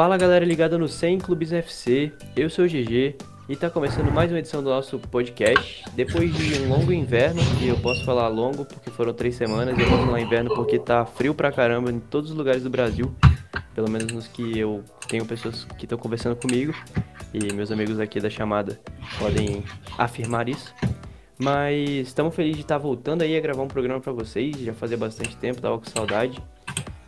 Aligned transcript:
Fala 0.00 0.16
galera 0.16 0.46
ligada 0.46 0.78
no 0.78 0.88
100 0.88 1.18
Clubes 1.18 1.52
FC, 1.52 2.10
eu 2.34 2.48
sou 2.48 2.64
o 2.64 2.66
GG 2.66 3.16
e 3.46 3.54
tá 3.54 3.68
começando 3.68 4.10
mais 4.10 4.32
uma 4.32 4.38
edição 4.38 4.62
do 4.62 4.70
nosso 4.70 4.98
podcast. 4.98 5.84
Depois 5.92 6.34
de 6.34 6.62
um 6.62 6.70
longo 6.70 6.90
inverno, 6.90 7.42
e 7.60 7.68
eu 7.68 7.76
posso 7.76 8.02
falar 8.02 8.26
longo 8.28 8.64
porque 8.64 8.88
foram 8.88 9.12
três 9.12 9.34
semanas, 9.34 9.76
e 9.76 9.82
eu 9.82 9.90
posso 9.90 10.06
falar 10.06 10.18
inverno 10.22 10.54
porque 10.54 10.78
tá 10.78 11.04
frio 11.04 11.34
pra 11.34 11.52
caramba 11.52 11.92
em 11.92 12.00
todos 12.00 12.30
os 12.30 12.36
lugares 12.38 12.62
do 12.62 12.70
Brasil, 12.70 13.14
pelo 13.74 13.90
menos 13.90 14.10
nos 14.10 14.26
que 14.26 14.58
eu 14.58 14.82
tenho 15.06 15.26
pessoas 15.26 15.64
que 15.76 15.84
estão 15.84 15.98
conversando 15.98 16.34
comigo, 16.34 16.72
e 17.34 17.52
meus 17.52 17.70
amigos 17.70 18.00
aqui 18.00 18.20
da 18.20 18.30
chamada 18.30 18.80
podem 19.18 19.62
afirmar 19.98 20.48
isso. 20.48 20.74
Mas 21.38 22.08
estamos 22.08 22.34
felizes 22.34 22.56
de 22.56 22.62
estar 22.62 22.78
voltando 22.78 23.20
aí 23.20 23.36
a 23.36 23.40
gravar 23.40 23.62
um 23.62 23.68
programa 23.68 24.00
para 24.00 24.14
vocês, 24.14 24.56
já 24.60 24.72
fazia 24.72 24.96
bastante 24.96 25.36
tempo, 25.36 25.60
tava 25.60 25.78
com 25.78 25.84
saudade. 25.84 26.42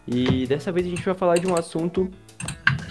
E 0.07 0.47
dessa 0.47 0.71
vez 0.71 0.87
a 0.87 0.91
gente 0.91 1.05
vai 1.05 1.15
falar 1.15 1.39
de 1.39 1.47
um 1.47 1.55
assunto 1.55 2.11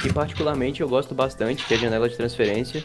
que 0.01 0.11
particularmente 0.11 0.81
eu 0.81 0.89
gosto 0.89 1.13
bastante, 1.13 1.65
que 1.65 1.73
é 1.73 1.77
a 1.77 1.79
janela 1.79 2.09
de 2.09 2.15
transferência. 2.15 2.83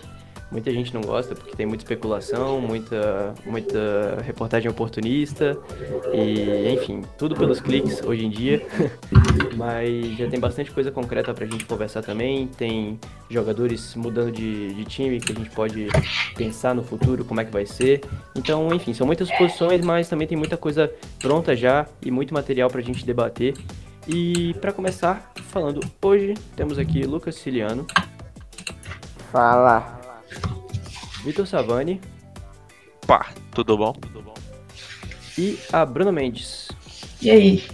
Muita 0.50 0.70
gente 0.70 0.94
não 0.94 1.00
gosta 1.00 1.34
porque 1.34 1.56
tem 1.56 1.66
muita 1.66 1.82
especulação, 1.82 2.60
muita, 2.60 3.34
muita 3.44 4.22
reportagem 4.24 4.70
oportunista 4.70 5.58
e, 6.14 6.72
enfim, 6.72 7.02
tudo 7.18 7.34
pelos 7.34 7.58
cliques 7.58 8.00
hoje 8.00 8.26
em 8.26 8.30
dia. 8.30 8.64
Mas 9.56 10.16
já 10.16 10.28
tem 10.28 10.38
bastante 10.38 10.70
coisa 10.70 10.92
concreta 10.92 11.34
pra 11.34 11.46
gente 11.46 11.64
conversar 11.64 12.02
também. 12.02 12.46
Tem 12.46 13.00
jogadores 13.28 13.96
mudando 13.96 14.30
de, 14.30 14.72
de 14.72 14.84
time 14.84 15.18
que 15.20 15.32
a 15.32 15.34
gente 15.34 15.50
pode 15.50 15.88
pensar 16.36 16.76
no 16.76 16.84
futuro 16.84 17.24
como 17.24 17.40
é 17.40 17.44
que 17.44 17.52
vai 17.52 17.66
ser. 17.66 18.02
Então, 18.36 18.72
enfim, 18.72 18.94
são 18.94 19.04
muitas 19.06 19.28
posições, 19.32 19.84
mas 19.84 20.08
também 20.08 20.28
tem 20.28 20.38
muita 20.38 20.56
coisa 20.56 20.92
pronta 21.18 21.56
já 21.56 21.86
e 22.00 22.10
muito 22.10 22.32
material 22.32 22.70
pra 22.70 22.80
gente 22.80 23.04
debater. 23.04 23.54
E 24.08 24.54
para 24.60 24.72
começar, 24.72 25.32
falando 25.48 25.80
hoje, 26.00 26.34
temos 26.54 26.78
aqui 26.78 27.02
Lucas 27.02 27.34
Ciliano. 27.34 27.86
Fala. 29.32 30.00
Vitor 31.24 31.46
Savani. 31.46 32.00
Pá, 33.04 33.32
tudo 33.52 33.76
bom? 33.76 33.92
Tudo 33.92 34.22
bom. 34.22 34.34
E 35.36 35.58
a 35.72 35.84
Bruna 35.84 36.12
Mendes. 36.12 36.68
E 37.20 37.30
aí? 37.30 37.64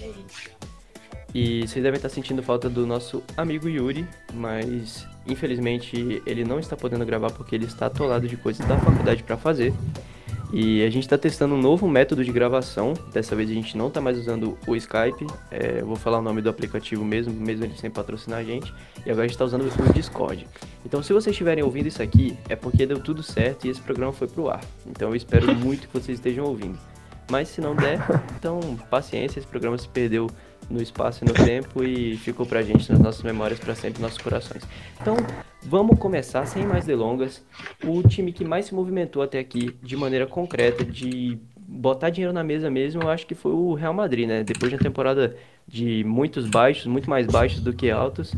E 1.35 1.67
vocês 1.67 1.83
devem 1.83 1.97
estar 1.97 2.09
sentindo 2.09 2.43
falta 2.43 2.69
do 2.69 2.87
nosso 2.87 3.23
amigo 3.37 3.69
Yuri, 3.69 4.07
mas 4.33 5.07
infelizmente 5.27 6.23
ele 6.27 6.45
não 6.45 6.59
está 6.59 6.77
podendo 6.77 7.05
gravar 7.05 7.31
porque 7.31 7.55
ele 7.55 7.67
está 7.67 7.87
atolado 7.87 8.27
de 8.27 8.37
coisas 8.37 8.67
da 8.67 8.79
faculdade 8.79 9.23
para 9.23 9.37
fazer. 9.37 9.73
E 10.53 10.85
a 10.85 10.91
gente 10.91 11.05
está 11.05 11.17
testando 11.17 11.55
um 11.55 11.59
novo 11.59 11.89
método 11.89 12.23
de 12.23 12.31
gravação. 12.31 12.93
Dessa 13.11 13.35
vez 13.35 13.51
a 13.51 13.55
gente 13.55 13.75
não 13.75 13.89
está 13.89 14.03
mais 14.03 14.19
usando 14.19 14.59
o 14.67 14.77
Skype. 14.77 15.27
É, 15.51 15.81
eu 15.81 15.87
vou 15.87 15.97
falar 15.97 16.19
o 16.19 16.23
nome 16.23 16.43
do 16.43 16.51
aplicativo 16.51 17.03
mesmo, 17.03 17.33
mesmo 17.33 17.65
ele 17.65 17.75
sem 17.79 17.91
patrocinar 17.91 18.41
a 18.41 18.45
gente. 18.45 18.73
E 19.07 19.11
agora 19.11 19.25
a 19.25 19.27
gente 19.27 19.31
está 19.35 19.47
usando 19.47 19.63
o 19.63 19.93
Discord. 19.95 20.47
Então, 20.85 21.03
se 21.03 21.11
vocês 21.11 21.33
estiverem 21.33 21.65
ouvindo 21.65 21.87
isso 21.87 22.03
aqui, 22.03 22.37
é 22.51 22.55
porque 22.55 22.85
deu 22.85 23.01
tudo 23.01 23.23
certo 23.23 23.67
e 23.67 23.71
esse 23.71 23.81
programa 23.81 24.13
foi 24.13 24.29
pro 24.29 24.51
ar. 24.51 24.61
Então, 24.87 25.09
eu 25.09 25.17
espero 25.17 25.53
muito 25.57 25.89
que 25.89 25.95
vocês 25.95 26.19
estejam 26.19 26.45
ouvindo. 26.45 26.79
Mas 27.31 27.49
se 27.49 27.63
não 27.63 27.75
der, 27.75 27.99
então 28.37 28.61
paciência, 28.91 29.39
esse 29.39 29.49
programa 29.49 29.79
se 29.79 29.89
perdeu 29.89 30.29
no 30.69 30.83
espaço 30.83 31.25
e 31.25 31.29
no 31.29 31.33
tempo 31.33 31.83
e 31.83 32.17
ficou 32.19 32.45
pra 32.45 32.61
gente 32.61 32.91
nas 32.93 33.01
nossas 33.01 33.23
memórias 33.23 33.59
para 33.59 33.75
sempre, 33.75 34.03
nos 34.03 34.11
nossos 34.11 34.19
corações. 34.19 34.63
Então, 35.01 35.17
vamos 35.65 35.99
começar 35.99 36.47
sem 36.47 36.67
mais 36.67 36.85
delongas. 36.85 37.45
O 37.85 38.03
time 38.03 38.33
que 38.33 38.45
mais 38.45 38.67
se 38.67 38.75
movimentou 38.75 39.23
até 39.23 39.39
aqui 39.39 39.77
de 39.83 39.97
maneira 39.97 40.27
concreta, 40.27 40.85
de 40.85 41.39
botar 41.57 42.11
dinheiro 42.11 42.33
na 42.33 42.45
mesa 42.45 42.71
mesmo, 42.71 43.03
eu 43.03 43.11
acho 43.11 43.27
que 43.27 43.35
foi 43.35 43.53
o 43.53 43.75
Real 43.75 43.95
Madrid, 43.95 44.29
né? 44.29 44.45
Depois 44.45 44.71
de 44.71 44.77
uma 44.77 44.83
temporada 44.83 45.37
de 45.67 46.05
muitos 46.05 46.49
baixos, 46.49 46.87
muito 46.87 47.09
mais 47.09 47.27
baixos 47.27 47.61
do 47.61 47.73
que 47.73 47.91
altos, 47.91 48.35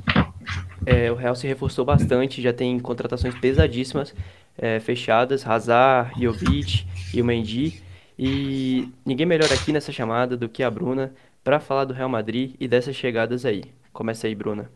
é, 0.87 1.11
o 1.11 1.15
Real 1.15 1.35
se 1.35 1.47
reforçou 1.47 1.85
bastante, 1.85 2.43
já 2.43 2.53
tem 2.53 2.79
contratações 2.79 3.35
pesadíssimas 3.35 4.15
é, 4.57 4.79
fechadas, 4.79 5.47
Hazard, 5.47 6.13
Jovic 6.21 6.87
e 7.13 7.21
o 7.21 7.25
Mendy. 7.25 7.83
E 8.17 8.89
ninguém 9.05 9.27
melhor 9.27 9.53
aqui 9.53 9.73
nessa 9.73 9.91
chamada 9.91 10.37
do 10.37 10.49
que 10.49 10.63
a 10.63 10.71
Bruna 10.71 11.13
para 11.43 11.59
falar 11.59 11.85
do 11.85 11.95
Real 11.95 12.09
Madrid 12.09 12.55
e 12.61 12.69
dessas 12.69 12.95
chegadas 12.95 13.45
aí. 13.45 13.65
Começa 13.93 14.27
aí, 14.27 14.35
Bruna. 14.35 14.71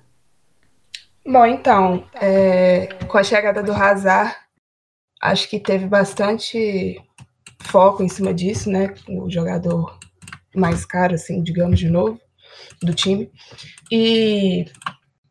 Bom, 1.31 1.45
então, 1.45 2.07
é, 2.15 2.87
com 3.07 3.19
a 3.19 3.23
chegada 3.23 3.63
do 3.63 3.71
Hazard, 3.71 4.35
acho 5.21 5.47
que 5.51 5.61
teve 5.61 5.87
bastante 5.87 6.99
foco 7.65 8.03
em 8.03 8.09
cima 8.09 8.33
disso, 8.33 8.71
né? 8.71 8.95
O 9.07 9.31
jogador 9.31 9.99
mais 10.55 10.87
caro, 10.87 11.15
assim, 11.15 11.43
digamos 11.43 11.79
de 11.79 11.91
novo, 11.91 12.19
do 12.83 12.95
time. 12.95 13.31
E 13.93 14.65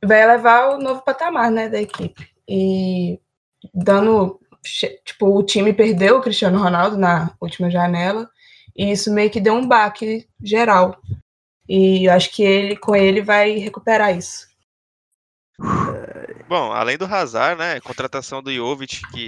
vai 0.05 0.27
levar 0.27 0.75
o 0.75 0.77
novo 0.77 1.01
patamar, 1.03 1.49
né, 1.49 1.67
da 1.67 1.81
equipe. 1.81 2.29
E 2.47 3.19
dando, 3.73 4.39
tipo, 5.03 5.25
o 5.35 5.43
time 5.43 5.73
perdeu 5.73 6.17
o 6.17 6.21
Cristiano 6.21 6.59
Ronaldo 6.59 6.95
na 6.95 7.31
última 7.41 7.71
janela, 7.71 8.29
e 8.77 8.91
isso 8.91 9.11
meio 9.11 9.31
que 9.31 9.41
deu 9.41 9.55
um 9.55 9.67
baque 9.67 10.27
geral 10.43 11.01
e 11.67 12.07
eu 12.07 12.13
acho 12.13 12.31
que 12.31 12.43
ele, 12.43 12.77
com 12.77 12.95
ele, 12.95 13.21
vai 13.21 13.57
recuperar 13.57 14.15
isso. 14.15 14.46
Bom, 16.47 16.71
além 16.71 16.97
do 16.97 17.05
Hazard, 17.05 17.57
né? 17.57 17.79
Contratação 17.81 18.41
do 18.41 18.53
Jovic, 18.53 19.01
que 19.11 19.27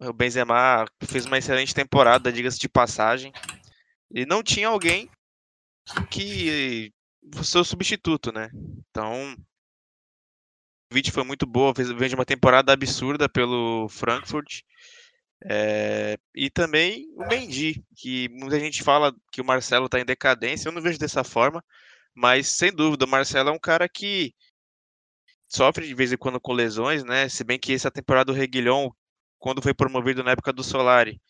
o 0.00 0.12
Benzema 0.12 0.84
fez 1.04 1.26
uma 1.26 1.38
excelente 1.38 1.74
temporada, 1.74 2.32
diga-se 2.32 2.58
de 2.58 2.68
passagem. 2.68 3.32
E 4.10 4.24
não 4.24 4.42
tinha 4.42 4.68
alguém 4.68 5.10
que 6.10 6.92
fosse 7.34 7.58
o 7.58 7.64
substituto, 7.64 8.32
né? 8.32 8.50
Então, 8.90 9.34
o 9.34 10.94
Jovic 10.94 11.10
foi 11.10 11.24
muito 11.24 11.46
boa, 11.46 11.74
fez, 11.74 11.90
uma 11.90 12.24
temporada 12.24 12.72
absurda 12.72 13.28
pelo 13.28 13.88
Frankfurt. 13.88 14.62
É, 15.44 16.18
e 16.34 16.50
também 16.50 17.06
o 17.14 17.26
Mendy, 17.28 17.84
que 17.96 18.28
muita 18.30 18.58
gente 18.58 18.82
fala 18.82 19.14
que 19.30 19.40
o 19.40 19.44
Marcelo 19.44 19.86
está 19.86 20.00
em 20.00 20.04
decadência, 20.04 20.68
eu 20.68 20.72
não 20.72 20.82
vejo 20.82 20.98
dessa 20.98 21.22
forma, 21.22 21.62
mas 22.12 22.48
sem 22.48 22.72
dúvida, 22.72 23.04
o 23.04 23.08
Marcelo 23.08 23.50
é 23.50 23.52
um 23.52 23.58
cara 23.58 23.88
que 23.88 24.34
sofre 25.48 25.86
de 25.86 25.94
vez 25.94 26.12
em 26.12 26.16
quando 26.16 26.40
com 26.40 26.52
lesões, 26.52 27.02
né? 27.04 27.28
Se 27.28 27.42
bem 27.42 27.58
que 27.58 27.72
essa 27.72 27.90
temporada 27.90 28.32
do 28.32 28.38
Reguilhon, 28.38 28.90
quando 29.38 29.62
foi 29.62 29.72
promovido 29.72 30.22
na 30.22 30.32
época 30.32 30.52
do 30.52 30.62
Solari, 30.62 31.20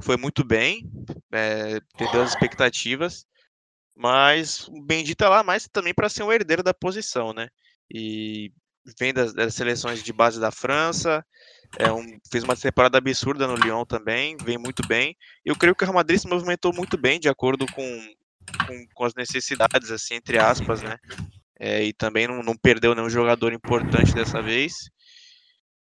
foi 0.00 0.16
muito 0.16 0.44
bem, 0.44 0.88
é, 1.32 1.80
entendeu 1.94 2.22
as 2.22 2.30
expectativas, 2.30 3.26
mas 3.96 4.66
o 4.68 4.80
Mendy 4.88 5.14
tá 5.14 5.28
lá 5.28 5.42
mais 5.42 5.68
também 5.68 5.94
para 5.94 6.08
ser 6.08 6.22
um 6.22 6.32
herdeiro 6.32 6.62
da 6.62 6.74
posição, 6.74 7.32
né? 7.32 7.48
E 7.92 8.52
vem 8.98 9.14
das, 9.14 9.32
das 9.32 9.54
seleções 9.54 10.02
de 10.02 10.12
base 10.12 10.40
da 10.40 10.50
França, 10.50 11.24
é 11.78 11.90
um, 11.90 12.18
fez 12.30 12.44
uma 12.44 12.56
temporada 12.56 12.98
absurda 12.98 13.46
no 13.46 13.56
Lyon 13.56 13.84
também, 13.84 14.36
vem 14.36 14.58
muito 14.58 14.86
bem. 14.86 15.16
Eu 15.44 15.56
creio 15.56 15.74
que 15.74 15.84
o 15.84 15.86
Real 15.86 15.94
Madrid 15.94 16.18
se 16.18 16.28
movimentou 16.28 16.72
muito 16.72 16.96
bem, 16.96 17.18
de 17.18 17.28
acordo 17.28 17.66
com, 17.72 18.14
com, 18.66 18.86
com 18.94 19.04
as 19.04 19.14
necessidades, 19.14 19.90
assim, 19.90 20.14
entre 20.14 20.38
aspas, 20.38 20.82
né? 20.82 20.96
É, 21.58 21.82
e 21.84 21.92
também 21.92 22.26
não, 22.26 22.42
não, 22.42 22.56
perdeu 22.56 22.94
nenhum 22.94 23.08
jogador 23.08 23.52
importante 23.52 24.14
dessa 24.14 24.42
vez. 24.42 24.90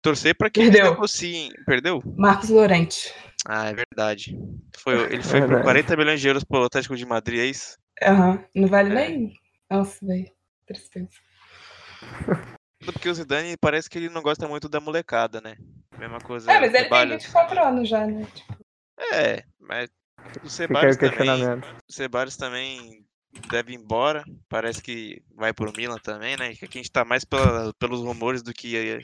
Torcer 0.02 0.36
para 0.36 0.50
que 0.50 0.60
perdeu. 0.60 0.90
negociem. 0.90 1.50
Perdeu? 1.64 2.02
Marcos 2.16 2.50
Lorente. 2.50 3.12
Ah, 3.46 3.68
é 3.68 3.74
verdade. 3.74 4.36
Foi, 4.78 5.12
ele 5.12 5.22
foi 5.22 5.40
é 5.40 5.46
por 5.46 5.62
40 5.62 5.96
milhões 5.96 6.20
de 6.20 6.28
euros 6.28 6.44
pelo 6.44 6.64
Atlético 6.64 6.96
de 6.96 7.06
Madrid, 7.06 7.40
é 7.40 7.46
isso? 7.46 7.78
Aham, 8.02 8.32
uhum. 8.32 8.44
não 8.54 8.68
vale 8.68 8.90
é. 8.90 8.94
nem. 8.94 9.32
Nossa, 9.70 10.04
velho. 10.04 10.30
Tristeza. 10.66 11.08
Porque 12.84 13.08
o 13.08 13.14
Zidane 13.14 13.56
parece 13.56 13.88
que 13.88 13.98
ele 13.98 14.08
não 14.08 14.22
gosta 14.22 14.48
muito 14.48 14.68
da 14.68 14.80
molecada, 14.80 15.40
né? 15.40 15.56
Mesma 15.98 16.18
coisa. 16.20 16.50
É, 16.50 16.60
mas 16.60 16.74
ele 16.74 16.88
tem 16.88 17.08
24 17.08 17.62
anos 17.62 17.88
já, 17.88 18.06
né? 18.06 18.26
Tipo... 18.34 18.58
É, 19.12 19.44
mas 19.58 19.90
o 20.42 20.48
Ceballos 20.48 20.96
também. 20.96 21.60
O 21.88 21.92
Ceballos 21.92 22.36
também 22.36 23.03
deve 23.50 23.72
ir 23.72 23.76
embora. 23.76 24.24
Parece 24.48 24.82
que 24.82 25.22
vai 25.34 25.52
pro 25.52 25.72
Milan 25.76 25.98
também, 25.98 26.36
né? 26.36 26.48
Aqui 26.48 26.64
a 26.64 26.68
gente 26.70 26.90
tá 26.90 27.04
mais 27.04 27.24
pela, 27.24 27.72
pelos 27.74 28.00
rumores 28.00 28.42
do 28.42 28.52
que. 28.52 28.76
Eh, 28.76 29.00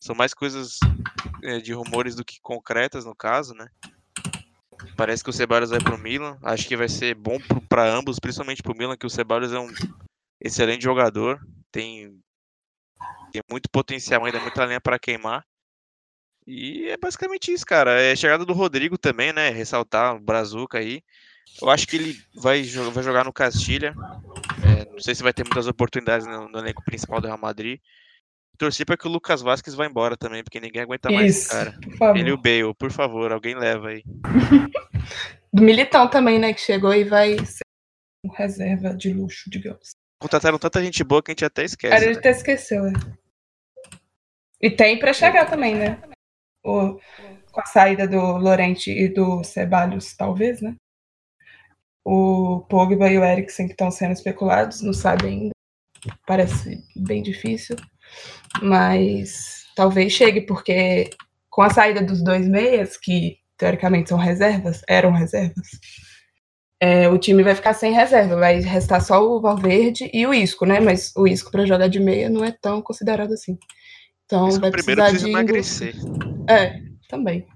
são 0.00 0.14
mais 0.14 0.32
coisas 0.32 0.78
eh, 1.42 1.58
de 1.58 1.72
rumores 1.72 2.14
do 2.14 2.24
que 2.24 2.40
concretas, 2.40 3.04
no 3.04 3.14
caso, 3.14 3.54
né? 3.54 3.68
Parece 4.96 5.24
que 5.24 5.30
o 5.30 5.32
Ceballos 5.32 5.70
vai 5.70 5.80
pro 5.80 5.98
Milan. 5.98 6.38
Acho 6.42 6.66
que 6.68 6.76
vai 6.76 6.88
ser 6.88 7.14
bom 7.14 7.38
para 7.68 7.84
ambos, 7.84 8.18
principalmente 8.18 8.62
pro 8.62 8.76
Milan, 8.76 8.96
que 8.96 9.06
o 9.06 9.10
Ceballos 9.10 9.52
é 9.52 9.58
um 9.58 9.70
excelente 10.40 10.82
jogador. 10.82 11.40
Tem 11.72 12.16
tem 13.32 13.42
muito 13.50 13.68
potencial 13.70 14.24
ainda, 14.24 14.40
muita 14.40 14.64
lenha 14.64 14.80
para 14.80 14.98
queimar. 14.98 15.44
E 16.46 16.88
é 16.88 16.96
basicamente 16.96 17.52
isso, 17.52 17.66
cara. 17.66 18.00
É 18.00 18.12
a 18.12 18.16
chegada 18.16 18.44
do 18.44 18.54
Rodrigo 18.54 18.96
também, 18.96 19.32
né? 19.32 19.50
Ressaltar 19.50 20.16
o 20.16 20.20
Brazuca 20.20 20.78
aí. 20.78 21.02
Eu 21.60 21.70
acho 21.70 21.86
que 21.86 21.96
ele 21.96 22.20
vai, 22.34 22.62
vai 22.62 23.02
jogar 23.02 23.24
no 23.24 23.32
Castilha. 23.32 23.94
É, 24.64 24.84
não 24.92 25.00
sei 25.00 25.14
se 25.14 25.22
vai 25.22 25.32
ter 25.32 25.44
muitas 25.44 25.66
oportunidades 25.66 26.26
no, 26.26 26.48
no 26.48 26.58
elenco 26.58 26.84
principal 26.84 27.20
do 27.20 27.26
Real 27.26 27.38
Madrid. 27.38 27.80
Torci 28.56 28.84
para 28.84 28.96
que 28.96 29.06
o 29.06 29.10
Lucas 29.10 29.40
Vasquez 29.40 29.74
vá 29.76 29.86
embora 29.86 30.16
também, 30.16 30.42
porque 30.42 30.60
ninguém 30.60 30.82
aguenta 30.82 31.10
mais 31.10 31.44
Isso, 31.44 31.50
cara. 31.50 31.78
Ele 32.16 32.30
e 32.30 32.32
o 32.32 32.36
Bale, 32.36 32.74
por 32.76 32.90
favor, 32.90 33.32
alguém 33.32 33.54
leva 33.54 33.88
aí. 33.88 34.02
Do 35.52 35.62
Militão 35.62 36.08
também, 36.10 36.38
né? 36.38 36.52
Que 36.52 36.60
chegou 36.60 36.92
e 36.92 37.04
vai 37.04 37.38
ser 37.46 37.62
um 38.24 38.30
reserva 38.30 38.94
de 38.94 39.12
luxo, 39.12 39.48
digamos. 39.48 39.90
contrataram 40.20 40.58
tanta 40.58 40.82
gente 40.82 41.04
boa 41.04 41.22
que 41.22 41.30
a 41.30 41.32
gente 41.32 41.44
até 41.44 41.62
A 41.62 41.64
esquece. 41.64 42.04
gente 42.04 42.14
né? 42.14 42.18
até 42.18 42.30
esqueceu, 42.30 42.82
né? 42.82 42.92
E 44.60 44.70
tem 44.70 44.98
pra 44.98 45.12
chegar 45.12 45.48
também, 45.48 45.76
né? 45.76 46.02
O, 46.64 46.98
com 47.52 47.60
a 47.60 47.64
saída 47.64 48.08
do 48.08 48.18
Lorente 48.36 48.90
e 48.90 49.08
do 49.08 49.44
Ceballos, 49.44 50.14
talvez, 50.16 50.60
né? 50.60 50.74
O 52.10 52.60
Pogba 52.70 53.10
e 53.10 53.18
o 53.18 53.22
Eriksen 53.22 53.66
que 53.66 53.74
estão 53.74 53.90
sendo 53.90 54.12
especulados, 54.12 54.80
não 54.80 54.94
sabe 54.94 55.26
ainda. 55.26 55.50
Parece 56.26 56.82
bem 56.96 57.22
difícil. 57.22 57.76
Mas 58.62 59.66
talvez 59.76 60.10
chegue, 60.14 60.40
porque 60.40 61.10
com 61.50 61.60
a 61.60 61.68
saída 61.68 62.02
dos 62.02 62.24
dois 62.24 62.48
meias, 62.48 62.96
que 62.96 63.36
teoricamente 63.58 64.08
são 64.08 64.16
reservas, 64.16 64.80
eram 64.88 65.12
reservas, 65.12 65.68
é, 66.80 67.10
o 67.10 67.18
time 67.18 67.42
vai 67.42 67.54
ficar 67.54 67.74
sem 67.74 67.92
reserva, 67.92 68.36
vai 68.36 68.60
restar 68.60 69.02
só 69.04 69.22
o 69.22 69.38
Valverde 69.38 70.10
e 70.10 70.26
o 70.26 70.32
Isco, 70.32 70.64
né? 70.64 70.80
Mas 70.80 71.12
o 71.14 71.26
Isco 71.26 71.50
para 71.50 71.66
jogar 71.66 71.88
de 71.88 72.00
meia 72.00 72.30
não 72.30 72.42
é 72.42 72.52
tão 72.52 72.80
considerado 72.80 73.34
assim. 73.34 73.58
Então 74.24 74.48
Isso 74.48 74.60
vai 74.60 74.70
primeiro 74.70 75.02
precisar 75.02 75.10
precisa 75.10 75.26
de 75.26 75.30
emagrecer. 75.30 75.94
É, 76.48 76.80
também. 77.06 77.46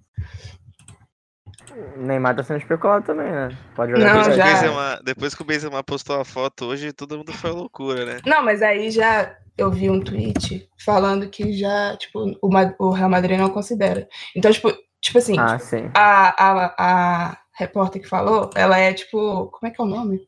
O 1.96 2.00
Neymar 2.02 2.36
tá 2.36 2.42
sendo 2.42 2.58
especulado 2.58 3.04
também, 3.06 3.30
né? 3.30 3.48
Pode 3.74 3.92
jogar 3.92 4.04
Não, 4.04 4.22
Depois, 4.22 4.26
de 4.26 4.30
que 4.32 4.34
o 4.34 4.36
já- 4.46 4.52
Benzema, 4.54 5.00
depois 5.04 5.34
que 5.34 5.42
o 5.42 5.44
Benzema 5.44 5.82
postou 5.82 6.20
a 6.20 6.24
foto 6.24 6.66
hoje, 6.66 6.92
todo 6.92 7.16
mundo 7.16 7.32
foi 7.32 7.50
loucura, 7.50 8.04
né? 8.04 8.20
Não, 8.26 8.44
mas 8.44 8.62
aí 8.62 8.90
já 8.90 9.34
eu 9.56 9.70
vi 9.70 9.88
um 9.88 10.00
tweet 10.00 10.68
falando 10.84 11.28
que 11.28 11.52
já, 11.52 11.96
tipo, 11.96 12.20
o, 12.42 12.50
o 12.78 12.90
Real 12.90 13.08
Madrid 13.08 13.38
não 13.38 13.48
considera. 13.50 14.06
Então, 14.36 14.50
tipo, 14.52 14.70
tipo 15.00 15.18
assim, 15.18 15.38
Ah, 15.38 15.58
sim. 15.58 15.90
a, 15.94 16.34
a, 16.44 16.74
a 16.78 17.38
repórter 17.54 18.02
que 18.02 18.08
falou, 18.08 18.50
ela 18.54 18.78
é 18.78 18.92
tipo, 18.92 19.46
como 19.46 19.70
é 19.70 19.74
que 19.74 19.80
é 19.80 19.84
o 19.84 19.88
nome? 19.88 20.26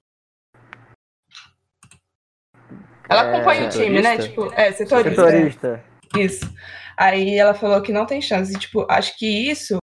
Ela 3.08 3.22
É, 3.24 3.34
acompanha 3.34 3.66
o 3.66 3.68
time, 3.70 4.00
né? 4.00 4.16
Tipo, 4.18 4.50
é, 4.54 4.72
setorista. 4.72 5.10
é. 5.22 5.30
Setorista. 5.30 5.84
Isso. 6.16 6.54
Aí 6.96 7.36
ela 7.36 7.52
falou 7.54 7.82
que 7.82 7.92
não 7.92 8.06
tem 8.06 8.20
chance. 8.22 8.54
E, 8.54 8.58
tipo, 8.58 8.86
acho 8.90 9.18
que 9.18 9.26
isso, 9.50 9.76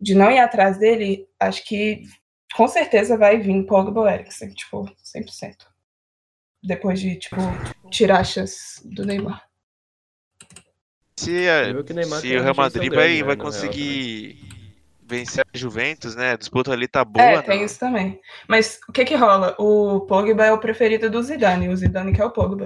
de 0.00 0.14
não 0.14 0.30
ir 0.30 0.38
atrás 0.38 0.78
dele, 0.78 1.28
acho 1.40 1.64
que 1.64 2.02
com 2.54 2.68
certeza 2.68 3.16
vai 3.16 3.38
vir 3.38 3.64
Pogba 3.66 4.00
ou 4.00 4.08
Eriksen, 4.08 4.50
tipo, 4.54 4.84
100%. 5.02 5.66
Depois 6.62 7.00
de, 7.00 7.16
tipo, 7.16 7.36
tirar 7.90 8.20
a 8.20 8.24
chance 8.24 8.86
do 8.88 9.04
Neymar. 9.04 9.46
Se, 11.16 11.48
a- 11.48 11.70
o 11.70 11.94
Neymar 11.94 12.20
se 12.20 12.36
o 12.36 12.42
Real 12.42 12.54
Madrid 12.54 12.90
grande, 12.90 12.96
vai, 12.96 13.16
né, 13.16 13.22
vai 13.24 13.36
conseguir 13.36 14.38
vencer 15.02 15.44
a 15.44 15.56
Juventus, 15.58 16.14
né? 16.16 16.32
A 16.32 16.36
disputa 16.36 16.72
ali 16.72 16.88
tá 16.88 17.04
boa. 17.04 17.24
é, 17.24 17.42
tem 17.42 17.58
não. 17.58 17.64
isso 17.64 17.78
também. 17.78 18.20
Mas 18.48 18.80
o 18.88 18.92
que 18.92 19.04
que 19.04 19.14
rola? 19.14 19.54
O 19.58 20.00
Pogba 20.00 20.44
é 20.44 20.52
o 20.52 20.58
preferido 20.58 21.08
do 21.08 21.22
Zidane, 21.22 21.68
o 21.68 21.76
Zidane 21.76 22.12
quer 22.12 22.24
o 22.24 22.32
Pogba. 22.32 22.64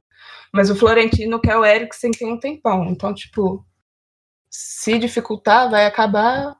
Mas 0.52 0.70
o 0.70 0.74
Florentino 0.74 1.40
quer 1.40 1.56
o 1.56 1.64
Eriksen 1.64 2.10
tem 2.10 2.32
um 2.32 2.40
tempão. 2.40 2.86
Então, 2.86 3.14
tipo, 3.14 3.64
se 4.50 4.98
dificultar, 4.98 5.70
vai 5.70 5.86
acabar 5.86 6.56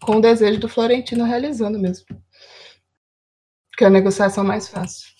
com 0.00 0.16
o 0.16 0.20
desejo 0.20 0.60
do 0.60 0.68
Florentino 0.68 1.24
realizando 1.24 1.78
mesmo. 1.78 2.06
Que 3.76 3.84
é 3.84 3.86
a 3.86 3.90
negociação 3.90 4.44
mais 4.44 4.68
fácil. 4.68 5.10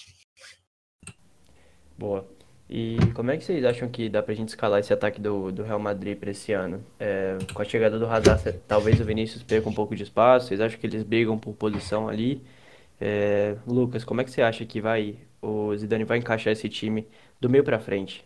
Boa. 1.99 2.27
E 2.69 2.97
como 3.15 3.31
é 3.31 3.37
que 3.37 3.45
vocês 3.45 3.65
acham 3.65 3.89
que 3.89 4.09
dá 4.09 4.23
pra 4.23 4.35
gente 4.35 4.49
escalar 4.49 4.81
esse 4.81 4.93
ataque 4.93 5.21
do, 5.21 5.53
do 5.53 5.63
Real 5.63 5.79
Madrid 5.79 6.19
pra 6.19 6.31
esse 6.31 6.53
ano? 6.53 6.83
É, 6.99 7.37
com 7.53 7.61
a 7.61 7.65
chegada 7.65 7.99
do 7.99 8.07
Hazard, 8.07 8.59
talvez 8.67 8.99
o 8.99 9.05
Vinícius 9.05 9.43
perca 9.43 9.69
um 9.69 9.75
pouco 9.75 9.95
de 9.95 10.03
espaço. 10.03 10.49
Vocês 10.49 10.61
acham 10.61 10.79
que 10.81 10.87
eles 10.87 11.03
brigam 11.03 11.39
por 11.39 11.55
posição 11.55 12.09
ali? 12.09 12.43
É, 13.01 13.57
Lucas, 13.67 14.05
como 14.05 14.21
é 14.21 14.25
que 14.25 14.31
você 14.31 14.41
acha 14.43 14.65
que 14.65 14.81
vai 14.81 15.19
o 15.43 15.77
Zidane 15.77 16.05
vai 16.05 16.19
encaixar 16.19 16.53
esse 16.53 16.69
time 16.69 17.07
do 17.41 17.51
meio 17.51 17.65
pra 17.65 17.81
frente? 17.81 18.25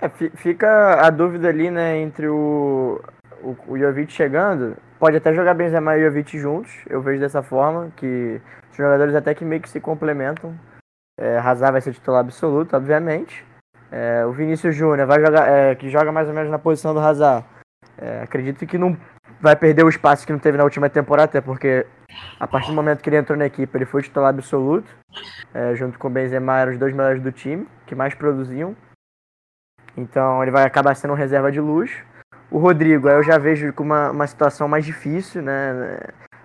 É, 0.00 0.08
fi- 0.08 0.30
fica 0.36 1.04
a 1.04 1.10
dúvida 1.10 1.48
ali, 1.48 1.70
né, 1.70 1.98
entre 1.98 2.28
o, 2.28 3.02
o, 3.42 3.56
o 3.66 3.78
Jovic 3.78 4.12
chegando. 4.12 4.76
Pode 4.98 5.16
até 5.16 5.32
jogar 5.32 5.54
Benzema 5.54 5.96
e 5.96 6.04
Jovic 6.04 6.38
juntos, 6.38 6.72
eu 6.88 7.00
vejo 7.00 7.20
dessa 7.20 7.42
forma, 7.42 7.90
que 7.96 8.40
são 8.72 8.84
jogadores 8.84 9.14
até 9.14 9.34
que 9.34 9.44
meio 9.44 9.62
que 9.62 9.68
se 9.68 9.80
complementam. 9.80 10.54
É, 11.18 11.38
Hazard 11.38 11.72
vai 11.72 11.80
ser 11.80 11.92
titular 11.92 12.20
absoluto, 12.20 12.76
obviamente. 12.76 13.44
É, 13.90 14.24
o 14.24 14.32
Vinícius 14.32 14.74
Júnior 14.74 15.06
vai 15.06 15.20
jogar, 15.20 15.48
é, 15.48 15.74
que 15.74 15.88
joga 15.88 16.12
mais 16.12 16.28
ou 16.28 16.34
menos 16.34 16.50
na 16.50 16.58
posição 16.58 16.94
do 16.94 17.00
Hazard. 17.00 17.44
É, 17.98 18.22
acredito 18.22 18.66
que 18.66 18.78
não 18.78 18.96
vai 19.40 19.56
perder 19.56 19.84
o 19.84 19.88
espaço 19.88 20.26
que 20.26 20.32
não 20.32 20.38
teve 20.38 20.56
na 20.56 20.64
última 20.64 20.88
temporada, 20.88 21.24
até 21.24 21.40
porque 21.40 21.86
a 22.38 22.46
partir 22.46 22.68
do 22.68 22.74
momento 22.74 23.02
que 23.02 23.08
ele 23.08 23.16
entrou 23.16 23.36
na 23.36 23.46
equipe, 23.46 23.76
ele 23.76 23.84
foi 23.84 24.02
titular 24.02 24.30
absoluto. 24.30 24.90
É, 25.52 25.74
junto 25.74 25.98
com 25.98 26.08
o 26.08 26.10
Benzema, 26.10 26.58
eram 26.58 26.72
os 26.72 26.78
dois 26.78 26.94
melhores 26.94 27.22
do 27.22 27.32
time, 27.32 27.66
que 27.86 27.94
mais 27.94 28.14
produziam. 28.14 28.76
Então 29.96 30.42
ele 30.42 30.50
vai 30.50 30.64
acabar 30.64 30.94
sendo 30.94 31.12
um 31.12 31.16
reserva 31.16 31.50
de 31.50 31.60
luxo. 31.60 32.04
O 32.50 32.58
Rodrigo, 32.58 33.08
eu 33.08 33.22
já 33.22 33.38
vejo 33.38 33.72
com 33.72 33.84
uma, 33.84 34.10
uma 34.10 34.26
situação 34.26 34.66
mais 34.66 34.84
difícil, 34.84 35.40
né? 35.40 36.00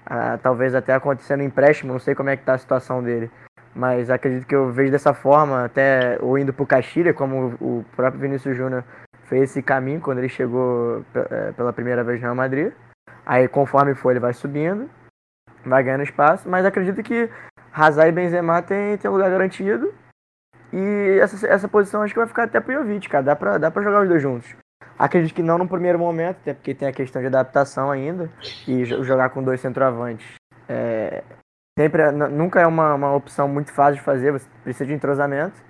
Ah, 0.06 0.38
talvez 0.42 0.76
até 0.76 0.94
acontecendo 0.94 1.42
empréstimo, 1.42 1.94
não 1.94 2.00
sei 2.00 2.14
como 2.14 2.30
é 2.30 2.38
que 2.38 2.44
tá 2.44 2.54
a 2.54 2.60
situação 2.60 3.02
dele. 3.02 3.32
Mas 3.74 4.12
acredito 4.12 4.46
que 4.46 4.56
eu 4.56 4.72
vejo 4.72 4.92
dessa 4.92 5.16
forma, 5.16 5.66
até 5.66 6.20
ou 6.22 6.38
indo 6.38 6.54
pro 6.54 6.66
Castilha, 6.66 7.12
como 7.12 7.56
o 7.60 7.84
próprio 7.96 8.22
Vinícius 8.22 8.56
Júnior 8.56 8.84
fez 9.24 9.50
esse 9.50 9.64
caminho 9.64 10.00
quando 10.00 10.20
ele 10.20 10.30
chegou 10.30 11.04
eh, 11.16 11.52
pela 11.58 11.74
primeira 11.74 12.04
vez 12.04 12.20
no 12.20 12.26
Real 12.26 12.36
Madrid. 12.36 12.72
Aí 13.26 13.48
conforme 13.48 13.96
for, 13.96 14.12
ele 14.12 14.20
vai 14.20 14.34
subindo, 14.34 14.88
vai 15.66 15.84
ganhando 15.84 16.04
espaço, 16.04 16.48
mas 16.48 16.66
acredito 16.66 17.02
que 17.02 17.28
Hazard 17.74 18.10
e 18.10 18.12
Benzema 18.12 18.62
tem, 18.62 18.96
tem 18.98 19.10
lugar 19.10 19.32
garantido. 19.32 19.92
E 20.72 21.18
essa, 21.20 21.48
essa 21.48 21.68
posição 21.68 22.04
acho 22.04 22.14
que 22.14 22.20
vai 22.20 22.28
ficar 22.28 22.44
até 22.44 22.60
pro 22.60 22.74
Jovic, 22.74 23.10
cara. 23.10 23.24
Dá 23.24 23.36
pra, 23.36 23.58
dá 23.58 23.72
pra 23.72 23.82
jogar 23.82 24.04
os 24.04 24.08
dois 24.08 24.22
juntos. 24.22 24.56
Acredito 24.98 25.36
que 25.36 25.44
não 25.44 25.58
no 25.58 25.68
primeiro 25.68 26.00
momento, 26.00 26.38
até 26.38 26.54
porque 26.54 26.74
tem 26.74 26.88
a 26.88 26.94
questão 26.94 27.22
de 27.22 27.28
adaptação 27.28 27.92
ainda. 27.92 28.32
E 28.68 28.84
jo- 28.86 29.04
jogar 29.04 29.30
com 29.30 29.44
dois 29.44 29.60
centroavantes. 29.60 30.26
É, 30.70 31.24
sempre, 31.78 32.02
é- 32.02 32.12
nunca 32.12 32.62
é 32.62 32.68
uma, 32.68 32.94
uma 32.94 33.14
opção 33.14 33.48
muito 33.48 33.72
fácil 33.74 33.96
de 33.96 34.02
fazer, 34.06 34.32
você 34.32 34.48
precisa 34.64 34.86
de 34.86 34.94
entrosamento. 34.94 35.62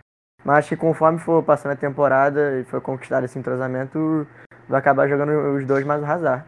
Mas 0.44 0.60
acho 0.60 0.70
que 0.70 0.78
conforme 0.78 1.18
for 1.20 1.44
passando 1.44 1.72
a 1.72 1.76
temporada 1.76 2.60
e 2.60 2.64
for 2.66 2.80
conquistado 2.80 3.24
esse 3.26 3.38
entrosamento, 3.40 4.28
vai 4.70 4.80
acabar 4.80 5.08
jogando 5.08 5.32
os 5.56 5.66
dois 5.66 5.84
mais 5.84 6.04
o. 6.04 6.46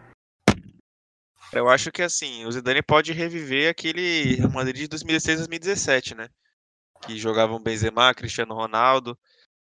Eu 1.51 1.67
acho 1.69 1.91
que 1.91 2.03
assim, 2.03 2.45
o 2.45 2.51
Zidane 2.51 2.83
pode 2.83 3.11
reviver 3.13 3.71
aquele 3.71 4.35
Real 4.35 4.51
Madrid 4.51 4.81
de 4.81 4.87
2016, 4.89 5.39
2017, 5.39 6.13
né? 6.13 6.27
Que 7.01 7.17
jogavam 7.17 7.59
Benzema, 7.61 8.13
Cristiano 8.13 8.53
Ronaldo, 8.53 9.17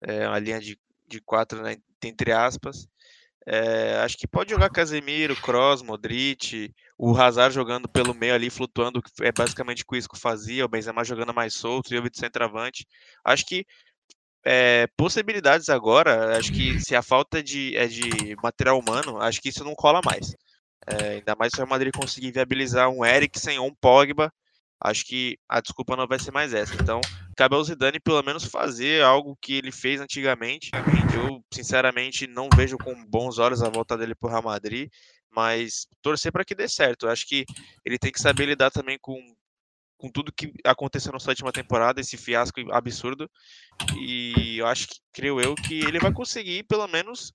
é, 0.02 0.28
uma 0.28 0.40
linha 0.40 0.60
de, 0.60 0.78
de 1.08 1.22
quatro, 1.22 1.62
né, 1.62 1.78
entre 2.08 2.32
aspas. 2.32 2.88
É, 3.46 3.96
acho 4.04 4.18
que 4.18 4.28
pode 4.28 4.52
jogar 4.52 4.70
Casemiro, 4.70 5.36
Kroos, 5.36 5.82
Modric, 5.82 6.72
o 6.98 7.16
Hazard 7.18 7.54
jogando 7.56 7.90
pelo 7.90 8.14
meio 8.14 8.36
ali, 8.36 8.50
flutuando, 8.50 9.02
é 9.22 9.32
basicamente 9.32 9.82
o 9.82 9.88
que 9.88 9.96
o 9.96 9.98
Isco 9.98 10.18
fazia, 10.18 10.66
o 10.66 10.68
Benzema 10.68 11.04
jogando 11.04 11.34
mais 11.34 11.54
solto, 11.56 11.94
e 11.94 11.98
o 11.98 12.10
de 12.10 12.18
centroavante. 12.18 12.86
Acho 13.24 13.46
que 13.46 13.66
é, 14.46 14.88
possibilidades 14.96 15.70
agora, 15.70 16.38
acho 16.38 16.52
que 16.52 16.80
se 16.80 16.96
a 16.96 17.02
falta 17.02 17.42
de, 17.42 17.76
é 17.76 17.88
de 17.88 18.36
material 18.44 18.80
humano, 18.80 19.20
acho 19.20 19.42
que 19.42 19.50
isso 19.50 19.64
não 19.64 19.74
cola 19.74 20.02
mais. 20.04 20.36
É, 20.88 21.16
ainda 21.16 21.36
mais 21.36 21.52
se 21.52 21.58
o 21.58 21.60
Real 21.60 21.70
Madrid 21.70 21.94
conseguir 21.96 22.32
viabilizar 22.32 22.90
um 22.90 23.06
Eriksen 23.06 23.60
ou 23.60 23.68
um 23.68 23.76
Pogba, 23.76 24.32
acho 24.82 25.06
que 25.06 25.38
a 25.48 25.60
desculpa 25.60 25.96
não 25.96 26.08
vai 26.08 26.20
ser 26.20 26.32
mais 26.32 26.54
essa. 26.54 26.74
Então, 26.76 27.02
cabe 27.36 27.56
ao 27.56 27.64
Zidane 27.64 28.00
pelo 28.00 28.24
menos 28.24 28.46
fazer 28.46 29.04
algo 29.04 29.38
que 29.42 29.54
ele 29.54 29.72
fez 29.72 30.00
antigamente. 30.00 30.72
Eu, 31.14 31.44
sinceramente, 31.54 32.28
não 32.28 32.50
vejo 32.56 32.78
com 32.78 33.06
bons 33.06 33.38
olhos 33.40 33.62
a 33.62 33.70
volta 33.70 33.98
dele 33.98 34.16
para 34.16 34.28
o 34.28 34.32
Real 34.32 34.44
Madrid, 34.44 34.90
mas 35.30 35.88
torcer 36.02 36.32
para 36.32 36.46
que 36.46 36.56
dê 36.56 36.68
certo. 36.68 37.06
Eu 37.06 37.12
acho 37.12 37.28
que 37.28 37.46
ele 37.86 38.00
tem 38.00 38.12
que 38.12 38.22
saber 38.22 38.46
lidar 38.46 38.72
também 38.72 38.98
com, 39.02 39.18
com 39.98 40.10
tudo 40.10 40.32
que 40.32 40.54
aconteceu 40.64 41.12
na 41.12 41.20
sua 41.20 41.32
última 41.32 41.52
temporada, 41.52 42.00
esse 42.00 42.16
fiasco 42.16 42.60
absurdo. 42.72 43.30
E 43.98 44.58
eu 44.58 44.66
acho 44.66 44.88
que, 44.88 44.96
creio 45.12 45.42
eu, 45.42 45.56
que 45.56 45.80
ele 45.80 46.00
vai 46.00 46.14
conseguir 46.14 46.64
pelo 46.64 46.88
menos 46.88 47.34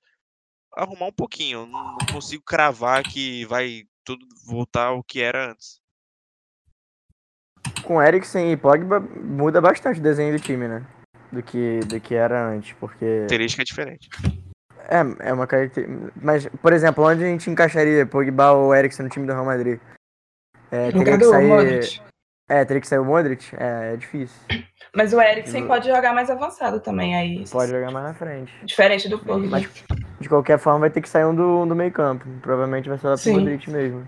arrumar 0.75 1.07
um 1.07 1.13
pouquinho. 1.13 1.67
Não, 1.67 1.97
não 1.99 2.07
consigo 2.11 2.43
cravar 2.43 3.03
que 3.03 3.45
vai 3.47 3.85
tudo 4.03 4.27
voltar 4.47 4.87
ao 4.87 5.05
que 5.05 5.21
era 5.21 5.51
antes. 5.51 5.84
Com 7.85 8.03
Eriksen 8.03 8.51
e 8.53 8.57
Pogba 8.57 9.01
muda 9.01 9.61
bastante 9.61 10.01
o 10.01 10.03
desenho 10.03 10.37
do 10.37 10.43
time, 10.43 10.67
né? 10.67 10.83
Do 11.31 11.43
que, 11.43 11.81
do 11.81 12.01
que 12.01 12.15
era 12.15 12.49
antes, 12.49 12.75
porque... 12.79 13.05
Característica 13.05 13.63
é 13.63 13.65
diferente. 13.65 14.09
É, 14.89 15.29
é 15.29 15.33
uma 15.33 15.47
característica. 15.47 16.13
Mas, 16.21 16.47
por 16.63 16.73
exemplo, 16.73 17.05
onde 17.05 17.25
a 17.25 17.27
gente 17.27 17.51
encaixaria 17.51 18.07
Pogba 18.07 18.53
ou 18.53 18.75
Eriksen 18.75 19.05
no 19.05 19.11
time 19.11 19.27
do 19.27 19.33
Real 19.33 19.45
Madrid? 19.45 19.79
É, 20.71 20.87
No 20.93 21.05
teria 21.05 21.19
que 21.19 21.25
sair. 21.25 21.47
Modric. 21.49 22.01
É, 22.49 22.65
teria 22.65 22.81
que 22.81 22.87
sair 22.87 22.99
o 22.99 23.05
Modric? 23.05 23.55
É, 23.57 23.95
é 23.95 23.97
difícil. 23.97 24.37
Mas 24.95 25.13
o 25.13 25.21
Eriksen 25.21 25.63
No- 25.63 25.67
pode 25.67 25.89
jogar 25.89 26.13
mais 26.15 26.31
avançado 26.31 26.79
também, 26.81 27.17
aí. 27.17 27.45
Pode 27.51 27.71
jogar 27.71 27.91
mais 27.91 28.07
na 28.07 28.15
frente. 28.15 28.53
Diferente 28.65 29.09
do 29.09 29.19
Pogba. 29.19 29.49
Mas, 29.49 29.69
de 30.21 30.29
qualquer 30.29 30.59
forma, 30.59 30.81
vai 30.81 30.91
ter 30.91 31.01
que 31.01 31.09
sair 31.09 31.25
um 31.25 31.35
do, 31.35 31.63
um 31.63 31.67
do 31.67 31.75
meio 31.75 31.91
campo. 31.91 32.25
Provavelmente 32.43 32.89
vai 32.89 32.99
ser 32.99 33.07
lá 33.09 33.15
pro 33.15 33.23
Sim. 33.23 33.33
Modric 33.39 33.69
mesmo. 33.71 34.07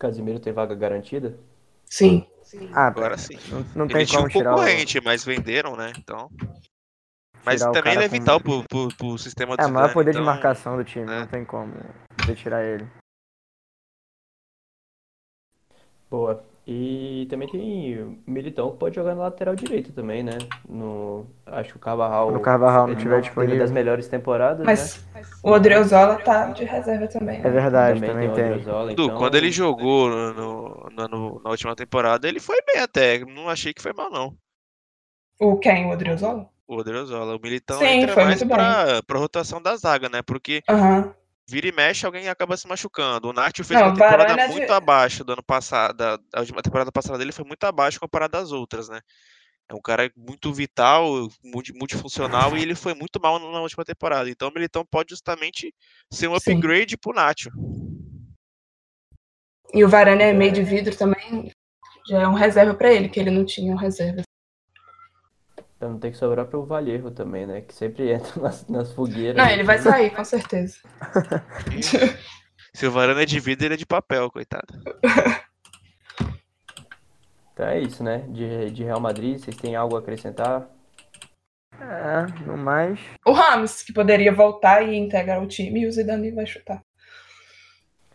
Casimiro 0.00 0.40
tem 0.40 0.50
vaga 0.50 0.74
garantida? 0.74 1.38
Sim. 1.84 2.26
Ah, 2.72 2.86
Agora 2.86 3.18
sim. 3.18 3.38
não, 3.50 3.58
não 3.76 3.86
tem 3.86 3.98
Ele 3.98 4.06
tinha 4.06 4.16
como 4.16 4.26
um 4.26 4.30
tirar 4.30 4.52
o, 4.52 4.56
concorrente, 4.56 4.98
mas 5.02 5.22
venderam, 5.24 5.76
né? 5.76 5.92
Então. 5.98 6.30
Mas 7.44 7.60
tirar 7.60 7.70
o 7.70 7.72
também 7.74 7.92
ele 7.92 8.04
é 8.04 8.08
com- 8.08 8.14
vital 8.18 8.40
pro, 8.40 8.64
pro, 8.66 8.88
pro 8.96 9.18
sistema 9.18 9.56
do 9.56 9.62
É, 9.62 9.66
o 9.66 9.70
maior 9.70 9.92
poder 9.92 10.12
de 10.12 10.16
então- 10.16 10.24
marcação 10.24 10.76
do 10.78 10.84
time, 10.84 11.04
né? 11.04 11.20
não 11.20 11.26
tem 11.26 11.44
como 11.44 11.74
você 12.18 12.34
tirar 12.34 12.64
ele. 12.64 12.86
Boa. 16.10 16.42
E 16.66 17.26
também 17.28 17.48
tem 17.48 18.22
Militão 18.26 18.70
que 18.70 18.76
pode 18.78 18.94
jogar 18.94 19.14
na 19.14 19.22
lateral 19.22 19.56
direita 19.56 19.90
também, 19.92 20.22
né? 20.22 20.38
No, 20.68 21.26
acho 21.46 21.70
que 21.70 21.76
o 21.76 21.80
Carvajal. 21.80 22.26
Quando 22.26 22.36
o 22.36 22.40
Carvajal 22.40 22.86
não 22.86 22.92
ele 22.92 23.00
tiver 23.02 23.20
disponível. 23.22 23.58
das 23.58 23.70
melhores 23.72 24.08
temporadas, 24.08 24.64
Mas 24.64 25.04
né? 25.14 25.22
o 25.42 25.50
Odriozola 25.50 26.16
tá 26.16 26.46
de 26.52 26.64
reserva 26.64 27.08
também. 27.08 27.38
É 27.40 27.42
né? 27.44 27.50
verdade, 27.50 28.00
Também 28.00 28.10
também, 28.10 28.30
tem 28.32 28.60
tem. 28.60 28.92
Então... 28.92 29.16
quando 29.16 29.34
ele 29.36 29.50
jogou 29.50 30.08
no, 30.10 30.32
no- 30.34 30.90
na- 30.92 31.08
no- 31.08 31.40
na 31.42 31.50
última 31.50 31.74
temporada, 31.74 32.28
ele 32.28 32.38
foi 32.38 32.58
bem 32.62 32.80
até. 32.82 33.18
Não 33.24 33.48
achei 33.48 33.72
que 33.72 33.82
foi 33.82 33.92
mal, 33.92 34.10
não. 34.10 34.36
O 35.40 35.56
quem? 35.56 35.86
O 35.86 35.90
Odriozola? 35.90 36.48
O 36.68 36.76
Odriozola. 36.76 37.34
O 37.36 37.40
Militão 37.40 37.78
Sim, 37.80 37.86
entra 37.86 38.12
foi 38.12 38.24
mais 38.24 38.42
bem. 38.42 38.48
pra, 38.48 39.02
pra 39.02 39.18
rotação 39.18 39.60
da 39.60 39.74
zaga, 39.76 40.08
né? 40.08 40.22
Porque 40.22 40.62
Aham. 40.68 41.12
Vira 41.50 41.66
e 41.66 41.72
mexe, 41.72 42.06
alguém 42.06 42.28
acaba 42.28 42.56
se 42.56 42.68
machucando. 42.68 43.28
O 43.28 43.32
Nath 43.32 43.56
fez 43.56 43.70
Não, 43.70 43.88
uma 43.88 43.92
temporada 43.94 44.46
de- 44.46 44.52
muito 44.52 44.72
abaixo 44.72 45.24
do 45.24 45.32
ano 45.32 45.42
passado. 45.42 45.96
da- 45.96 46.18
A 46.32 46.40
última 46.40 46.62
temporada 46.62 46.92
passada 46.92 47.18
dele 47.18 47.32
foi 47.32 47.44
muito 47.44 47.64
abaixo 47.64 47.98
comparado 47.98 48.36
às 48.36 48.52
outras, 48.52 48.88
né? 48.88 49.00
É 49.68 49.74
um 49.74 49.80
cara 49.80 50.10
muito 50.16 50.52
vital, 50.52 51.28
multi- 51.44 51.72
multifuncional, 51.72 52.56
e 52.56 52.62
ele 52.62 52.74
foi 52.74 52.94
muito 52.94 53.20
mal 53.20 53.38
na 53.38 53.60
última 53.60 53.84
temporada. 53.84 54.28
Então 54.30 54.48
o 54.48 54.54
Militão 54.54 54.84
pode 54.84 55.10
justamente 55.10 55.74
ser 56.12 56.28
um 56.28 56.38
Sim. 56.38 56.52
upgrade 56.54 56.96
pro 56.96 57.12
Nacho. 57.12 57.50
E 59.72 59.84
o 59.84 59.88
Varane 59.88 60.22
é 60.22 60.32
meio 60.32 60.52
de 60.52 60.62
vidro 60.62 60.96
também. 60.96 61.52
Já 62.08 62.22
é 62.22 62.26
um 62.28 62.34
reserva 62.34 62.74
pra 62.74 62.92
ele, 62.92 63.08
que 63.08 63.20
ele 63.20 63.30
não 63.30 63.44
tinha 63.44 63.72
um 63.72 63.76
reserva. 63.76 64.22
Pra 65.80 65.88
não 65.88 65.98
ter 65.98 66.10
que 66.10 66.16
sobrar 66.18 66.44
pro 66.46 66.64
Vallejo 66.66 67.10
também, 67.10 67.46
né? 67.46 67.62
Que 67.62 67.74
sempre 67.74 68.12
entra 68.12 68.40
nas, 68.40 68.68
nas 68.68 68.92
fogueiras. 68.92 69.34
Não, 69.36 69.50
ele 69.50 69.64
vai 69.64 69.78
sair, 69.78 70.10
com 70.10 70.22
certeza. 70.24 70.76
Se 72.74 72.86
o 72.86 72.90
Varane 72.92 73.22
é 73.22 73.26
de 73.26 73.40
vidro, 73.40 73.66
ele 73.66 73.74
é 73.74 73.76
de 73.78 73.86
papel, 73.86 74.30
coitado. 74.30 74.66
Então 77.52 77.68
é 77.68 77.78
isso, 77.78 78.02
né? 78.02 78.24
De, 78.28 78.70
de 78.70 78.84
Real 78.84 79.00
Madrid, 79.00 79.38
vocês 79.38 79.54
têm 79.54 79.76
algo 79.76 79.94
a 79.94 79.98
acrescentar? 79.98 80.66
É, 81.78 82.46
no 82.46 82.56
mais. 82.56 82.98
O 83.26 83.32
Ramos, 83.32 83.82
que 83.82 83.92
poderia 83.92 84.32
voltar 84.32 84.82
e 84.82 84.96
integrar 84.96 85.42
o 85.42 85.46
time, 85.46 85.82
e 85.82 85.86
o 85.86 85.92
Zidane 85.92 86.30
vai 86.30 86.46
chutar. 86.46 86.82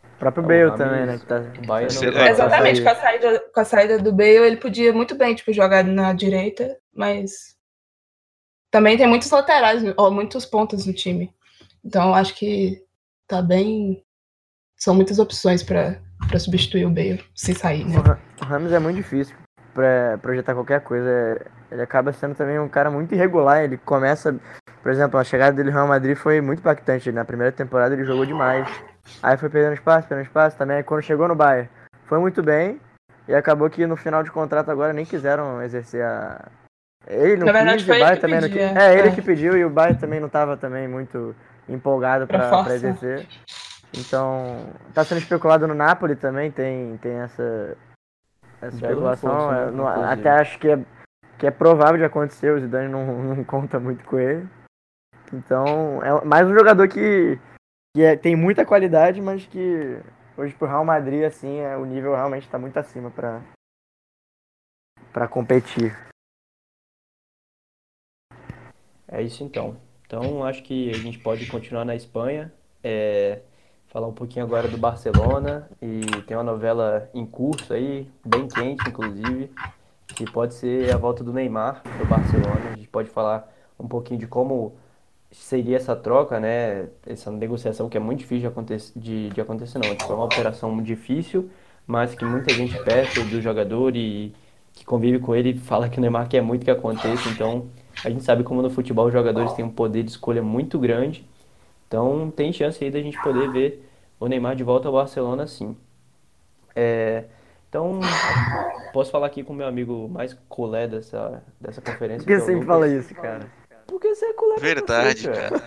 O 0.04 0.18
próprio 0.18 0.44
o 0.44 0.48
Bale 0.48 0.64
Rames- 0.64 0.78
também, 0.80 1.06
né? 1.06 1.18
Que 1.20 1.26
tá, 1.28 1.36
o 1.62 1.68
Bayern 1.68 1.94
Esse- 1.94 2.10
não 2.10 2.28
Exatamente, 2.28 2.80
com 2.82 2.86
com 2.86 2.92
a, 2.92 2.96
saída, 2.96 3.40
com 3.54 3.60
a 3.60 3.66
saída 3.66 4.00
do 4.00 4.12
Bale, 4.12 4.48
ele 4.48 4.58
podia 4.58 4.92
muito 4.92 5.14
bem, 5.16 5.36
tipo, 5.36 5.54
jogar 5.54 5.84
na 5.84 6.12
direita, 6.14 6.76
mas 6.92 7.55
também 8.76 8.98
tem 8.98 9.08
muitos 9.08 9.32
laterais, 9.32 9.82
ou 9.96 10.12
muitos 10.12 10.46
pontas 10.46 10.86
no 10.86 10.92
time. 10.92 11.34
Então, 11.82 12.14
acho 12.14 12.36
que 12.36 12.84
tá 13.26 13.42
bem. 13.42 14.04
São 14.76 14.94
muitas 14.94 15.18
opções 15.18 15.64
pra 15.64 15.96
substituir 16.38 16.86
o 16.86 16.90
Bale, 16.90 17.24
se 17.34 17.54
sair, 17.54 17.86
né? 17.86 17.98
O 17.98 18.02
Ra- 18.02 18.20
o 18.42 18.44
Ramos 18.44 18.74
é 18.74 18.80
muito 18.80 18.98
difícil 18.98 19.34
pra 19.74 20.18
projetar 20.22 20.54
qualquer 20.54 20.82
coisa. 20.82 21.10
Ele 21.72 21.82
acaba 21.82 22.12
sendo 22.12 22.36
também 22.36 22.60
um 22.60 22.68
cara 22.68 22.92
muito 22.92 23.16
irregular. 23.16 23.64
Ele 23.64 23.78
começa, 23.78 24.36
por 24.84 24.92
exemplo, 24.92 25.18
a 25.18 25.24
chegada 25.24 25.56
dele 25.56 25.70
no 25.70 25.76
Real 25.76 25.88
Madrid 25.88 26.18
foi 26.18 26.42
muito 26.42 26.60
impactante. 26.60 27.10
Na 27.14 27.24
primeira 27.24 27.54
temporada 27.54 27.96
ele 27.96 28.04
jogou 28.04 28.26
demais. 28.26 28.68
Aí 29.24 29.38
foi 29.38 29.48
perdendo 29.50 29.76
espaço, 29.76 30.06
perdendo 30.10 30.28
espaço 30.28 30.58
também. 30.58 30.84
Quando 30.84 31.02
chegou 31.02 31.30
no 31.30 31.36
Bayern, 31.36 31.70
foi 32.08 32.20
muito 32.20 32.44
bem. 32.44 32.78
E 33.26 33.34
acabou 33.34 33.70
que 33.70 33.88
no 33.88 33.96
final 33.96 34.22
de 34.22 34.32
contrato 34.32 34.70
agora 34.70 34.92
nem 34.92 35.06
quiseram 35.06 35.62
exercer 35.62 36.04
a. 36.04 36.46
Ele 37.08 37.38
não 37.38 37.46
Na 37.46 37.52
verdade, 37.52 37.78
quis, 37.84 37.88
foi 37.88 38.02
o 38.02 38.20
também 38.20 38.42
não 38.42 38.50
pedia, 38.50 38.70
quis. 38.70 38.78
É, 38.78 38.98
ele 38.98 39.08
é. 39.10 39.12
que 39.12 39.22
pediu 39.22 39.58
e 39.58 39.64
o 39.64 39.70
Bayern 39.70 40.00
também 40.00 40.20
não 40.20 40.28
estava 40.28 40.58
também 40.58 40.88
muito 40.88 41.36
empolgado 41.70 42.26
pra 42.28 42.64
exercer. 42.74 43.28
Então, 43.98 44.68
tá 44.94 45.04
sendo 45.04 45.20
especulado 45.20 45.68
no 45.68 45.74
Napoli 45.76 46.16
também, 46.16 46.52
tem, 46.52 46.98
tem 46.98 47.14
essa, 47.14 47.78
essa 48.62 48.76
especulação. 48.76 49.52
né, 49.52 49.68
é, 49.68 49.72
não- 49.72 49.90
inclusive. 49.90 50.14
até 50.14 50.30
acho 50.42 50.60
que 50.60 50.70
é, 50.70 50.80
que 51.38 51.48
é 51.48 51.52
provável 51.52 51.98
de 51.98 52.04
acontecer, 52.04 52.52
o 52.52 52.60
Zidane 52.60 52.90
não, 52.90 53.06
não 53.36 53.44
conta 53.44 53.80
muito 53.80 54.04
com 54.06 54.20
ele. 54.20 54.48
Então, 55.32 56.02
é 56.04 56.26
mais 56.26 56.48
um 56.48 56.54
jogador 56.54 56.88
que, 56.88 57.40
que 57.96 58.04
é- 58.04 58.16
tem 58.18 58.36
muita 58.36 58.66
qualidade, 58.66 59.22
mas 59.22 59.46
que 59.46 59.98
hoje 60.38 60.54
pro 60.56 60.68
Real 60.68 60.84
Madrid, 60.84 61.24
assim, 61.24 61.60
é, 61.60 61.78
o 61.78 61.86
nível 61.86 62.14
realmente 62.16 62.50
tá 62.50 62.58
muito 62.60 62.78
acima 62.78 63.10
pra, 63.12 63.42
pra 65.14 65.28
competir. 65.28 65.96
É 69.08 69.22
isso 69.22 69.44
então. 69.44 69.78
Então 70.08 70.44
acho 70.44 70.64
que 70.64 70.90
a 70.90 70.98
gente 70.98 71.20
pode 71.20 71.46
continuar 71.48 71.86
na 71.86 71.96
Espanha, 71.96 72.52
é, 72.84 73.40
falar 73.88 74.08
um 74.08 74.14
pouquinho 74.14 74.46
agora 74.46 74.68
do 74.68 74.78
Barcelona 74.78 75.70
e 75.82 76.02
tem 76.28 76.36
uma 76.36 76.44
novela 76.44 77.10
em 77.14 77.26
curso 77.26 77.74
aí, 77.74 78.08
bem 78.26 78.48
quente 78.48 78.88
inclusive, 78.88 79.50
que 80.08 80.30
pode 80.30 80.54
ser 80.54 80.94
a 80.94 80.98
volta 80.98 81.24
do 81.24 81.34
Neymar 81.34 81.82
pro 81.82 82.06
Barcelona. 82.06 82.72
A 82.74 82.76
gente 82.76 82.90
pode 82.90 83.10
falar 83.10 83.52
um 83.80 83.88
pouquinho 83.88 84.20
de 84.20 84.28
como 84.28 84.74
seria 85.32 85.78
essa 85.78 85.96
troca, 85.96 86.40
né? 86.40 86.88
Essa 87.06 87.32
negociação 87.32 87.90
que 87.90 87.98
é 87.98 88.00
muito 88.00 88.20
difícil 88.20 88.42
de 88.42 88.48
acontecer, 88.48 89.00
de, 89.00 89.30
de 89.30 89.42
acontecer 89.42 89.80
não, 89.80 89.96
tipo, 89.96 90.12
é 90.12 90.16
uma 90.16 90.26
operação 90.26 90.82
difícil, 90.82 91.50
mas 91.86 92.16
que 92.16 92.24
muita 92.26 92.54
gente 92.54 92.78
perto 92.84 93.24
do 93.24 93.42
jogador 93.42 93.96
e 93.96 94.34
que 94.74 94.86
convive 94.86 95.20
com 95.20 95.36
ele 95.36 95.58
fala 95.58 95.90
que 95.90 95.98
o 95.98 96.02
Neymar 96.02 96.28
quer 96.28 96.42
muito 96.42 96.64
que 96.66 96.72
aconteça, 96.72 97.30
então 97.30 97.68
a 98.04 98.10
gente 98.10 98.24
sabe 98.24 98.44
como 98.44 98.62
no 98.62 98.70
futebol 98.70 99.08
os 99.08 99.14
jogadores 99.14 99.54
têm 99.54 99.66
um 99.66 99.70
poder 99.72 100.04
de 100.04 100.12
escolha 100.12 100.42
muito 100.44 100.78
grande. 100.80 101.26
Então 101.88 102.32
tem 102.36 102.52
chance 102.52 102.84
aí 102.84 102.92
da 102.92 103.00
gente 103.02 103.22
poder 103.22 103.52
ver 103.52 103.90
o 104.20 104.28
Neymar 104.28 104.56
de 104.56 104.64
volta 104.64 104.88
ao 104.88 104.94
Barcelona 104.94 105.48
sim. 105.48 105.76
É, 106.76 107.26
então 107.70 108.00
posso 108.94 109.12
falar 109.12 109.28
aqui 109.28 109.44
com 109.44 109.54
o 109.54 109.56
meu 109.56 109.68
amigo 109.68 110.10
mais 110.10 110.34
colé 110.50 110.88
dessa, 110.88 111.44
dessa 111.60 111.82
conferência. 111.82 112.26
Por 112.26 112.28
que 112.28 112.36
que 112.36 112.42
é 112.42 112.46
sempre 112.46 112.54
Lucas. 112.54 112.68
fala 112.68 112.88
isso, 112.88 113.16
cara? 113.16 113.48
Porque 113.88 114.14
você 114.16 114.26
é 114.26 114.34
colé 114.34 114.56
Verdade, 114.58 115.22
você, 115.22 115.32
cara. 115.32 115.64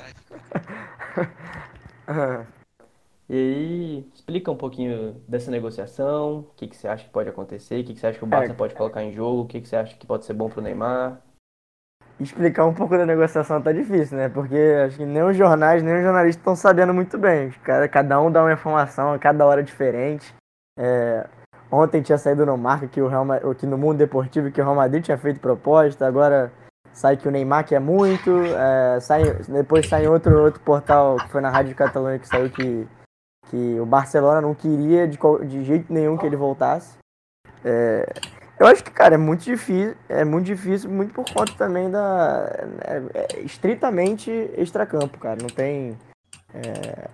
E 3.30 3.34
aí, 3.34 4.06
explica 4.14 4.50
um 4.50 4.56
pouquinho 4.56 5.14
dessa 5.28 5.50
negociação, 5.50 6.38
o 6.38 6.50
que, 6.56 6.66
que 6.66 6.74
você 6.74 6.88
acha 6.88 7.04
que 7.04 7.10
pode 7.10 7.28
acontecer, 7.28 7.80
o 7.80 7.84
que, 7.84 7.92
que 7.92 8.00
você 8.00 8.06
acha 8.06 8.18
que 8.18 8.24
o 8.24 8.26
Barça 8.26 8.52
É. 8.52 8.54
pode 8.54 8.74
colocar 8.74 9.02
em 9.04 9.12
jogo, 9.12 9.42
o 9.42 9.46
que, 9.46 9.60
que 9.60 9.68
você 9.68 9.76
acha 9.76 9.94
que 9.96 10.06
pode 10.06 10.24
ser 10.24 10.32
bom 10.32 10.48
pro 10.48 10.62
Neymar. 10.62 11.20
Explicar 12.20 12.64
um 12.66 12.74
pouco 12.74 12.96
da 12.96 13.06
negociação 13.06 13.62
tá 13.62 13.72
difícil, 13.72 14.16
né? 14.16 14.28
Porque 14.28 14.56
acho 14.84 14.96
que 14.96 15.06
nem 15.06 15.22
os 15.22 15.36
jornais, 15.36 15.82
nem 15.82 15.96
os 15.96 16.02
jornalistas 16.02 16.40
estão 16.40 16.56
sabendo 16.56 16.92
muito 16.92 17.16
bem. 17.16 17.52
Cada 17.90 18.20
um 18.20 18.30
dá 18.30 18.42
uma 18.42 18.52
informação 18.52 19.12
a 19.12 19.18
cada 19.18 19.46
hora 19.46 19.62
diferente. 19.62 20.34
É, 20.78 21.26
ontem 21.70 22.02
tinha 22.02 22.18
saído 22.18 22.44
no 22.44 22.56
marca 22.56 22.88
que 22.88 23.00
o 23.00 23.08
Real, 23.08 23.26
que 23.56 23.66
no 23.66 23.78
mundo 23.78 23.98
deportivo 23.98 24.50
que 24.50 24.60
o 24.60 24.64
Real 24.64 24.76
Madrid 24.76 25.04
tinha 25.04 25.18
feito 25.18 25.40
proposta, 25.40 26.06
agora 26.06 26.52
sai 26.92 27.16
que 27.16 27.28
o 27.28 27.30
Neymar 27.30 27.64
quer 27.64 27.80
muito, 27.80 28.30
é, 28.44 28.98
sai, 29.00 29.22
depois 29.48 29.88
sai 29.88 30.04
em 30.04 30.08
outro, 30.08 30.42
outro 30.42 30.60
portal 30.60 31.16
que 31.16 31.28
foi 31.28 31.40
na 31.40 31.50
Rádio 31.50 31.76
Catalunha 31.76 32.18
que 32.18 32.26
saiu 32.26 32.50
que, 32.50 32.88
que 33.48 33.78
o 33.80 33.86
Barcelona 33.86 34.40
não 34.40 34.54
queria 34.54 35.06
de, 35.06 35.18
de 35.46 35.64
jeito 35.64 35.92
nenhum 35.92 36.16
que 36.16 36.26
ele 36.26 36.36
voltasse. 36.36 36.98
É, 37.64 38.04
eu 38.58 38.66
acho 38.66 38.82
que, 38.82 38.90
cara, 38.90 39.14
é 39.14 39.18
muito 39.18 39.44
difícil, 39.44 39.96
é 40.08 40.24
muito 40.24 40.46
difícil, 40.46 40.90
muito 40.90 41.12
por 41.14 41.24
conta 41.32 41.52
também 41.54 41.90
da. 41.90 42.48
É, 42.84 43.02
é 43.14 43.40
estritamente 43.40 44.30
extracampo, 44.56 45.18
cara. 45.18 45.38
Não 45.40 45.48
tem 45.48 45.96
é, 46.54 47.08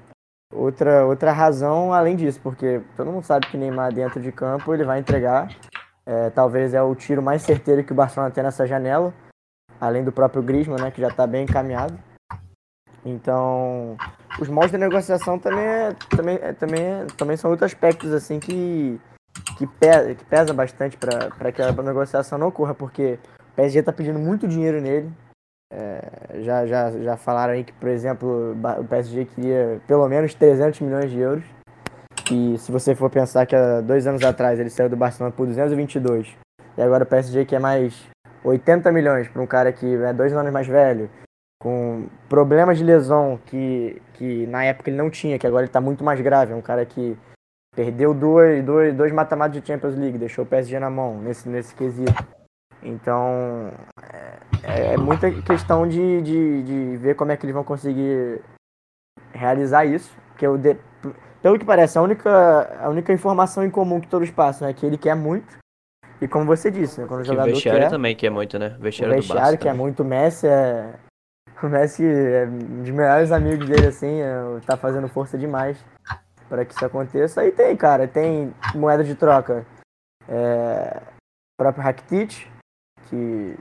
outra, 0.53 1.05
outra 1.05 1.33
razão 1.33 1.93
além 1.93 2.17
disso, 2.17 2.41
porque 2.43 2.81
todo 2.97 3.11
mundo 3.11 3.25
sabe 3.25 3.47
que 3.47 3.57
Neymar 3.57 3.93
dentro 3.93 4.21
de 4.21 4.33
campo 4.33 4.73
ele 4.73 4.85
vai 4.85 4.99
entregar. 4.99 5.49
É, 6.07 6.31
talvez 6.31 6.75
é 6.75 6.83
o 6.83 6.95
tiro 6.95 7.23
mais 7.23 7.43
certeiro 7.43 7.83
que 7.83 7.93
o 7.93 7.95
Barcelona 7.95 8.31
tem 8.31 8.45
nessa 8.45 8.67
janela, 8.67 9.13
além 9.81 10.05
do 10.05 10.13
próprio 10.13 10.43
Griezmann, 10.43 10.81
né, 10.81 10.91
que 10.91 11.01
já 11.01 11.09
está 11.09 11.27
bem 11.27 11.45
encaminhado. 11.45 11.99
Então, 13.05 13.97
os 14.41 14.49
moldes 14.49 14.73
de 14.73 14.79
negociação 14.79 15.39
também, 15.39 15.65
é, 15.65 15.93
também, 16.15 16.39
é, 16.41 16.53
também, 16.53 16.83
é- 16.83 17.07
também 17.17 17.37
são 17.37 17.51
outros 17.51 17.71
aspectos 17.73 18.13
assim 18.13 18.39
que, 18.39 19.01
que, 19.57 19.67
pesa, 19.67 20.14
que 20.14 20.25
pesa 20.25 20.53
bastante 20.53 20.97
para 20.97 21.53
que 21.53 21.62
a 21.62 21.73
negociação 21.73 22.38
não 22.38 22.49
ocorra, 22.49 22.75
porque 22.75 23.19
o 23.53 23.55
PSG 23.57 23.81
está 23.81 23.93
pedindo 23.93 24.19
muito 24.19 24.49
dinheiro 24.49 24.81
nele. 24.81 25.11
É, 25.73 26.43
já, 26.43 26.67
já, 26.67 26.91
já 26.91 27.17
falaram 27.17 27.55
aí 27.55 27.64
que, 27.64 27.73
por 27.73 27.88
exemplo, 27.88 28.57
o 28.79 28.85
PSG 28.85 29.25
queria 29.25 29.81
pelo 29.87 30.09
menos 30.09 30.35
300 30.35 30.81
milhões 30.81 31.11
de 31.11 31.19
euros. 31.19 31.45
E 32.31 32.57
se 32.59 32.73
você 32.73 32.95
for 32.95 33.11
pensar 33.11 33.45
que 33.45 33.55
há 33.55 33.81
dois 33.81 34.07
anos 34.07 34.23
atrás 34.25 34.59
ele 34.59 34.71
saiu 34.71 34.88
do 34.88 34.97
Barcelona 34.97 35.35
por 35.37 35.47
222 35.47 36.35
e 36.76 36.83
agora 36.83 37.05
o 37.05 37.07
PSG 37.07 37.45
quer 37.45 37.61
mais 37.61 38.09
80 38.43 38.91
milhões 38.93 39.29
para 39.29 39.43
um 39.43 39.47
cara 39.47 39.73
que 39.73 39.95
é 39.95 40.12
dois 40.12 40.33
anos 40.33 40.53
mais 40.53 40.67
velho, 40.67 41.11
com 41.61 42.07
problemas 42.29 42.79
de 42.79 42.85
lesão 42.85 43.38
que, 43.47 44.00
que 44.14 44.47
na 44.47 44.64
época 44.64 44.91
ele 44.91 44.97
não 44.97 45.11
tinha, 45.11 45.38
que 45.38 45.47
agora 45.47 45.62
ele 45.62 45.71
está 45.71 45.81
muito 45.81 46.03
mais 46.03 46.21
grave. 46.21 46.53
É 46.53 46.57
um 46.57 46.62
cara 46.62 46.85
que 46.85 47.17
Perdeu 47.75 48.14
dois, 48.14 48.64
dois, 48.64 48.95
dois 48.95 49.12
mata-matas 49.12 49.61
de 49.61 49.66
Champions 49.66 49.97
League, 49.97 50.16
deixou 50.16 50.45
o 50.45 50.47
PSG 50.47 50.78
na 50.78 50.88
mão 50.88 51.21
nesse, 51.21 51.49
nesse 51.49 51.75
quesito. 51.75 52.25
Então, 52.81 53.73
é, 54.62 54.93
é 54.93 54.97
muita 54.97 55.31
questão 55.43 55.88
de, 55.88 56.23
de, 56.23 56.62
de 56.62 56.97
ver 56.99 57.16
como 57.16 57.33
é 57.33 57.37
que 57.37 57.45
eles 57.45 57.54
vão 57.54 57.64
conseguir 57.64 58.40
realizar 59.33 59.85
isso. 59.85 60.16
Porque 60.28 60.47
eu 60.47 60.57
de... 60.57 60.76
pelo 61.43 61.59
que 61.59 61.64
parece, 61.64 61.99
a 61.99 62.02
única, 62.02 62.78
a 62.81 62.88
única 62.88 63.12
informação 63.12 63.64
em 63.64 63.71
comum 63.71 64.00
que 64.00 64.09
todos 64.09 64.31
passam 64.31 64.69
é 64.69 64.73
que 64.73 64.87
ele 64.87 64.99
quer 64.99 65.16
muito. 65.16 65.57
E 66.21 66.28
como 66.28 66.45
você 66.45 66.71
disse, 66.71 67.00
né, 67.00 67.09
quando 67.09 67.23
o 67.23 67.25
jogador 67.25 67.50
o 67.50 67.54
vestiário 67.54 67.81
quer, 67.83 67.90
também 67.90 68.14
quer 68.14 68.31
muito, 68.31 68.57
né? 68.57 68.76
O 68.76 68.81
o 68.81 68.83
vestiário, 68.83 69.16
do 69.16 69.21
vestiário 69.21 69.59
quer 69.59 69.71
também. 69.71 69.81
muito, 69.81 70.02
o 70.02 70.07
Messi 70.07 70.47
é... 70.47 70.95
O 71.61 71.69
Messi 71.69 72.04
é 72.04 72.47
um 72.47 72.83
dos 72.83 72.90
melhores 72.90 73.33
amigos 73.33 73.66
dele, 73.69 73.87
assim, 73.87 74.21
é, 74.21 74.61
tá 74.66 74.76
fazendo 74.76 75.09
força 75.09 75.37
demais 75.38 75.83
para 76.54 76.64
que 76.64 76.73
isso 76.73 76.87
aconteça. 76.87 77.40
Aí 77.40 77.50
tem, 77.50 77.76
cara, 77.76 78.06
tem 78.06 78.54
moeda 78.76 79.02
de 79.02 79.16
troca. 79.16 79.66
É... 80.28 81.02
O 81.54 81.62
próprio 81.62 81.82
Rakitic, 81.82 82.49
que 83.08 83.56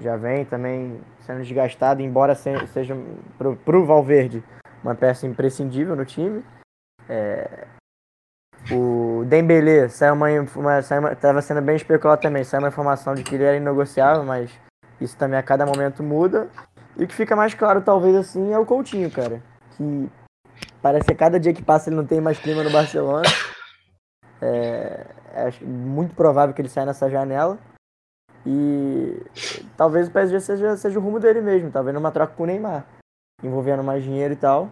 já 0.00 0.16
vem 0.16 0.44
também 0.44 1.00
sendo 1.20 1.42
desgastado, 1.42 2.02
embora 2.02 2.34
se- 2.34 2.66
seja 2.68 2.96
pro, 3.38 3.56
pro 3.56 3.84
Valverde 3.86 4.42
uma 4.82 4.94
peça 4.94 5.26
imprescindível 5.26 5.94
no 5.94 6.04
time. 6.04 6.44
É, 7.08 7.66
o 8.72 9.24
Dembele 9.26 9.88
saiu 9.88 10.14
uma, 10.14 10.26
uma, 10.56 10.82
saiu 10.82 11.00
uma, 11.00 11.16
tava 11.16 11.42
sendo 11.42 11.60
bem 11.60 11.76
especulado 11.76 12.22
também, 12.22 12.44
saiu 12.44 12.62
uma 12.62 12.68
informação 12.68 13.14
de 13.14 13.22
que 13.24 13.34
ele 13.34 13.44
era 13.44 13.56
inegociável, 13.56 14.24
mas 14.24 14.50
isso 15.00 15.16
também 15.16 15.38
a 15.38 15.42
cada 15.42 15.66
momento 15.66 16.02
muda. 16.02 16.48
E 16.96 17.04
o 17.04 17.08
que 17.08 17.14
fica 17.14 17.34
mais 17.34 17.54
claro, 17.54 17.80
talvez 17.82 18.14
assim, 18.16 18.52
é 18.52 18.58
o 18.58 18.66
Coutinho, 18.66 19.10
cara. 19.10 19.42
Que 19.76 20.08
parece 20.82 21.06
que 21.06 21.14
cada 21.14 21.38
dia 21.38 21.54
que 21.54 21.62
passa 21.62 21.88
ele 21.88 21.96
não 21.96 22.06
tem 22.06 22.20
mais 22.20 22.38
clima 22.38 22.62
no 22.62 22.70
Barcelona. 22.70 23.28
É, 24.42 25.06
acho 25.46 25.64
muito 25.66 26.14
provável 26.14 26.54
que 26.54 26.62
ele 26.62 26.68
saia 26.68 26.86
nessa 26.86 27.10
janela. 27.10 27.58
E 28.46 29.22
talvez 29.76 30.08
o 30.08 30.10
PSG 30.10 30.40
seja, 30.40 30.76
seja 30.76 30.98
o 30.98 31.02
rumo 31.02 31.20
dele 31.20 31.40
mesmo, 31.40 31.70
talvez 31.70 31.94
numa 31.94 32.10
troca 32.10 32.34
com 32.34 32.44
o 32.44 32.46
Neymar, 32.46 32.86
envolvendo 33.42 33.84
mais 33.84 34.02
dinheiro 34.02 34.32
e 34.32 34.36
tal. 34.36 34.70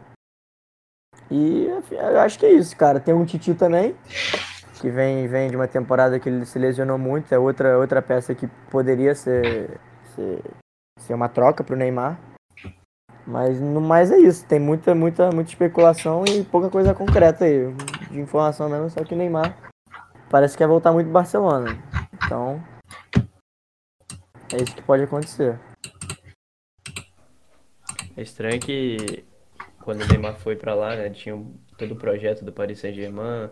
E 1.30 1.66
eu 1.90 2.20
acho 2.20 2.38
que 2.38 2.46
é 2.46 2.52
isso, 2.52 2.74
cara. 2.76 2.98
Tem 2.98 3.12
um 3.12 3.24
Titi 3.26 3.54
também, 3.54 3.94
que 4.80 4.90
vem, 4.90 5.26
vem 5.28 5.50
de 5.50 5.56
uma 5.56 5.68
temporada 5.68 6.18
que 6.18 6.28
ele 6.28 6.46
se 6.46 6.58
lesionou 6.58 6.96
muito, 6.96 7.32
é 7.32 7.38
outra, 7.38 7.78
outra 7.78 8.00
peça 8.00 8.34
que 8.34 8.46
poderia 8.70 9.14
ser, 9.14 9.78
ser, 10.14 10.42
ser 10.98 11.14
uma 11.14 11.28
troca 11.28 11.62
pro 11.62 11.76
Neymar. 11.76 12.18
Mas 13.28 13.60
no 13.60 13.78
mais 13.78 14.10
é 14.10 14.16
isso, 14.16 14.46
tem 14.46 14.58
muita, 14.58 14.94
muita, 14.94 15.30
muita 15.30 15.50
especulação 15.50 16.24
e 16.26 16.42
pouca 16.42 16.70
coisa 16.70 16.94
concreta 16.94 17.44
aí. 17.44 17.70
De 18.10 18.18
informação 18.18 18.70
mesmo, 18.70 18.88
só 18.88 19.04
que 19.04 19.14
Neymar 19.14 19.54
parece 20.30 20.54
que 20.54 20.64
quer 20.64 20.66
voltar 20.66 20.92
muito 20.92 21.10
Barcelona. 21.10 21.78
Então, 22.14 22.58
é 24.50 24.62
isso 24.62 24.74
que 24.74 24.80
pode 24.80 25.02
acontecer. 25.02 25.60
É 28.16 28.22
estranho 28.22 28.58
que 28.58 29.26
quando 29.82 30.04
o 30.04 30.06
Neymar 30.06 30.36
foi 30.36 30.56
pra 30.56 30.74
lá, 30.74 30.96
né, 30.96 31.10
tinha 31.10 31.38
todo 31.76 31.92
o 31.92 31.96
projeto 31.96 32.46
do 32.46 32.52
Paris 32.52 32.78
Saint-Germain, 32.80 33.50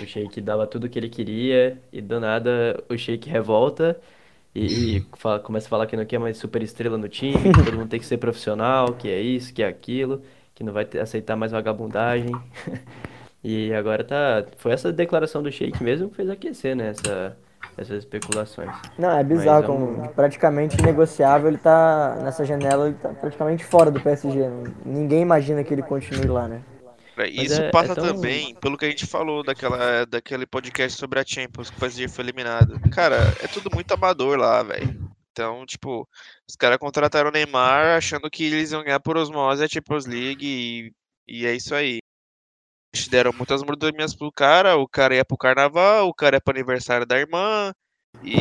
o 0.00 0.06
Sheik 0.06 0.40
dava 0.40 0.64
tudo 0.64 0.84
o 0.84 0.88
que 0.88 0.96
ele 0.96 1.08
queria 1.08 1.82
e 1.92 2.00
do 2.00 2.20
nada 2.20 2.84
o 2.88 2.96
Sheik 2.96 3.28
revolta 3.28 4.00
e, 4.54 4.96
e 4.98 5.06
fala- 5.16 5.38
começa 5.40 5.66
a 5.66 5.70
falar 5.70 5.86
que 5.86 5.96
não 5.96 6.04
quer 6.04 6.18
mais 6.18 6.36
super 6.38 6.62
estrela 6.62 6.96
no 6.98 7.08
time, 7.08 7.32
que 7.52 7.64
todo 7.64 7.76
mundo 7.76 7.88
tem 7.88 8.00
que 8.00 8.06
ser 8.06 8.18
profissional, 8.18 8.94
que 8.94 9.08
é 9.08 9.20
isso, 9.20 9.52
que 9.54 9.62
é 9.62 9.66
aquilo, 9.68 10.22
que 10.54 10.62
não 10.64 10.72
vai 10.72 10.84
ter- 10.84 11.00
aceitar 11.00 11.36
mais 11.36 11.52
vagabundagem. 11.52 12.34
E 13.42 13.72
agora 13.72 14.02
tá, 14.02 14.44
foi 14.56 14.72
essa 14.72 14.92
declaração 14.92 15.40
do 15.40 15.50
Sheik 15.50 15.80
mesmo 15.82 16.10
que 16.10 16.16
fez 16.16 16.28
aquecer, 16.28 16.74
né, 16.74 16.88
essa, 16.88 17.36
essas 17.78 17.98
especulações. 17.98 18.68
Não, 18.98 19.16
é 19.16 19.22
bizarro, 19.22 19.60
Mas 19.60 19.70
é 19.70 19.72
um- 19.72 19.94
como 19.94 20.08
praticamente 20.08 20.82
negociável, 20.82 21.46
ele 21.48 21.56
tá 21.56 22.18
nessa 22.24 22.44
janela, 22.44 22.88
ele 22.88 22.96
tá 22.96 23.10
praticamente 23.10 23.64
fora 23.64 23.92
do 23.92 24.00
PSG. 24.00 24.40
Ninguém 24.84 25.22
imagina 25.22 25.62
que 25.62 25.72
ele 25.72 25.82
continue 25.82 26.26
lá, 26.26 26.48
né? 26.48 26.60
É, 27.24 27.28
Isso 27.28 27.60
é- 27.60 27.66
é 27.68 27.70
passa 27.70 27.94
tão- 27.94 28.04
também 28.14 28.54
pelo 28.56 28.76
que 28.78 28.84
a 28.84 28.90
gente 28.90 29.06
falou 29.06 29.42
daquela, 29.42 30.04
daquele 30.06 30.46
podcast 30.46 30.98
sobre 30.98 31.18
a 31.20 31.24
Champions, 31.26 31.70
que 31.70 31.76
o 31.76 31.80
PSG 31.80 32.08
foi 32.08 32.24
eliminado. 32.24 32.78
Cara, 32.90 33.16
é 33.40 33.46
tudo 33.48 33.70
muito 33.74 33.92
amador 33.92 34.38
lá, 34.38 34.62
velho. 34.62 35.08
Então, 35.32 35.64
tipo, 35.66 36.08
os 36.48 36.56
caras 36.56 36.78
contrataram 36.78 37.28
o 37.30 37.32
Neymar 37.32 37.96
achando 37.96 38.28
que 38.30 38.44
eles 38.44 38.72
iam 38.72 38.82
ganhar 38.82 38.98
por 39.00 39.16
osmose 39.16 39.62
a 39.62 39.68
Champions 39.68 40.04
League 40.06 40.44
e, 40.44 40.92
e 41.28 41.46
é 41.46 41.54
isso 41.54 41.74
aí. 41.74 41.98
Eles 42.94 43.06
deram 43.06 43.32
muitas 43.32 43.62
mordomias 43.62 44.14
pro 44.14 44.32
cara, 44.32 44.76
o 44.76 44.88
cara 44.88 45.14
ia 45.14 45.24
pro 45.24 45.36
carnaval, 45.36 46.08
o 46.08 46.14
cara 46.14 46.36
ia 46.36 46.40
pro 46.40 46.52
aniversário 46.54 47.06
da 47.06 47.18
irmã, 47.18 47.72
e 48.22 48.34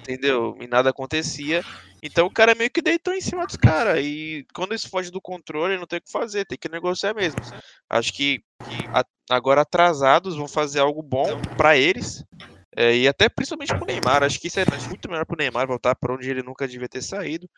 entendeu? 0.00 0.56
E 0.60 0.66
nada 0.66 0.90
acontecia. 0.90 1.62
Então 2.04 2.26
o 2.26 2.32
cara 2.32 2.54
meio 2.54 2.70
que 2.70 2.82
deitou 2.82 3.14
em 3.14 3.22
cima 3.22 3.46
dos 3.46 3.56
caras. 3.56 4.00
E 4.04 4.46
quando 4.54 4.74
isso 4.74 4.90
foge 4.90 5.10
do 5.12 5.22
controle, 5.22 5.78
não 5.78 5.86
tem 5.88 5.98
o 6.00 6.02
que 6.02 6.12
fazer, 6.12 6.46
tem 6.46 6.58
que 6.58 6.68
negociar 6.70 7.14
mesmo. 7.14 7.40
Acho 7.90 8.12
que, 8.14 8.44
que 8.62 8.88
a- 8.92 9.04
agora 9.30 9.62
atrasados 9.62 10.36
vão 10.36 10.48
fazer 10.48 10.80
algo 10.80 11.02
bom 11.02 11.40
pra 11.56 11.76
eles. 11.78 12.24
é, 12.76 12.96
e 12.96 13.08
até 13.08 13.28
principalmente 13.28 13.74
pro 13.74 13.86
Neymar. 13.86 14.22
Acho 14.24 14.40
que 14.40 14.48
isso 14.48 14.60
é 14.60 14.66
muito 14.88 15.08
melhor 15.10 15.26
pro 15.26 15.36
Neymar 15.38 15.66
voltar 15.68 15.94
pra 15.96 16.14
onde 16.14 16.30
ele 16.30 16.42
nunca 16.44 16.68
devia 16.68 16.88
ter 16.88 17.02
saído. 17.02 17.48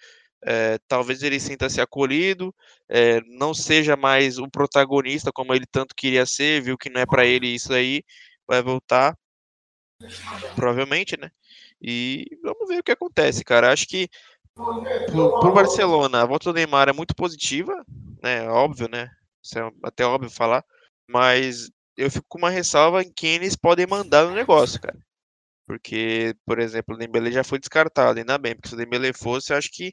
É, 0.44 0.78
talvez 0.88 1.22
ele 1.22 1.40
sinta-se 1.40 1.80
acolhido, 1.80 2.54
é, 2.88 3.20
não 3.38 3.54
seja 3.54 3.96
mais 3.96 4.38
o 4.38 4.48
protagonista 4.50 5.32
como 5.32 5.54
ele 5.54 5.66
tanto 5.66 5.94
queria 5.96 6.26
ser, 6.26 6.62
viu 6.62 6.78
que 6.78 6.90
não 6.90 7.00
é 7.02 7.06
pra 7.06 7.26
ele 7.26 7.48
isso 7.48 7.72
aí, 7.74 8.02
vai 8.48 8.62
voltar, 8.62 9.16
provavelmente, 10.54 11.16
né? 11.18 11.30
E 11.80 12.24
vamos 12.42 12.68
ver 12.68 12.80
o 12.80 12.82
que 12.84 12.92
acontece, 12.92 13.44
cara. 13.44 13.72
Acho 13.72 13.86
que 13.86 14.08
pro, 14.56 15.40
pro 15.40 15.52
Barcelona, 15.52 16.22
a 16.22 16.26
volta 16.26 16.50
do 16.50 16.54
Neymar 16.56 16.88
é 16.88 16.92
muito 16.92 17.14
positiva, 17.14 17.84
né? 18.22 18.48
Óbvio, 18.48 18.88
né? 18.88 19.10
Isso 19.42 19.58
é 19.58 19.70
até 19.84 20.04
óbvio 20.04 20.30
falar, 20.30 20.64
mas 21.08 21.70
eu 21.96 22.10
fico 22.10 22.26
com 22.28 22.38
uma 22.38 22.50
ressalva 22.50 23.02
em 23.02 23.12
quem 23.12 23.34
eles 23.34 23.54
podem 23.54 23.86
mandar 23.86 24.24
no 24.24 24.34
negócio, 24.34 24.80
cara. 24.80 24.98
Porque, 25.66 26.34
por 26.46 26.58
exemplo, 26.58 26.94
o 26.94 26.98
Dembele 26.98 27.32
já 27.32 27.44
foi 27.44 27.58
descartado, 27.58 28.18
ainda 28.18 28.38
bem, 28.38 28.54
porque 28.54 28.68
se 28.68 28.74
o 28.74 28.78
Dembele 28.78 29.12
fosse, 29.12 29.52
eu 29.52 29.56
acho 29.56 29.70
que 29.72 29.92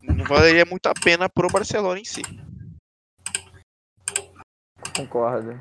não 0.00 0.24
valeria 0.24 0.64
muito 0.64 0.86
a 0.86 0.94
pena 0.94 1.28
pro 1.28 1.48
Barcelona 1.48 1.98
em 1.98 2.04
si. 2.04 2.22
Concordo. 4.96 5.60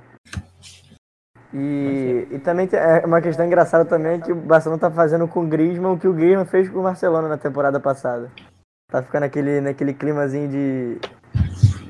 E, 1.54 2.28
e 2.32 2.40
também 2.40 2.68
é 2.74 3.06
uma 3.06 3.22
questão 3.22 3.46
engraçada 3.46 3.86
também 3.86 4.20
que 4.20 4.32
o 4.32 4.36
Barcelona 4.36 4.80
tá 4.80 4.90
fazendo 4.90 5.28
com 5.28 5.42
o 5.44 5.48
Griezmann 5.48 5.94
o 5.94 6.00
que 6.00 6.08
o 6.08 6.14
Griezmann 6.14 6.46
fez 6.46 6.68
com 6.68 6.80
o 6.80 6.84
Barcelona 6.84 7.28
na 7.28 7.38
temporada 7.38 7.80
passada. 7.80 8.32
Tá 8.92 9.04
ficando 9.04 9.22
naquele, 9.22 9.62
naquele 9.62 9.94
climazinho 9.94 10.50
de 10.50 11.00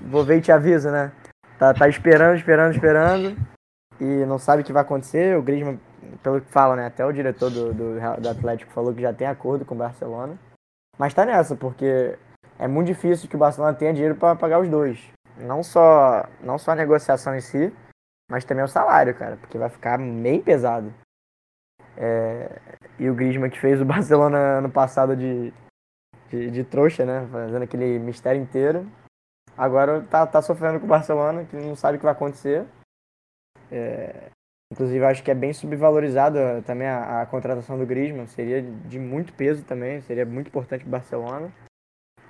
vou 0.05 0.23
ver 0.25 0.37
e 0.37 0.41
te 0.41 0.51
aviso, 0.51 0.91
né? 0.91 1.11
Tá, 1.57 1.73
tá 1.73 1.87
esperando, 1.87 2.35
esperando, 2.35 2.73
esperando 2.73 3.37
e 3.99 4.25
não 4.25 4.37
sabe 4.37 4.61
o 4.61 4.65
que 4.65 4.73
vai 4.73 4.81
acontecer. 4.81 5.37
O 5.37 5.41
Griezmann, 5.41 5.79
pelo 6.21 6.41
que 6.41 6.51
fala, 6.51 6.75
né? 6.75 6.87
Até 6.87 7.05
o 7.05 7.11
diretor 7.13 7.49
do, 7.49 7.73
do, 7.73 7.99
do 8.19 8.29
Atlético 8.29 8.73
falou 8.73 8.93
que 8.93 9.01
já 9.01 9.13
tem 9.13 9.27
acordo 9.27 9.63
com 9.63 9.75
o 9.75 9.77
Barcelona. 9.77 10.37
Mas 10.97 11.13
tá 11.13 11.25
nessa, 11.25 11.55
porque 11.55 12.17
é 12.59 12.67
muito 12.67 12.87
difícil 12.87 13.29
que 13.29 13.35
o 13.35 13.39
Barcelona 13.39 13.73
tenha 13.73 13.93
dinheiro 13.93 14.15
para 14.15 14.35
pagar 14.35 14.59
os 14.59 14.69
dois. 14.69 14.99
Não 15.37 15.63
só, 15.63 16.25
não 16.43 16.57
só 16.57 16.71
a 16.71 16.75
negociação 16.75 17.35
em 17.35 17.41
si, 17.41 17.73
mas 18.33 18.43
também 18.43 18.65
o 18.65 18.67
salário, 18.67 19.13
cara, 19.13 19.37
porque 19.37 19.59
vai 19.59 19.69
ficar 19.69 19.95
bem 19.99 20.41
pesado. 20.41 20.91
É, 21.95 22.59
e 22.97 23.07
o 23.07 23.13
Griezmann 23.13 23.51
que 23.51 23.59
fez 23.59 23.79
o 23.79 23.85
Barcelona 23.85 24.57
ano 24.57 24.71
passado 24.71 25.15
de, 25.15 25.53
de, 26.31 26.49
de 26.49 26.63
trouxa, 26.63 27.05
né? 27.05 27.27
Fazendo 27.31 27.61
aquele 27.61 27.99
mistério 27.99 28.41
inteiro. 28.41 28.89
Agora 29.55 30.01
tá, 30.09 30.25
tá 30.25 30.41
sofrendo 30.41 30.79
com 30.79 30.87
o 30.87 30.89
Barcelona, 30.89 31.45
que 31.45 31.55
não 31.55 31.75
sabe 31.75 31.97
o 31.97 31.99
que 31.99 32.05
vai 32.05 32.13
acontecer. 32.13 32.65
É, 33.71 34.31
inclusive, 34.71 35.05
acho 35.05 35.23
que 35.23 35.29
é 35.29 35.35
bem 35.35 35.53
subvalorizada 35.53 36.63
também 36.63 36.87
a, 36.87 37.21
a 37.21 37.25
contratação 37.27 37.77
do 37.77 37.85
Griezmann. 37.85 38.25
Seria 38.25 38.63
de 38.63 38.97
muito 38.97 39.31
peso 39.33 39.63
também, 39.63 40.01
seria 40.01 40.25
muito 40.25 40.47
importante 40.47 40.81
pro 40.81 40.89
Barcelona. 40.89 41.53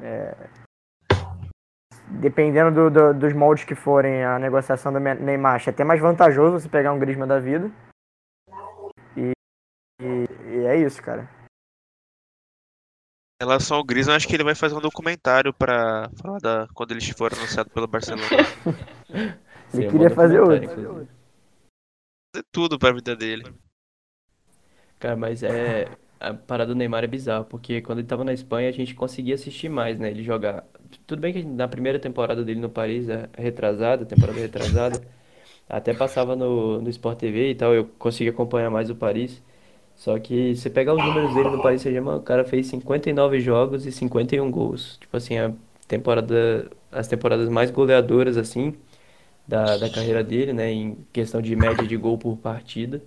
É, 0.01 0.35
dependendo 2.19 2.71
do- 2.71 2.91
do- 2.91 3.13
dos 3.19 3.33
moldes 3.33 3.63
que 3.65 3.75
forem 3.75 4.23
a 4.23 4.37
negociação 4.39 4.91
do 4.93 4.99
Neymar, 4.99 5.55
acho 5.55 5.69
até 5.69 5.83
mais 5.83 5.99
vantajoso 6.01 6.59
você 6.59 6.69
pegar 6.69 6.93
um 6.93 6.99
Griezmann 6.99 7.27
da 7.27 7.39
vida. 7.39 7.71
E, 9.17 9.31
e- 10.01 10.27
e 10.49 10.65
é 10.65 10.77
isso, 10.77 11.01
cara. 11.01 11.29
Em 13.41 13.45
relação 13.45 13.77
ao 13.77 13.83
Griezmann, 13.83 14.15
acho 14.15 14.27
que 14.27 14.35
ele 14.35 14.43
vai 14.43 14.55
fazer 14.55 14.75
um 14.75 14.79
documentário 14.81 15.53
pra 15.53 16.09
falar 16.21 16.39
da 16.39 16.67
quando 16.73 16.91
ele 16.91 17.01
for 17.13 17.33
anunciado 17.33 17.69
pelo 17.71 17.87
Barcelona. 17.87 18.29
Seria 19.67 19.87
um 19.87 19.91
queria 19.91 20.09
bom 20.09 20.15
fazer 20.15 20.39
outro. 20.39 20.67
Fazer 22.35 22.45
tudo 22.51 22.79
pra 22.79 22.93
vida 22.93 23.15
dele. 23.15 23.53
Cara, 24.99 25.15
mas 25.17 25.43
é. 25.43 25.87
A 26.23 26.33
parada 26.33 26.73
do 26.73 26.77
Neymar 26.77 27.03
é 27.03 27.07
bizarra, 27.07 27.43
porque 27.43 27.81
quando 27.81 27.99
ele 27.99 28.07
tava 28.07 28.23
na 28.23 28.33
Espanha 28.33 28.69
a 28.69 28.71
gente 28.71 28.95
conseguia 28.95 29.35
assistir 29.35 29.69
mais, 29.69 29.99
né? 29.99 30.09
Ele 30.11 30.23
jogar. 30.23 30.65
Tudo 31.07 31.19
bem 31.21 31.33
que 31.33 31.43
na 31.43 31.67
primeira 31.67 31.99
temporada 31.99 32.43
dele 32.43 32.59
no 32.59 32.69
Paris, 32.69 33.09
é 33.09 33.29
retrasada, 33.37 34.05
temporada 34.05 34.39
retrasada, 34.39 35.01
Até 35.69 35.93
passava 35.93 36.35
no, 36.35 36.81
no 36.81 36.89
Sport 36.89 37.19
TV 37.19 37.51
e 37.51 37.55
tal, 37.55 37.73
eu 37.73 37.85
consegui 37.97 38.29
acompanhar 38.29 38.69
mais 38.69 38.89
o 38.89 38.95
Paris. 38.95 39.41
Só 39.95 40.17
que 40.19 40.55
você 40.55 40.69
pegar 40.69 40.93
os 40.95 41.03
números 41.03 41.33
dele 41.33 41.49
no 41.49 41.61
Paris 41.61 41.81
Saint-Germain, 41.81 42.17
o 42.17 42.21
cara 42.21 42.43
fez 42.45 42.67
59 42.67 43.39
jogos 43.39 43.85
e 43.85 43.91
51 43.91 44.49
gols. 44.51 44.97
Tipo 44.99 45.17
assim, 45.17 45.37
a 45.37 45.53
temporada, 45.87 46.71
as 46.91 47.07
temporadas 47.07 47.49
mais 47.49 47.71
goleadoras, 47.71 48.37
assim, 48.37 48.75
da, 49.47 49.77
da 49.77 49.89
carreira 49.89 50.23
dele, 50.23 50.53
né? 50.53 50.71
Em 50.71 50.97
questão 51.13 51.41
de 51.41 51.55
média 51.55 51.87
de 51.87 51.97
gol 51.97 52.17
por 52.17 52.37
partida. 52.37 53.01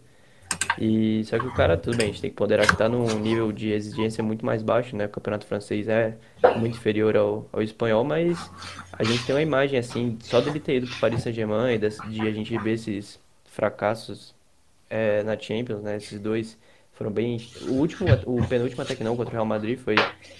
E 0.79 1.25
só 1.25 1.39
que 1.39 1.47
o 1.47 1.55
cara, 1.55 1.77
tudo 1.77 1.97
bem, 1.97 2.07
a 2.07 2.11
gente 2.11 2.21
tem 2.21 2.31
que 2.31 2.37
ponderar 2.37 2.67
que 2.67 2.77
tá 2.77 2.89
num 2.89 3.19
nível 3.19 3.51
de 3.51 3.71
exigência 3.71 4.23
muito 4.23 4.45
mais 4.45 4.63
baixo, 4.63 4.95
né? 4.95 5.07
O 5.07 5.09
campeonato 5.09 5.47
francês 5.47 5.89
é 5.89 6.17
muito 6.57 6.77
inferior 6.77 7.17
ao, 7.17 7.49
ao 7.53 7.63
espanhol, 7.63 8.05
mas 8.05 8.51
a 8.93 9.03
gente 9.03 9.25
tem 9.25 9.35
uma 9.35 9.43
imagem 9.43 9.79
assim, 9.79 10.19
só 10.21 10.41
dele 10.41 10.61
ter 10.61 10.77
ido 10.77 10.87
pro 10.87 11.01
Paris 11.01 11.23
Saint-Germain 11.23 11.75
e 11.75 11.79
de 11.79 12.21
a 12.21 12.31
gente 12.31 12.59
ver 12.59 12.73
esses 12.73 13.19
fracassos 13.47 14.35
é, 14.91 15.23
na 15.23 15.39
Champions, 15.39 15.83
né? 15.83 15.97
Esses 15.97 16.21
dois 16.21 16.59
foram 16.93 17.11
bem. 17.11 17.39
O 17.69 17.73
último, 17.73 18.09
o 18.27 18.47
penúltimo 18.47 18.83
até 18.83 18.95
que 18.95 19.05
não 19.05 19.17
contra 19.17 19.31
o 19.31 19.35
Real 19.35 19.47
Madrid 19.47 19.79
foi 19.79 19.97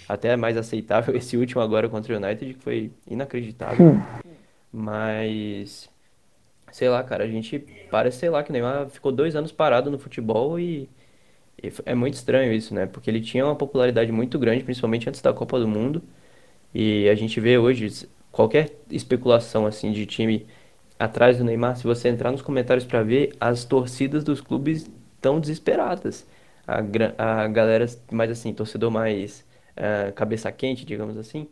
até 0.07 0.35
mais 0.35 0.55
aceitável. 0.55 1.15
Esse 1.17 1.35
último 1.35 1.61
agora 1.61 1.89
contra 1.89 2.13
o 2.13 2.17
United 2.17 2.53
que 2.53 2.63
foi 2.63 2.91
inacreditável. 3.07 3.99
Mas 4.71 5.89
sei 6.71 6.89
lá, 6.89 7.03
cara, 7.03 7.23
a 7.23 7.27
gente 7.27 7.59
parece, 7.89 8.19
sei 8.19 8.29
lá, 8.29 8.43
que 8.43 8.49
o 8.49 8.53
Neymar 8.53 8.89
ficou 8.89 9.11
dois 9.11 9.35
anos 9.35 9.51
parado 9.51 9.89
no 9.91 9.99
futebol 9.99 10.59
e, 10.59 10.89
e 11.61 11.71
é 11.85 11.95
muito 11.95 12.15
estranho 12.15 12.53
isso, 12.53 12.73
né? 12.75 12.85
Porque 12.87 13.09
ele 13.09 13.21
tinha 13.21 13.45
uma 13.45 13.55
popularidade 13.55 14.11
muito 14.11 14.39
grande, 14.39 14.63
principalmente 14.63 15.09
antes 15.09 15.21
da 15.21 15.33
Copa 15.33 15.59
do 15.59 15.67
Mundo. 15.67 16.03
E 16.73 17.09
a 17.09 17.15
gente 17.15 17.39
vê 17.39 17.57
hoje 17.57 18.07
qualquer 18.31 18.71
especulação 18.89 19.65
assim 19.65 19.91
de 19.91 20.05
time 20.05 20.45
atrás 20.99 21.37
do 21.37 21.43
Neymar, 21.43 21.77
se 21.77 21.83
você 21.83 22.09
entrar 22.09 22.31
nos 22.31 22.41
comentários 22.41 22.85
para 22.85 23.03
ver, 23.03 23.35
as 23.39 23.65
torcidas 23.65 24.23
dos 24.23 24.41
clubes 24.41 24.89
estão 25.15 25.39
desesperadas. 25.39 26.27
A, 26.67 26.79
a 27.43 27.47
galera 27.47 27.85
mais 28.11 28.31
assim, 28.31 28.53
torcedor 28.53 28.91
mais 28.91 29.45
eh, 29.75 30.11
cabeça 30.15 30.51
quente, 30.51 30.85
digamos 30.85 31.17
assim, 31.17 31.47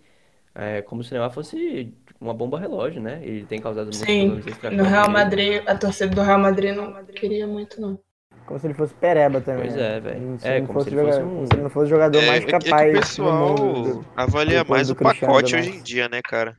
é 0.56 0.82
como 0.82 1.04
se 1.04 1.12
o 1.12 1.13
Neymar 1.13 1.32
fosse 1.32 1.94
uma 2.20 2.34
bomba 2.34 2.58
relógio, 2.60 3.02
né? 3.02 3.20
Ele 3.22 3.46
tem 3.46 3.60
causado 3.62 3.88
muitos 3.88 4.00
Sim, 4.06 4.41
no 4.72 4.84
Real. 4.84 5.10
Madrid, 5.10 5.62
a 5.68 5.76
torcida 5.78 6.15
do 6.15 6.22
Real 6.22 6.39
Madrid 6.39 6.74
não 6.76 7.06
queria 7.06 7.46
muito, 7.46 7.80
não. 7.80 8.00
Como 8.46 8.60
se 8.60 8.68
ele 8.68 8.74
fosse 8.74 8.94
pereba 8.94 9.41
também. 9.41 9.63
Pois 9.63 9.76
né? 9.76 9.98
é, 9.98 10.00
velho. 10.00 10.39
Se 10.39 10.48
É, 10.48 10.60
não 10.60 10.68
como 10.68 10.80
fosse 10.80 10.89
se 10.89 10.96
ele 10.96 11.02
fosse 11.06 11.18
joga- 11.18 11.26
um- 11.28 11.36
como 11.36 11.48
se 11.48 11.54
ele 11.54 11.63
não 11.63 11.70
fosse 11.70 11.86
o 11.86 11.89
jogador 11.89 12.24
É, 12.24 12.28
mais 12.28 12.44
é 12.44 12.46
que- 12.48 12.56
é 12.56 12.60
que 12.60 12.65
capaz 12.70 12.88
o 12.89 12.91
do 12.94 13.00
pessoal 13.00 13.58
mundo. 13.58 13.94
do- 14.02 14.06
avalia 14.15 14.58
depois 14.60 14.70
mais 14.70 14.88
do 14.88 14.94
o 14.94 14.96
pacote 14.96 15.56
hoje 15.56 15.70
em 15.72 15.82
dia, 15.84 16.08
né, 16.08 16.22
cara? 16.24 16.58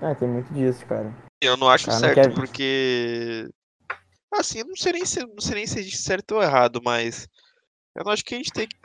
É, 0.00 0.14
tem 0.14 0.28
muito 0.28 0.52
disso, 0.52 0.84
cara. 0.86 1.12
Eu 1.40 1.56
não 1.56 1.68
acho 1.68 1.86
Cara, 1.86 1.98
não 2.00 2.08
certo, 2.08 2.14
quer- 2.28 2.34
porque. 2.34 3.48
Assim, 4.32 4.60
eu 4.60 4.66
não 4.66 4.76
sei 4.76 4.92
nem 4.92 5.04
se, 5.04 5.20
não 5.20 5.40
sei 5.40 5.54
nem 5.56 5.66
se 5.66 5.80
é 5.80 5.82
certo 5.82 6.36
ou 6.36 6.42
errado, 6.42 6.80
mas 6.82 7.28
eu 7.94 8.04
não 8.04 8.12
acho 8.12 8.24
que 8.24 8.34
a 8.34 8.38
gente 8.38 8.52
tem 8.52 8.66
que. 8.66 8.76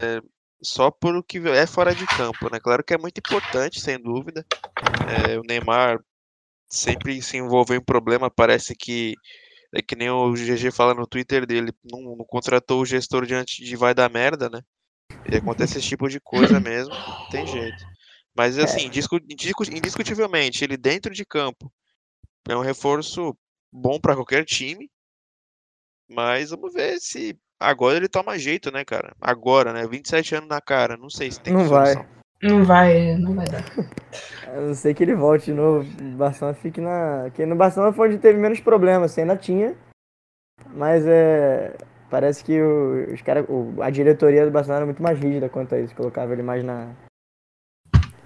é, 0.00 0.20
só 0.62 0.90
por 0.90 1.16
o 1.16 1.22
que 1.24 1.38
é 1.48 1.66
fora 1.66 1.94
de 1.94 2.08
campo, 2.08 2.48
né? 2.50 2.58
Claro 2.60 2.84
que 2.84 2.94
é 2.94 2.98
muito 2.98 3.18
importante, 3.18 3.80
sem 3.80 4.00
dúvida. 4.00 4.46
É, 5.06 5.38
o 5.38 5.42
Neymar 5.44 5.98
sempre 6.70 7.20
se 7.22 7.36
envolveu 7.38 7.76
em 7.78 7.84
problema, 7.84 8.30
parece 8.30 8.74
que. 8.76 9.14
É 9.74 9.82
que 9.82 9.96
nem 9.96 10.10
o 10.10 10.34
GG 10.36 10.70
fala 10.72 10.94
no 10.94 11.06
Twitter 11.06 11.46
dele, 11.46 11.72
não, 11.84 12.16
não 12.16 12.24
contratou 12.26 12.80
o 12.82 12.86
gestor 12.86 13.26
diante 13.26 13.64
de 13.64 13.76
vai 13.76 13.94
dar 13.94 14.10
merda, 14.10 14.48
né? 14.50 14.60
E 15.30 15.36
acontece 15.36 15.78
esse 15.78 15.88
tipo 15.88 16.08
de 16.08 16.20
coisa 16.20 16.60
mesmo, 16.60 16.96
não 17.06 17.26
tem 17.28 17.46
jeito. 17.46 17.84
Mas 18.36 18.58
assim, 18.58 18.90
discu- 18.90 19.20
discu- 19.20 19.64
indiscutivelmente, 19.72 20.64
ele 20.64 20.76
dentro 20.76 21.14
de 21.14 21.24
campo 21.26 21.72
é 22.48 22.56
um 22.56 22.62
reforço 22.62 23.36
bom 23.72 24.00
pra 24.00 24.14
qualquer 24.16 24.44
time. 24.44 24.90
Mas 26.08 26.50
vamos 26.50 26.72
ver 26.74 26.98
se 27.00 27.38
agora 27.60 27.96
ele 27.96 28.08
toma 28.08 28.38
jeito, 28.38 28.72
né, 28.72 28.84
cara? 28.84 29.12
Agora, 29.20 29.72
né? 29.72 29.86
27 29.86 30.34
anos 30.36 30.48
na 30.48 30.60
cara, 30.60 30.96
não 30.96 31.10
sei 31.10 31.30
se 31.30 31.40
tem 31.40 31.52
Não 31.52 31.68
vai. 31.68 31.92
solução. 31.92 32.20
Não 32.42 32.64
vai, 32.64 33.14
não 33.18 33.34
vai 33.34 33.46
dar. 33.46 33.62
A 34.48 34.60
não 34.62 34.74
ser 34.74 34.94
que 34.94 35.02
ele 35.02 35.14
volte 35.14 35.46
de 35.46 35.52
novo. 35.52 35.86
O 36.00 36.16
Barcelona 36.16 36.56
fique 36.56 36.80
na. 36.80 37.30
Que 37.34 37.44
no 37.44 37.54
Barcelona 37.54 37.92
foi 37.92 38.08
onde 38.08 38.18
teve 38.18 38.38
menos 38.38 38.60
problemas, 38.60 39.12
assim, 39.12 39.20
ainda 39.20 39.36
tinha. 39.36 39.74
Mas 40.74 41.04
é. 41.06 41.76
Parece 42.08 42.42
que 42.42 42.60
os 42.60 43.22
cara, 43.22 43.46
a 43.82 43.90
diretoria 43.90 44.44
do 44.44 44.50
Barcelona 44.50 44.78
era 44.80 44.86
muito 44.86 45.02
mais 45.02 45.18
rígida 45.20 45.48
quanto 45.48 45.74
a 45.74 45.80
isso. 45.80 45.94
Colocava 45.94 46.32
ele 46.32 46.42
mais 46.42 46.64
na. 46.64 46.88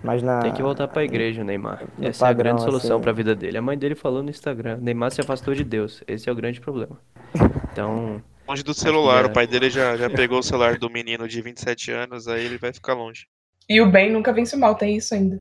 Mais 0.03 0.23
na. 0.23 0.40
Tem 0.40 0.53
que 0.55 0.62
voltar 0.62 0.87
pra 0.88 1.03
igreja, 1.05 1.42
Neymar. 1.42 1.83
no 1.99 2.07
Essa 2.07 2.25
é 2.25 2.29
a 2.29 2.31
padrão, 2.31 2.53
grande 2.53 2.62
solução 2.62 2.97
assim. 2.97 3.03
pra 3.03 3.12
vida 3.12 3.35
dele. 3.35 3.59
A 3.59 3.62
mãe 3.62 3.77
dele 3.77 3.94
falou 3.94 4.23
no 4.23 4.31
Instagram: 4.31 4.79
Neymar 4.81 5.11
se 5.11 5.20
afastou 5.20 5.55
de 5.55 5.64
Deus. 5.64 6.03
Esse 6.07 6.29
é 6.29 6.33
o 6.33 6.37
grande 6.37 6.61
problema. 6.61 6.99
Então, 7.75 8.23
Longe 8.47 8.63
do 8.63 8.75
celular, 8.75 9.25
já- 9.25 9.31
o 9.31 9.33
pai 9.33 9.47
dele 9.47 9.71
já, 9.71 9.97
já 9.97 10.11
pegou 10.11 10.39
o 10.39 10.43
celular 10.43 10.79
do 10.79 10.91
menino 10.91 11.27
de 11.27 11.41
27 11.41 11.91
anos, 11.91 12.29
aí 12.29 12.45
ele 12.45 12.59
vai 12.59 12.73
ficar 12.73 12.93
longe. 12.95 13.27
E 13.69 13.81
o 13.81 13.91
bem 13.91 14.13
nunca 14.13 14.33
vence 14.33 14.55
o 14.55 14.59
mal, 14.59 14.75
tem 14.75 14.97
isso 14.97 15.15
ainda. 15.15 15.39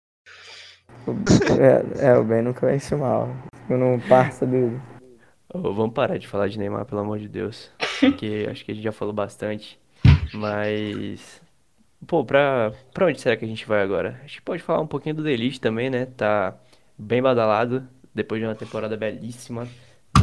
É, 2.00 2.08
é, 2.08 2.18
o 2.18 2.24
Ben 2.24 2.42
nunca 2.42 2.66
vence 2.66 2.96
mal. 2.96 3.30
Eu 3.70 3.78
não 3.78 4.00
parça 4.00 4.46
dele. 4.46 4.80
ô, 5.54 5.74
vamos 5.74 5.94
parar 5.94 6.18
de 6.18 6.28
falar 6.28 6.48
de 6.48 6.58
Neymar, 6.58 6.86
pelo 6.86 7.02
amor 7.02 7.20
de 7.20 7.28
Deus. 7.28 7.70
Porque 8.00 8.48
acho 8.50 8.64
que 8.64 8.72
a 8.72 8.76
gente 8.76 8.84
já 8.84 8.92
falou 8.92 9.14
bastante. 9.14 9.78
Mas. 10.34 11.42
Pô, 12.08 12.24
pra, 12.24 12.74
pra 12.94 13.06
onde 13.08 13.20
será 13.20 13.36
que 13.38 13.46
a 13.46 13.48
gente 13.48 13.66
vai 13.66 13.82
agora? 13.82 14.20
A 14.24 14.28
gente 14.28 14.42
pode 14.42 14.62
falar 14.62 14.82
um 14.82 14.88
pouquinho 14.88 15.16
do 15.16 15.24
Delite 15.24 15.60
também, 15.60 15.90
né? 15.90 16.06
Tá 16.06 16.54
bem 16.98 17.22
badalado, 17.22 17.88
depois 18.14 18.42
de 18.42 18.48
uma 18.48 18.56
temporada 18.56 18.96
belíssima. 18.98 19.68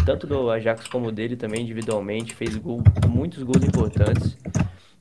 Tanto 0.04 0.26
do 0.26 0.50
Ajax 0.50 0.88
como 0.88 1.12
dele 1.12 1.36
também, 1.36 1.62
individualmente. 1.62 2.34
Fez 2.34 2.56
gol, 2.56 2.90
muitos 3.02 3.42
gols 3.42 3.64
importantes 3.64 4.38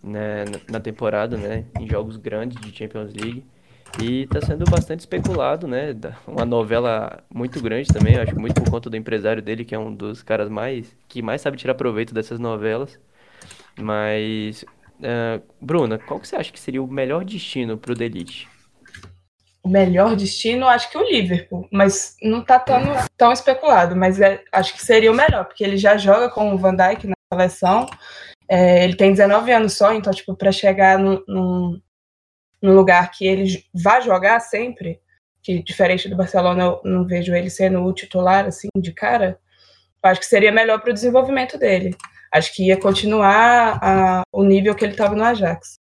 né, 0.03 0.45
na- 0.69 0.79
temporada, 0.79 1.37
né? 1.37 1.65
Em 1.77 1.87
jogos 1.87 2.17
grandes 2.17 2.59
de 2.59 2.75
Champions 2.75 3.13
League. 3.13 3.45
E 3.95 4.27
tá 4.27 4.39
sendo 4.41 4.67
bastante 4.67 4.99
especulado, 5.01 5.67
né? 5.67 5.95
Uma 6.27 6.45
novela 6.45 7.23
muito 7.33 7.59
grande 7.61 7.91
também, 7.91 8.17
acho 8.17 8.37
muito 8.39 8.55
por 8.55 8.67
conta 8.69 8.89
do 8.89 8.95
empresário 8.97 9.41
dele, 9.41 9.65
que 9.65 9.75
é 9.75 9.79
um 9.79 9.93
dos 9.93 10.21
caras 10.23 10.49
mais 10.49 10.95
que 11.07 11.21
mais 11.21 11.41
sabe 11.41 11.57
tirar 11.57 11.75
proveito 11.75 12.13
dessas 12.13 12.39
novelas. 12.39 12.99
Mas, 13.75 14.65
ah, 15.03 15.41
Bruna, 15.61 15.97
qual 15.99 16.19
que 16.19 16.27
você 16.27 16.35
acha 16.35 16.51
que 16.51 16.59
seria 16.59 16.83
o 16.83 16.87
melhor 16.87 17.25
destino 17.25 17.77
pro 17.77 17.95
Delite? 17.95 18.49
O 19.61 19.67
melhor 19.69 20.15
destino, 20.15 20.67
acho 20.67 20.89
que 20.89 20.97
o 20.97 21.03
Liverpool, 21.03 21.67
mas 21.71 22.15
não 22.21 22.41
tá 22.43 22.57
tão, 22.59 22.81
tão 23.17 23.31
especulado, 23.31 23.95
mas 23.95 24.19
é- 24.21 24.41
acho 24.53 24.73
que 24.73 24.81
seria 24.81 25.11
o 25.11 25.15
melhor, 25.15 25.45
porque 25.45 25.63
ele 25.63 25.75
já 25.77 25.97
joga 25.97 26.29
com 26.29 26.53
o 26.53 26.57
Van 26.57 26.75
Dijk 26.75 27.07
na 27.07 27.13
seleção, 27.33 27.85
é, 28.47 28.83
ele 28.83 28.95
tem 28.95 29.11
19 29.11 29.51
anos 29.51 29.73
só, 29.77 29.93
então, 29.93 30.13
tipo, 30.13 30.33
para 30.35 30.51
chegar 30.51 30.97
num, 30.97 31.21
num, 31.27 31.81
num 32.61 32.73
lugar 32.73 33.11
que 33.11 33.27
ele 33.27 33.63
vai 33.73 34.01
jogar 34.01 34.39
sempre, 34.39 34.99
que 35.43 35.61
diferente 35.61 36.07
do 36.09 36.15
Barcelona, 36.15 36.63
eu 36.63 36.81
não 36.85 37.05
vejo 37.05 37.33
ele 37.35 37.49
sendo 37.49 37.83
o 37.83 37.93
titular, 37.93 38.45
assim, 38.45 38.69
de 38.77 38.93
cara, 38.93 39.37
acho 40.01 40.21
que 40.21 40.25
seria 40.25 40.51
melhor 40.51 40.79
para 40.79 40.91
o 40.91 40.93
desenvolvimento 40.93 41.57
dele. 41.57 41.95
Acho 42.31 42.53
que 42.55 42.67
ia 42.67 42.77
continuar 42.79 43.77
a- 43.81 44.21
o 44.31 44.43
nível 44.43 44.73
que 44.73 44.85
ele 44.85 44.93
estava 44.93 45.15
no 45.15 45.23
Ajax. 45.23 45.77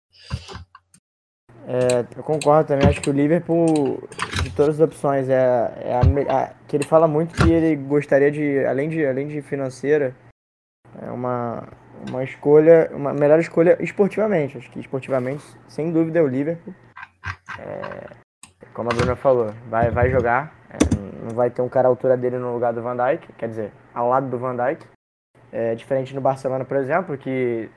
É, 1.70 2.02
eu 2.16 2.22
concordo 2.22 2.68
também, 2.68 2.88
acho 2.88 3.02
que 3.02 3.10
o 3.10 3.12
Liverpool, 3.12 4.02
de 4.42 4.48
todas 4.56 4.80
as 4.80 4.88
opções, 4.88 5.28
é, 5.28 5.34
é 5.34 5.94
a, 5.94 6.34
a- 6.44 6.50
que 6.66 6.74
ele 6.74 6.84
fala 6.84 7.06
muito 7.06 7.34
que 7.34 7.50
ele 7.50 7.76
gostaria 7.76 8.30
de, 8.30 8.64
além 8.64 8.88
de, 8.88 9.04
além 9.04 9.28
de 9.28 9.42
financeira, 9.42 10.16
é 11.02 11.10
uma, 11.10 11.68
uma 12.08 12.24
escolha, 12.24 12.90
uma 12.94 13.12
melhor 13.12 13.38
escolha 13.38 13.76
esportivamente. 13.80 14.56
Acho 14.56 14.70
que 14.70 14.80
esportivamente, 14.80 15.44
sem 15.68 15.92
dúvida, 15.92 16.20
é 16.20 16.22
o 16.22 16.26
Liverpool. 16.26 16.74
É, 17.58 18.06
como 18.72 18.88
a 18.90 18.94
Bruna 18.94 19.14
falou, 19.14 19.52
vai, 19.68 19.90
vai 19.90 20.10
jogar, 20.10 20.54
é, 20.70 20.78
não 21.22 21.34
vai 21.36 21.50
ter 21.50 21.60
um 21.60 21.68
cara 21.68 21.86
à 21.86 21.90
altura 21.90 22.16
dele 22.16 22.38
no 22.38 22.54
lugar 22.54 22.72
do 22.72 22.80
Van 22.80 22.96
Dijk, 22.96 23.30
quer 23.36 23.48
dizer, 23.48 23.72
ao 23.92 24.08
lado 24.08 24.26
do 24.30 24.38
Van 24.38 24.56
Dijk. 24.56 24.86
É, 25.52 25.74
diferente 25.74 26.14
no 26.14 26.20
Barcelona, 26.20 26.64
por 26.64 26.76
exemplo, 26.78 27.16
que 27.18 27.68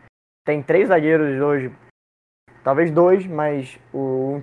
tem 0.45 0.61
três 0.61 0.87
zagueiros 0.89 1.41
hoje 1.41 1.71
Talvez 2.63 2.91
dois, 2.91 3.25
mas 3.25 3.79
o 3.91 4.35
um 4.35 4.41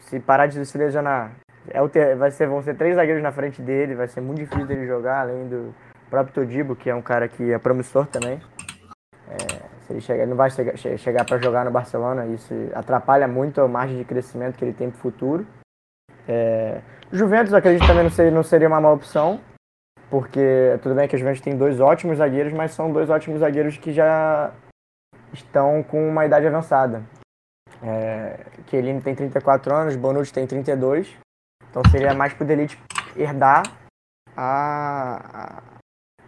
se 0.00 0.18
parar 0.18 0.46
de 0.46 0.64
se 0.64 0.76
lesionar, 0.78 1.32
é 1.68 1.80
o 1.80 1.88
ter, 1.88 2.16
vai 2.16 2.30
ser, 2.30 2.48
vão 2.48 2.62
ser 2.62 2.74
três 2.76 2.96
zagueiros 2.96 3.22
na 3.22 3.30
frente 3.30 3.62
dele, 3.62 3.94
vai 3.94 4.08
ser 4.08 4.20
muito 4.20 4.38
difícil 4.38 4.66
dele 4.66 4.86
jogar, 4.86 5.20
além 5.20 5.48
do 5.48 5.74
próprio 6.08 6.34
Todibo, 6.34 6.74
que 6.74 6.90
é 6.90 6.94
um 6.94 7.02
cara 7.02 7.28
que 7.28 7.52
é 7.52 7.58
promissor 7.58 8.06
também. 8.06 8.40
É, 9.28 9.36
se 9.86 9.92
ele, 9.92 10.00
chegar, 10.00 10.22
ele 10.22 10.30
não 10.30 10.36
vai 10.36 10.50
chegar, 10.50 10.76
che- 10.76 10.98
chegar 10.98 11.24
para 11.24 11.38
jogar 11.38 11.64
no 11.64 11.70
Barcelona, 11.70 12.26
isso 12.26 12.52
atrapalha 12.74 13.28
muito 13.28 13.60
a 13.60 13.68
margem 13.68 13.98
de 13.98 14.04
crescimento 14.04 14.56
que 14.56 14.64
ele 14.64 14.72
tem 14.72 14.90
para 14.90 14.98
o 14.98 15.00
futuro. 15.00 15.46
É, 16.26 16.80
Juventus, 17.12 17.54
acredito 17.54 17.86
também 17.86 18.02
não 18.02 18.10
seria, 18.10 18.30
não 18.32 18.42
seria 18.42 18.66
uma 18.66 18.80
má 18.80 18.90
opção, 18.90 19.40
porque 20.08 20.76
tudo 20.82 20.96
bem 20.96 21.06
que 21.06 21.14
a 21.14 21.18
Juventus 21.18 21.40
tem 21.40 21.56
dois 21.56 21.78
ótimos 21.78 22.18
zagueiros, 22.18 22.52
mas 22.52 22.72
são 22.72 22.92
dois 22.92 23.08
ótimos 23.08 23.40
zagueiros 23.40 23.76
que 23.76 23.92
já 23.92 24.50
estão 25.32 25.82
com 25.84 26.08
uma 26.08 26.26
idade 26.26 26.46
avançada. 26.46 27.02
É, 27.82 28.40
Chiellini 28.68 29.00
tem 29.00 29.14
34 29.14 29.74
anos, 29.74 29.96
Bonucci 29.96 30.32
tem 30.32 30.46
32. 30.46 31.16
Então 31.70 31.82
seria 31.90 32.14
mais 32.14 32.32
pro 32.32 32.44
Delite 32.44 32.78
herdar 33.16 33.62
a, 34.36 35.62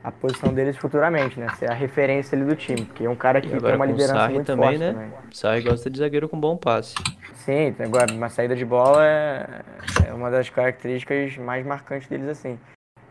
a, 0.02 0.08
a 0.08 0.12
posição 0.12 0.52
deles 0.52 0.76
futuramente, 0.76 1.38
né? 1.38 1.48
Ser 1.58 1.70
a 1.70 1.74
referência 1.74 2.36
ali 2.36 2.44
do 2.44 2.56
time, 2.56 2.84
porque 2.84 3.04
é 3.04 3.10
um 3.10 3.16
cara 3.16 3.40
que 3.40 3.48
tem 3.48 3.74
uma 3.74 3.86
liderança 3.86 4.14
Sarri 4.14 4.34
muito 4.34 4.46
também, 4.46 4.68
forte 4.68 4.78
né? 4.78 4.92
também. 4.92 5.12
Sarri 5.32 5.62
gosta 5.62 5.90
de 5.90 5.98
zagueiro 5.98 6.28
com 6.28 6.38
bom 6.38 6.56
passe. 6.56 6.94
Sim, 7.34 7.74
agora 7.80 8.12
uma 8.12 8.28
saída 8.28 8.54
de 8.54 8.64
bola 8.64 9.04
é, 9.04 9.62
é 10.08 10.12
uma 10.12 10.30
das 10.30 10.48
características 10.48 11.36
mais 11.38 11.66
marcantes 11.66 12.08
deles 12.08 12.28
assim. 12.28 12.58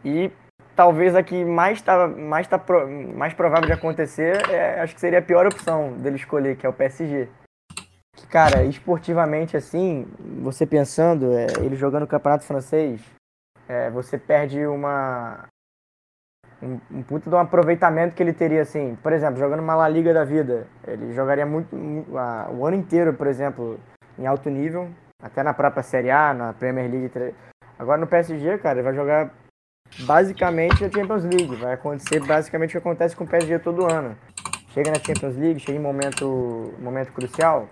E 0.05 0.31
talvez 0.75 1.15
a 1.15 1.21
que 1.21 1.43
mais 1.43 1.81
tá, 1.81 2.07
mais, 2.07 2.47
tá 2.47 2.59
mais 3.15 3.33
provável 3.33 3.67
de 3.67 3.73
acontecer, 3.73 4.49
é, 4.49 4.79
acho 4.79 4.95
que 4.95 5.01
seria 5.01 5.19
a 5.19 5.21
pior 5.21 5.45
opção 5.45 5.93
dele 5.93 6.15
escolher, 6.15 6.55
que 6.55 6.65
é 6.65 6.69
o 6.69 6.73
PSG. 6.73 7.27
Que, 8.15 8.27
cara, 8.27 8.63
esportivamente 8.63 9.55
assim, 9.55 10.05
você 10.41 10.65
pensando, 10.65 11.31
é, 11.33 11.47
ele 11.61 11.75
jogando 11.75 12.03
o 12.03 12.07
campeonato 12.07 12.43
francês, 12.45 13.01
é, 13.67 13.89
você 13.89 14.17
perde 14.17 14.65
uma. 14.65 15.45
Um, 16.61 16.79
um 16.91 17.01
de 17.29 17.29
um 17.35 17.39
aproveitamento 17.39 18.13
que 18.15 18.21
ele 18.21 18.33
teria, 18.33 18.61
assim. 18.61 18.95
Por 19.01 19.13
exemplo, 19.13 19.39
jogando 19.39 19.61
uma 19.61 19.73
La 19.75 19.89
Liga 19.89 20.13
da 20.13 20.23
vida, 20.23 20.67
ele 20.85 21.11
jogaria 21.13 21.45
muito, 21.45 21.75
mu- 21.75 22.17
a- 22.17 22.49
o 22.51 22.65
ano 22.67 22.75
inteiro, 22.77 23.13
por 23.13 23.25
exemplo, 23.25 23.79
em 24.19 24.27
alto 24.27 24.47
nível, 24.49 24.89
até 25.23 25.41
na 25.41 25.53
própria 25.55 25.81
Série 25.81 26.11
A, 26.11 26.33
na 26.33 26.53
Premier 26.53 26.89
League. 26.91 27.33
Agora 27.79 27.97
no 27.99 28.05
PSG, 28.05 28.59
cara, 28.59 28.75
ele 28.77 28.83
vai 28.83 28.93
jogar 28.93 29.31
basicamente 30.05 30.85
a 30.85 30.91
Champions 30.91 31.23
League. 31.23 31.55
Vai 31.55 31.73
acontecer 31.73 32.19
basicamente 32.23 32.69
o 32.69 32.71
que 32.73 32.77
acontece 32.77 33.15
com 33.15 33.23
o 33.23 33.27
PSG 33.27 33.57
todo 33.57 33.91
ano. 33.91 34.15
Chega 34.69 34.91
na 34.91 34.99
Champions 34.99 35.35
League, 35.37 35.59
chega 35.59 35.79
em 35.79 35.81
momento, 35.81 36.73
momento 36.79 37.11
crucial, 37.11 37.67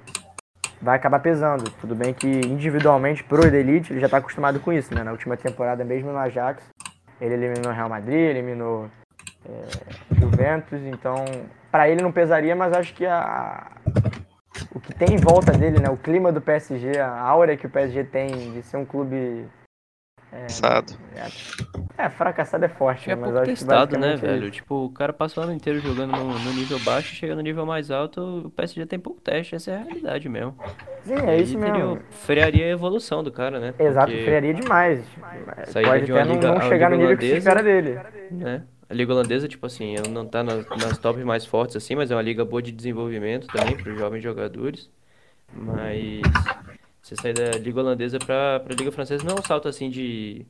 vai 0.81 0.95
acabar 0.95 1.19
pesando. 1.19 1.69
Tudo 1.81 1.95
bem 1.95 2.13
que 2.13 2.27
individualmente 2.27 3.23
pro 3.23 3.45
Elite 3.45 3.91
ele 3.91 3.99
já 3.99 4.07
está 4.07 4.17
acostumado 4.17 4.59
com 4.59 4.71
isso, 4.71 4.93
né? 4.93 5.03
Na 5.03 5.11
última 5.11 5.35
temporada, 5.35 5.83
mesmo 5.83 6.11
no 6.11 6.17
Ajax, 6.17 6.63
ele 7.19 7.33
eliminou 7.33 7.73
Real 7.73 7.89
Madrid, 7.89 8.29
eliminou 8.29 8.89
é, 9.45 10.15
Juventus, 10.19 10.81
então 10.83 11.25
para 11.71 11.89
ele 11.89 12.01
não 12.01 12.11
pesaria, 12.11 12.55
mas 12.55 12.73
acho 12.73 12.93
que 12.93 13.05
a, 13.05 13.67
o 14.73 14.79
que 14.79 14.93
tem 14.93 15.13
em 15.13 15.17
volta 15.17 15.51
dele, 15.51 15.79
né? 15.79 15.89
O 15.89 15.97
clima 15.97 16.31
do 16.31 16.41
PSG, 16.41 16.99
a 16.99 17.19
aura 17.19 17.57
que 17.57 17.67
o 17.67 17.69
PSG 17.69 18.03
tem 18.05 18.53
de 18.53 18.63
ser 18.63 18.77
um 18.77 18.85
clube 18.85 19.45
Passado. 20.31 20.93
é, 21.97 22.09
fracassado 22.09 22.65
é 22.65 22.69
forte, 22.69 22.97
Acho 22.99 23.05
que 23.05 23.11
é 23.11 23.15
né? 23.15 23.21
mas 23.21 23.31
pouco 23.31 23.39
acho 23.39 23.51
que 23.51 23.57
testado, 23.59 23.97
né, 23.97 24.13
é 24.13 24.15
velho? 24.15 24.51
Tipo, 24.51 24.85
o 24.85 24.89
cara 24.91 25.11
passa 25.11 25.39
o 25.39 25.43
ano 25.43 25.53
inteiro 25.53 25.79
jogando 25.79 26.11
no, 26.11 26.23
no 26.39 26.53
nível 26.53 26.79
baixo, 26.79 27.15
chega 27.15 27.35
no 27.35 27.41
nível 27.41 27.65
mais 27.65 27.89
alto, 27.91 28.45
o 28.45 28.49
PSG 28.51 28.85
tem 28.85 28.99
pouco 28.99 29.19
teste, 29.21 29.55
essa 29.55 29.71
é 29.71 29.75
a 29.77 29.83
realidade 29.83 30.29
mesmo. 30.29 30.55
Sim, 31.03 31.15
é 31.15 31.37
E 31.39 31.43
isso 31.43 31.57
teria- 31.57 31.73
mesmo. 31.73 31.99
frearia 32.11 32.65
a 32.65 32.69
evolução 32.69 33.23
do 33.23 33.31
cara, 33.31 33.59
né? 33.59 33.73
Exato, 33.79 34.07
Porque, 34.11 34.23
frearia 34.23 34.53
demais. 34.53 35.03
Saída 35.67 35.89
Pode 35.91 36.05
de 36.05 36.11
uma 36.11 36.19
até 36.21 36.27
não, 36.29 36.35
liga- 36.35 36.47
não 36.51 36.57
a 36.57 36.61
chegar 36.61 36.89
no 36.89 36.95
liga 36.95 37.07
nível 37.09 37.17
que 37.17 37.29
se 37.29 37.37
espera 37.37 37.63
dele. 37.63 37.99
né? 38.31 38.63
A 38.89 38.93
liga 38.93 39.13
holandesa, 39.13 39.47
tipo 39.47 39.65
assim, 39.65 39.95
ela 39.95 40.09
não 40.09 40.25
tá 40.25 40.41
nas, 40.43 40.67
nas 40.69 40.97
tops 40.97 41.23
mais 41.23 41.45
fortes 41.45 41.75
assim, 41.75 41.95
mas 41.95 42.09
é 42.11 42.15
uma 42.15 42.21
liga 42.23 42.43
boa 42.43 42.61
de 42.61 42.71
desenvolvimento 42.71 43.47
também 43.47 43.75
para 43.77 43.91
os 43.91 43.97
jovens 43.97 44.21
jogadores. 44.23 44.89
Mas 45.53 46.21
você 47.09 47.17
sair 47.17 47.33
da 47.33 47.57
liga 47.57 47.79
holandesa 47.79 48.19
pra, 48.19 48.59
pra 48.61 48.75
liga 48.75 48.91
francesa 48.91 49.23
não 49.25 49.33
é 49.37 49.39
um 49.39 49.43
salto 49.43 49.67
assim 49.67 49.89
de 49.89 50.45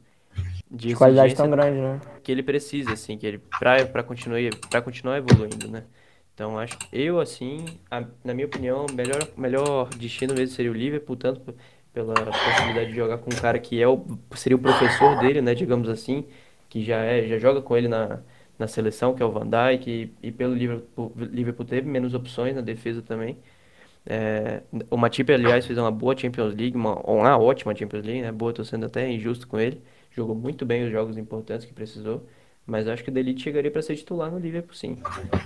de 0.72 0.94
De 0.94 0.96
qualidade 0.96 1.36
tão 1.36 1.50
grande, 1.50 1.80
né? 1.80 2.00
que 2.24 2.32
ele 2.32 2.44
precisa, 2.44 2.94
assim, 2.94 3.18
que 3.18 3.26
ele 3.26 3.40
pra, 3.58 3.86
pra, 3.86 4.04
continuar, 4.04 4.40
pra 4.70 4.82
continuar 4.82 5.18
evoluindo, 5.18 5.68
né? 5.68 5.86
Então, 6.34 6.58
acho 6.58 6.78
eu, 6.92 7.20
assim, 7.20 7.80
a- 7.90 8.06
na 8.24 8.34
minha 8.34 8.48
opinião, 8.48 8.86
o 8.86 8.92
melhor, 8.92 9.28
melhor 9.38 9.94
destino 9.96 10.34
mesmo 10.34 10.56
seria 10.56 10.72
o 10.72 10.74
Liverpool, 10.74 11.16
tanto 11.18 11.56
pela 11.94 12.34
possibilidade 12.34 12.90
de 12.92 12.96
jogar 12.96 13.18
com 13.20 13.32
um 13.34 13.38
cara 13.38 13.60
que 13.60 13.82
é 13.82 13.88
o, 13.88 14.06
seria 14.36 14.56
o 14.56 14.62
professor 14.62 15.16
dele, 15.16 15.42
né, 15.42 15.54
digamos 15.56 15.90
assim, 15.90 16.26
que 16.70 16.84
já 16.84 16.98
é, 17.04 17.28
já 17.28 17.38
joga 17.40 17.62
com 17.62 17.76
ele 17.76 17.88
na, 17.88 18.22
na 18.58 18.68
seleção, 18.68 19.14
que 19.16 19.22
é 19.24 19.26
o 19.26 19.32
Van 19.32 19.48
Dijk, 19.50 19.90
e, 19.90 20.28
e 20.28 20.32
pelo 20.32 20.54
Liverpool, 20.54 21.12
Liverpool 21.18 21.66
teve 21.66 21.88
menos 21.90 22.14
opções 22.14 22.56
na 22.56 22.62
defesa 22.62 23.02
também. 23.02 23.38
É, 24.06 24.64
o 24.90 24.98
Matip, 24.98 25.32
aliás, 25.32 25.66
fez 25.66 25.78
uma 25.78 25.92
boa 25.92 26.18
Champions 26.18 26.56
League, 26.56 26.76
uma, 26.76 26.96
uma 27.02 27.38
ótima 27.38 27.76
Champions 27.76 28.06
League, 28.06 28.22
né? 28.22 28.32
Boa, 28.32 28.54
tô 28.54 28.64
sendo 28.64 28.86
até 28.86 29.10
injusto 29.10 29.48
com 29.48 29.60
ele. 29.60 29.82
Jogou 30.12 30.36
muito 30.36 30.66
bem 30.66 30.86
os 30.86 30.92
jogos 30.92 31.18
importantes 31.18 31.66
que 31.66 31.74
precisou. 31.74 32.26
Mas 32.66 32.88
acho 32.88 33.04
que 33.04 33.10
o 33.10 33.14
Delite 33.14 33.42
chegaria 33.42 33.72
para 33.72 33.82
ser 33.82 33.96
titular 33.96 34.30
no 34.30 34.38
Liverpool, 34.38 34.76
sim. 34.76 34.98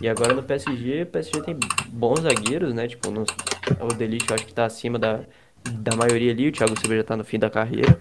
E 0.02 0.10
agora 0.10 0.34
no 0.34 0.44
PSG, 0.44 1.04
o 1.04 1.06
PSG 1.06 1.42
tem 1.42 1.58
bons 1.88 2.20
zagueiros, 2.20 2.74
né? 2.74 2.86
Tipo, 2.86 3.10
no, 3.12 3.24
o 3.82 3.94
Delite 3.94 4.30
eu 4.30 4.36
acho 4.36 4.46
que 4.46 4.54
tá 4.54 4.66
acima 4.66 5.00
da, 5.00 5.22
da 5.64 5.96
maioria 5.96 6.32
ali. 6.32 6.50
O 6.50 6.52
Thiago 6.52 6.78
Silva 6.78 6.98
já 6.98 7.04
tá 7.04 7.16
no 7.16 7.24
fim 7.24 7.40
da 7.40 7.50
carreira. 7.50 7.98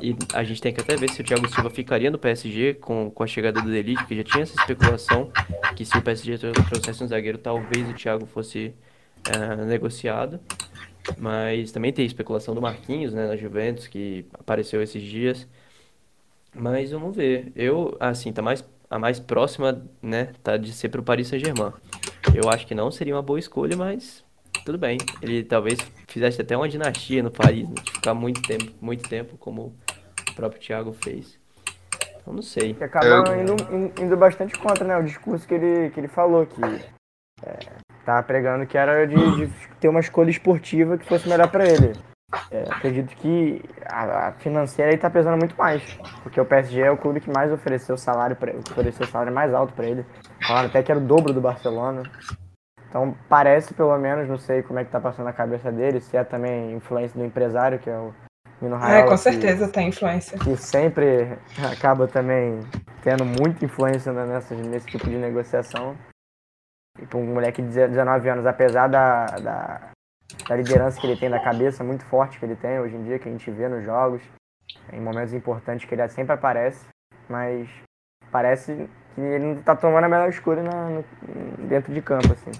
E 0.00 0.16
a 0.32 0.42
gente 0.42 0.60
tem 0.60 0.72
que 0.72 0.80
até 0.80 0.96
ver 0.96 1.08
se 1.10 1.20
o 1.20 1.24
Thiago 1.24 1.48
Silva 1.48 1.70
ficaria 1.70 2.10
no 2.10 2.18
PSG 2.18 2.74
com, 2.74 3.10
com 3.10 3.22
a 3.22 3.26
chegada 3.26 3.60
do 3.60 3.70
Delite, 3.70 4.00
porque 4.00 4.16
já 4.16 4.24
tinha 4.24 4.42
essa 4.42 4.58
especulação 4.60 5.30
que 5.76 5.84
se 5.84 5.96
o 5.96 6.02
PSG 6.02 6.38
trouxesse 6.68 7.04
um 7.04 7.06
zagueiro, 7.06 7.38
talvez 7.38 7.88
o 7.88 7.94
Thiago 7.94 8.26
fosse 8.26 8.74
eh, 9.28 9.64
negociado. 9.64 10.40
Mas 11.18 11.70
também 11.70 11.92
tem 11.92 12.06
especulação 12.06 12.54
do 12.54 12.62
Marquinhos, 12.62 13.12
né, 13.12 13.26
na 13.26 13.36
Juventus, 13.36 13.86
que 13.86 14.26
apareceu 14.32 14.82
esses 14.82 15.02
dias. 15.02 15.46
Mas 16.54 16.92
vamos 16.92 17.14
ver. 17.14 17.52
Eu, 17.54 17.96
assim, 18.00 18.32
tá 18.32 18.40
mais, 18.40 18.64
a 18.88 18.98
mais 18.98 19.20
próxima, 19.20 19.84
né, 20.00 20.32
tá 20.42 20.56
de 20.56 20.72
ser 20.72 20.88
pro 20.88 21.02
Paris 21.02 21.28
Saint-Germain. 21.28 21.72
Eu 22.34 22.48
acho 22.48 22.66
que 22.66 22.74
não 22.74 22.90
seria 22.90 23.14
uma 23.14 23.22
boa 23.22 23.38
escolha, 23.38 23.76
mas 23.76 24.24
tudo 24.64 24.78
bem. 24.78 24.96
Ele 25.20 25.44
talvez 25.44 25.78
fizesse 26.08 26.40
até 26.40 26.56
uma 26.56 26.68
dinastia 26.68 27.22
no 27.22 27.30
Paris, 27.30 27.68
né, 27.68 27.74
de 27.82 27.92
ficar 27.92 28.14
muito 28.14 28.40
tempo, 28.40 28.72
muito 28.80 29.06
tempo, 29.08 29.36
como 29.36 29.74
o 30.30 30.34
próprio 30.34 30.60
Thiago 30.60 30.92
fez. 30.92 31.38
Então 32.20 32.32
não 32.32 32.42
sei. 32.42 32.72
Que 32.72 32.84
acaba 32.84 33.36
indo, 33.36 33.54
in- 33.70 34.04
indo 34.04 34.16
bastante 34.16 34.58
contra, 34.58 34.84
né? 34.86 34.96
O 34.96 35.02
discurso 35.04 35.46
que 35.46 35.52
ele, 35.52 35.90
que 35.90 36.00
ele 36.00 36.08
falou, 36.08 36.46
que 36.46 36.62
é, 37.42 37.58
tava 38.04 38.22
pregando 38.22 38.66
que 38.66 38.76
era 38.78 39.06
de, 39.06 39.14
de 39.46 39.52
ter 39.80 39.88
uma 39.88 40.00
escolha 40.00 40.30
esportiva 40.30 40.96
que 40.98 41.06
fosse 41.06 41.28
melhor 41.28 41.50
pra 41.50 41.64
ele. 41.64 41.92
É, 42.50 42.62
acredito 42.68 43.14
que 43.16 43.62
a, 43.86 44.28
a 44.28 44.32
financeira 44.32 44.90
aí 44.90 44.98
tá 44.98 45.08
pesando 45.08 45.38
muito 45.38 45.54
mais, 45.56 45.82
porque 46.22 46.40
o 46.40 46.44
PSG 46.44 46.80
é 46.80 46.90
o 46.90 46.96
clube 46.96 47.20
que 47.20 47.30
mais 47.30 47.52
ofereceu 47.52 47.96
salário 47.96 48.34
para 48.34 48.52
ofereceu 48.56 49.06
o 49.06 49.08
salário 49.08 49.32
mais 49.32 49.54
alto 49.54 49.72
pra 49.72 49.86
ele. 49.86 50.04
Falaram 50.46 50.68
até 50.68 50.82
que 50.82 50.90
era 50.90 51.00
o 51.00 51.04
dobro 51.04 51.32
do 51.32 51.40
Barcelona. 51.40 52.02
Então 52.88 53.14
parece 53.28 53.72
pelo 53.74 53.96
menos, 53.98 54.28
não 54.28 54.38
sei 54.38 54.62
como 54.62 54.78
é 54.78 54.84
que 54.84 54.90
tá 54.90 55.00
passando 55.00 55.26
na 55.26 55.32
cabeça 55.32 55.70
dele, 55.70 56.00
se 56.00 56.16
é 56.16 56.24
também 56.24 56.72
influência 56.74 57.18
do 57.18 57.24
empresário, 57.24 57.78
que 57.78 57.90
é 57.90 57.96
o 57.96 58.12
Mino 58.60 58.76
É, 58.76 58.78
Raiola, 58.78 59.04
com 59.04 59.10
que- 59.16 59.18
certeza 59.18 59.68
tem 59.68 59.88
influência. 59.88 60.38
que 60.38 60.56
sempre 60.56 61.36
acaba 61.72 62.06
também 62.08 62.60
tendo 63.02 63.24
muita 63.24 63.64
influência 63.64 64.12
né, 64.12 64.24
nessa, 64.26 64.54
nesse 64.54 64.86
tipo 64.86 65.08
de 65.08 65.16
negociação. 65.16 65.94
E 67.00 67.06
para 67.06 67.18
um 67.18 67.26
moleque 67.34 67.60
de 67.60 67.68
19 67.68 68.28
anos, 68.28 68.46
apesar 68.46 68.86
da, 68.88 69.26
da, 69.26 69.90
da 70.48 70.56
liderança 70.56 71.00
que 71.00 71.06
ele 71.06 71.18
tem, 71.18 71.28
da 71.28 71.40
cabeça 71.40 71.82
muito 71.82 72.04
forte 72.04 72.38
que 72.38 72.44
ele 72.44 72.54
tem 72.54 72.78
hoje 72.78 72.94
em 72.94 73.02
dia, 73.02 73.18
que 73.18 73.28
a 73.28 73.32
gente 73.32 73.50
vê 73.50 73.68
nos 73.68 73.84
jogos, 73.84 74.22
em 74.92 75.00
momentos 75.00 75.34
importantes 75.34 75.88
que 75.88 75.94
ele 75.94 76.08
sempre 76.08 76.32
aparece, 76.34 76.86
mas 77.28 77.68
parece 78.30 78.88
que 79.14 79.20
ele 79.20 79.44
não 79.44 79.58
está 79.58 79.74
tomando 79.74 80.04
a 80.04 80.08
melhor 80.08 80.28
escolha 80.28 80.62
na- 80.62 80.90
no- 80.90 81.68
dentro 81.68 81.92
de 81.92 82.00
campo, 82.00 82.32
assim. 82.32 82.50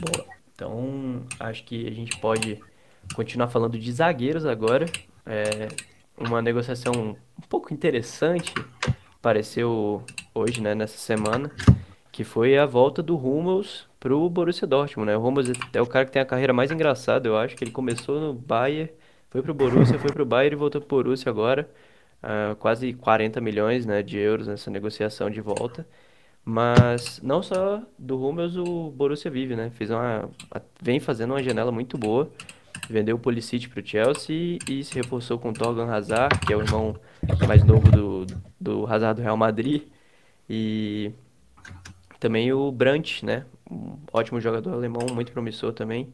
Boa. 0.00 0.26
Então, 0.54 1.26
acho 1.40 1.64
que 1.64 1.86
a 1.86 1.90
gente 1.92 2.18
pode 2.20 2.62
continuar 3.14 3.48
falando 3.48 3.78
de 3.78 3.92
zagueiros 3.92 4.46
agora. 4.46 4.86
É 5.26 5.68
uma 6.16 6.40
negociação 6.40 6.92
um 6.94 7.46
pouco 7.48 7.74
interessante 7.74 8.54
apareceu 9.24 10.02
hoje, 10.34 10.60
né, 10.60 10.74
nessa 10.74 10.98
semana, 10.98 11.50
que 12.12 12.22
foi 12.24 12.58
a 12.58 12.66
volta 12.66 13.02
do 13.02 13.16
Hummels 13.16 13.88
pro 13.98 14.28
Borussia 14.28 14.66
Dortmund, 14.66 15.10
né? 15.10 15.16
O 15.16 15.26
Hummels 15.26 15.50
é 15.72 15.80
o 15.80 15.86
cara 15.86 16.04
que 16.04 16.12
tem 16.12 16.20
a 16.20 16.26
carreira 16.26 16.52
mais 16.52 16.70
engraçada, 16.70 17.26
eu 17.26 17.36
acho, 17.36 17.56
que 17.56 17.64
ele 17.64 17.70
começou 17.70 18.20
no 18.20 18.34
Bayern, 18.34 18.90
foi 19.30 19.40
pro 19.42 19.54
Borussia, 19.54 19.98
foi 19.98 20.12
pro 20.12 20.26
Bayern 20.26 20.54
e 20.54 20.58
voltou 20.58 20.80
pro 20.80 20.96
Borussia 20.96 21.30
agora. 21.30 21.68
Ah, 22.22 22.54
quase 22.58 22.92
40 22.94 23.40
milhões, 23.40 23.86
né, 23.86 24.02
de 24.02 24.18
euros 24.18 24.46
nessa 24.46 24.70
negociação 24.70 25.30
de 25.30 25.40
volta. 25.40 25.86
Mas 26.44 27.20
não 27.22 27.42
só 27.42 27.82
do 27.98 28.22
Hummels 28.22 28.56
o 28.56 28.90
Borussia 28.90 29.30
vive, 29.30 29.56
né? 29.56 29.70
Fez 29.70 29.90
uma, 29.90 30.30
vem 30.82 31.00
fazendo 31.00 31.32
uma 31.32 31.42
janela 31.42 31.72
muito 31.72 31.96
boa. 31.98 32.30
Vendeu 32.88 33.16
o 33.16 33.18
Pulisic 33.18 33.68
pro 33.68 33.86
Chelsea 33.86 34.58
e 34.68 34.84
se 34.84 34.94
reforçou 34.94 35.38
com 35.38 35.50
o 35.50 35.54
Torgan 35.54 35.90
Hazard, 35.90 36.38
que 36.40 36.52
é 36.52 36.56
o 36.56 36.60
irmão 36.60 36.98
mais 37.46 37.64
novo 37.64 37.90
do, 37.90 38.26
do 38.60 38.86
Hazard 38.86 39.20
do 39.20 39.24
Real 39.24 39.36
Madrid. 39.36 39.88
E 40.48 41.12
também 42.20 42.52
o 42.52 42.70
Brandt, 42.70 43.24
né? 43.24 43.46
Um 43.70 43.98
ótimo 44.12 44.40
jogador 44.40 44.72
alemão, 44.72 45.06
muito 45.12 45.32
promissor 45.32 45.72
também. 45.72 46.12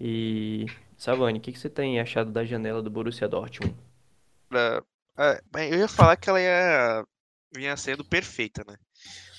E 0.00 0.66
Savani, 0.96 1.38
o 1.38 1.42
que 1.42 1.52
que 1.52 1.58
você 1.58 1.68
tem 1.68 2.00
achado 2.00 2.30
da 2.30 2.44
janela 2.44 2.82
do 2.82 2.90
Borussia 2.90 3.28
Dortmund? 3.28 3.74
É, 4.52 4.82
é, 5.18 5.72
eu 5.72 5.78
ia 5.78 5.88
falar 5.88 6.16
que 6.16 6.28
ela 6.28 6.40
ia, 6.40 7.04
vinha 7.54 7.76
sendo 7.76 8.04
perfeita, 8.04 8.62
né? 8.66 8.76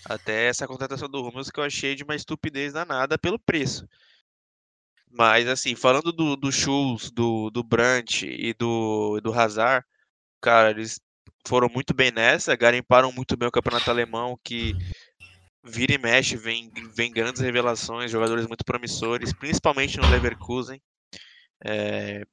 Até 0.05 0.47
essa 0.47 0.67
contratação 0.67 1.09
do 1.09 1.21
Hummels 1.21 1.49
que 1.49 1.59
eu 1.59 1.63
achei 1.63 1.95
de 1.95 2.03
uma 2.03 2.15
estupidez 2.15 2.73
danada 2.73 3.17
pelo 3.17 3.39
preço. 3.39 3.87
Mas 5.11 5.47
assim, 5.47 5.75
falando 5.75 6.11
do, 6.11 6.35
do 6.35 6.51
Schultz, 6.51 7.11
do, 7.11 7.49
do 7.49 7.63
Brandt 7.63 8.25
e 8.25 8.53
do, 8.53 9.19
do 9.21 9.33
Hazard, 9.33 9.85
cara, 10.41 10.71
eles 10.71 10.99
foram 11.45 11.67
muito 11.69 11.93
bem 11.93 12.11
nessa, 12.11 12.55
garimparam 12.55 13.11
muito 13.11 13.35
bem 13.35 13.47
o 13.47 13.51
campeonato 13.51 13.89
alemão, 13.89 14.39
que 14.43 14.73
vira 15.63 15.93
e 15.93 15.97
mexe, 15.97 16.35
vem, 16.37 16.71
vem 16.95 17.11
grandes 17.11 17.41
revelações, 17.41 18.11
jogadores 18.11 18.47
muito 18.47 18.65
promissores, 18.65 19.33
principalmente 19.33 19.97
no 19.97 20.09
Leverkusen. 20.09 20.81
É, 21.63 22.23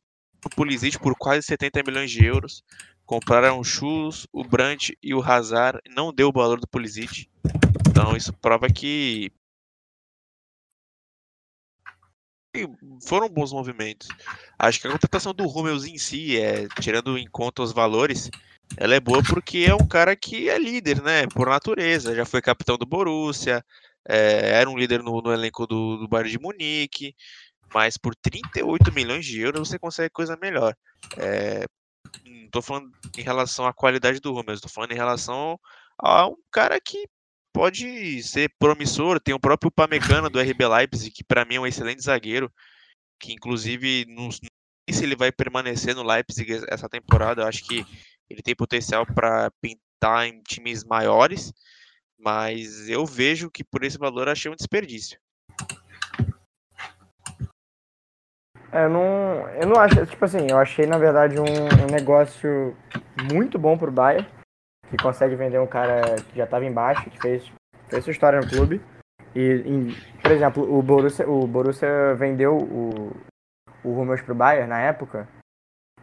o 0.45 0.51
Pulisic 0.51 0.99
por 0.99 1.15
quase 1.17 1.43
70 1.47 1.83
milhões 1.83 2.11
de 2.11 2.25
euros. 2.25 2.63
Compraram 3.05 3.59
o 3.59 3.65
Schultz, 3.65 4.27
o 4.33 4.45
Brandt 4.45 4.97
e 5.03 5.15
o 5.15 5.23
Hazard. 5.23 5.81
Não 5.89 6.13
deu 6.13 6.29
o 6.29 6.33
valor 6.33 6.61
do 6.61 6.69
Pulisic. 6.69 7.29
Então 7.89 8.17
isso 8.17 8.33
prova 8.35 8.69
que 8.69 9.33
foram 13.03 13.29
bons 13.29 13.53
movimentos. 13.53 14.09
Acho 14.59 14.81
que 14.81 14.89
a 14.89 14.91
contratação 14.91 15.35
do 15.35 15.47
Hummels 15.47 15.85
em 15.85 15.99
si, 15.99 16.41
é, 16.41 16.67
tirando 16.81 17.19
em 17.19 17.29
conta 17.29 17.63
os 17.63 17.73
valores, 17.73 18.31
ela 18.77 18.95
é 18.95 19.01
boa 19.01 19.23
porque 19.23 19.67
é 19.69 19.75
um 19.75 19.87
cara 19.87 20.15
que 20.17 20.49
é 20.49 20.59
líder, 20.59 21.03
né? 21.03 21.27
Por 21.29 21.49
natureza. 21.49 22.15
Já 22.15 22.25
foi 22.25 22.41
capitão 22.43 22.77
do 22.77 22.87
Borussia, 22.87 23.65
é, 24.09 24.59
era 24.61 24.69
um 24.69 24.77
líder 24.77 25.03
no, 25.03 25.21
no 25.21 25.33
elenco 25.33 25.67
do, 25.67 25.99
do 25.99 26.09
Bayern 26.09 26.31
de 26.31 26.39
Munique, 26.39 27.15
mas 27.75 27.97
por 27.97 28.15
38 28.17 28.93
milhões 28.93 29.25
de 29.25 29.41
euros 29.41 29.69
você 29.69 29.79
consegue 29.79 30.11
coisa 30.11 30.37
melhor. 30.41 30.75
É, 31.17 31.65
não 32.25 32.47
estou 32.47 32.63
falando 32.63 32.91
em 33.17 33.23
relação 33.23 33.67
à 33.67 33.73
qualidade 33.73 34.21
do 34.21 34.33
Hummels, 34.33 34.59
estou 34.59 34.71
falando 34.71 34.93
em 34.93 34.97
relação 34.97 35.59
a 35.99 36.27
um 36.27 36.37
cara 36.51 36.81
que 36.81 37.09
pode 37.59 38.23
ser 38.23 38.49
promissor. 38.57 39.19
Tem 39.19 39.35
o 39.35 39.41
próprio 39.41 39.69
Pamecano 39.69 40.31
do 40.31 40.39
RB 40.39 40.65
Leipzig, 40.65 41.11
que 41.11 41.25
para 41.25 41.45
mim 41.45 41.57
é 41.57 41.61
um 41.61 41.67
excelente 41.67 42.05
zagueiro, 42.05 42.49
que 43.19 43.33
inclusive 43.33 44.07
não 44.09 44.31
sei 44.31 44.49
se 44.89 45.03
ele 45.03 45.17
vai 45.17 45.33
permanecer 45.33 45.93
no 45.93 46.05
Leipzig 46.05 46.65
essa 46.69 46.89
temporada. 46.89 47.43
Eu 47.43 47.49
acho 47.49 47.67
que 47.67 47.85
ele 48.31 48.43
tem 48.43 48.55
potencial 48.55 49.05
para 49.05 49.51
pintar 49.61 50.29
em 50.29 50.41
times 50.43 50.85
maiores, 50.85 51.53
mas 52.17 52.89
eu 52.89 53.05
vejo 53.05 53.51
que 53.51 53.65
por 53.65 53.83
esse 53.83 53.99
valor 53.99 54.29
achei 54.29 54.49
um 54.49 54.55
desperdício. 54.55 55.19
É, 58.71 58.85
eu 58.85 58.89
não, 58.89 59.49
eu 59.49 59.67
não 59.67 59.81
acho, 59.81 60.07
tipo 60.07 60.25
assim, 60.25 60.47
eu 60.49 60.59
achei 60.59 60.87
na 60.87 60.97
verdade 60.97 61.41
um, 61.41 61.43
um 61.43 61.91
negócio 61.91 62.77
muito 63.33 63.59
bom 63.59 63.77
pro 63.77 63.91
Bayern, 63.91 64.29
que 64.91 64.97
consegue 64.97 65.35
vender 65.35 65.59
um 65.59 65.67
cara 65.67 66.17
que 66.17 66.37
já 66.37 66.45
estava 66.45 66.65
embaixo, 66.65 67.11
que 67.11 67.21
fez, 67.21 67.53
fez 67.89 68.05
sua 68.05 68.11
história 68.11 68.41
no 68.41 68.49
clube. 68.49 68.81
E, 69.35 69.63
em, 69.67 69.95
por 70.23 70.33
exemplo, 70.33 70.79
o 70.79 70.83
Borussia, 70.83 71.29
o 71.29 71.47
Borussia 71.47 72.15
vendeu 72.15 72.57
o, 72.57 73.17
o 73.85 74.01
Hummels 74.01 74.23
pro 74.23 74.35
Bayern 74.35 74.69
na 74.69 74.81
época 74.81 75.29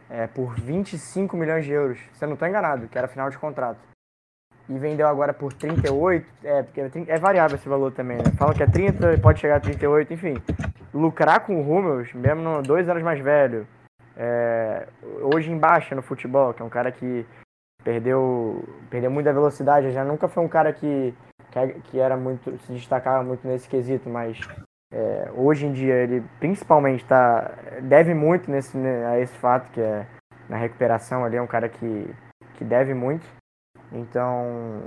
é, 0.08 0.26
por 0.26 0.54
25 0.54 1.36
milhões 1.36 1.64
de 1.64 1.72
euros, 1.72 1.98
se 2.12 2.24
eu 2.24 2.28
não 2.28 2.34
estou 2.34 2.48
enganado, 2.48 2.88
que 2.88 2.96
era 2.96 3.08
final 3.08 3.28
de 3.30 3.38
contrato. 3.38 3.80
E 4.68 4.78
vendeu 4.78 5.06
agora 5.06 5.32
por 5.32 5.52
38, 5.52 6.26
é, 6.42 6.62
porque 6.62 6.80
é, 6.80 6.90
é 7.08 7.18
variável 7.18 7.56
esse 7.56 7.68
valor 7.68 7.92
também, 7.92 8.16
né? 8.16 8.32
Fala 8.36 8.54
que 8.54 8.62
é 8.62 8.66
30, 8.66 9.18
pode 9.18 9.40
chegar 9.40 9.56
a 9.56 9.60
38, 9.60 10.12
enfim. 10.12 10.34
Lucrar 10.92 11.40
com 11.40 11.60
o 11.60 11.70
Hummels, 11.70 12.12
mesmo 12.14 12.62
dois 12.62 12.88
anos 12.88 13.02
mais 13.02 13.20
velho, 13.20 13.66
é, 14.16 14.88
hoje 15.34 15.50
em 15.50 15.58
baixa 15.58 15.94
no 15.94 16.02
futebol, 16.02 16.52
que 16.52 16.62
é 16.62 16.64
um 16.64 16.70
cara 16.70 16.90
que 16.90 17.24
perdeu, 17.82 18.64
perdeu 18.90 19.10
muita 19.10 19.32
velocidade, 19.32 19.92
já 19.92 20.04
nunca 20.04 20.28
foi 20.28 20.44
um 20.44 20.48
cara 20.48 20.72
que, 20.72 21.14
que, 21.84 21.98
era 21.98 22.16
muito, 22.16 22.56
se 22.58 22.72
destacava 22.72 23.22
muito 23.22 23.46
nesse 23.46 23.68
quesito, 23.68 24.08
mas 24.08 24.38
é, 24.92 25.30
hoje 25.34 25.66
em 25.66 25.72
dia 25.72 25.94
ele 25.94 26.22
principalmente 26.38 27.04
tá, 27.04 27.52
deve 27.82 28.14
muito 28.14 28.50
nesse, 28.50 28.76
né, 28.76 29.06
a 29.06 29.18
esse 29.20 29.36
fato 29.38 29.70
que 29.70 29.80
é 29.80 30.06
na 30.48 30.56
recuperação 30.56 31.24
ali, 31.24 31.36
é 31.36 31.42
um 31.42 31.46
cara 31.46 31.68
que, 31.68 32.14
que 32.54 32.64
deve 32.64 32.94
muito. 32.94 33.26
Então. 33.92 34.82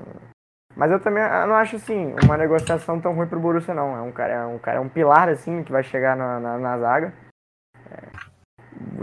Mas 0.76 0.92
eu 0.92 1.00
também 1.00 1.24
eu 1.24 1.48
não 1.48 1.56
acho 1.56 1.76
assim 1.76 2.14
uma 2.24 2.38
negociação 2.38 3.00
tão 3.00 3.14
ruim 3.14 3.28
pro 3.28 3.40
Borussia 3.40 3.74
não. 3.74 3.96
É 3.96 4.02
um 4.02 4.12
cara, 4.12 4.34
é 4.34 4.46
um 4.46 4.60
cara, 4.60 4.78
é 4.78 4.82
um 4.82 4.90
pilar 4.90 5.30
assim 5.30 5.64
que 5.64 5.72
vai 5.72 5.84
chegar 5.84 6.16
na, 6.16 6.40
na, 6.40 6.58
na 6.58 6.78
zaga. 6.78 7.14
É, 7.92 8.29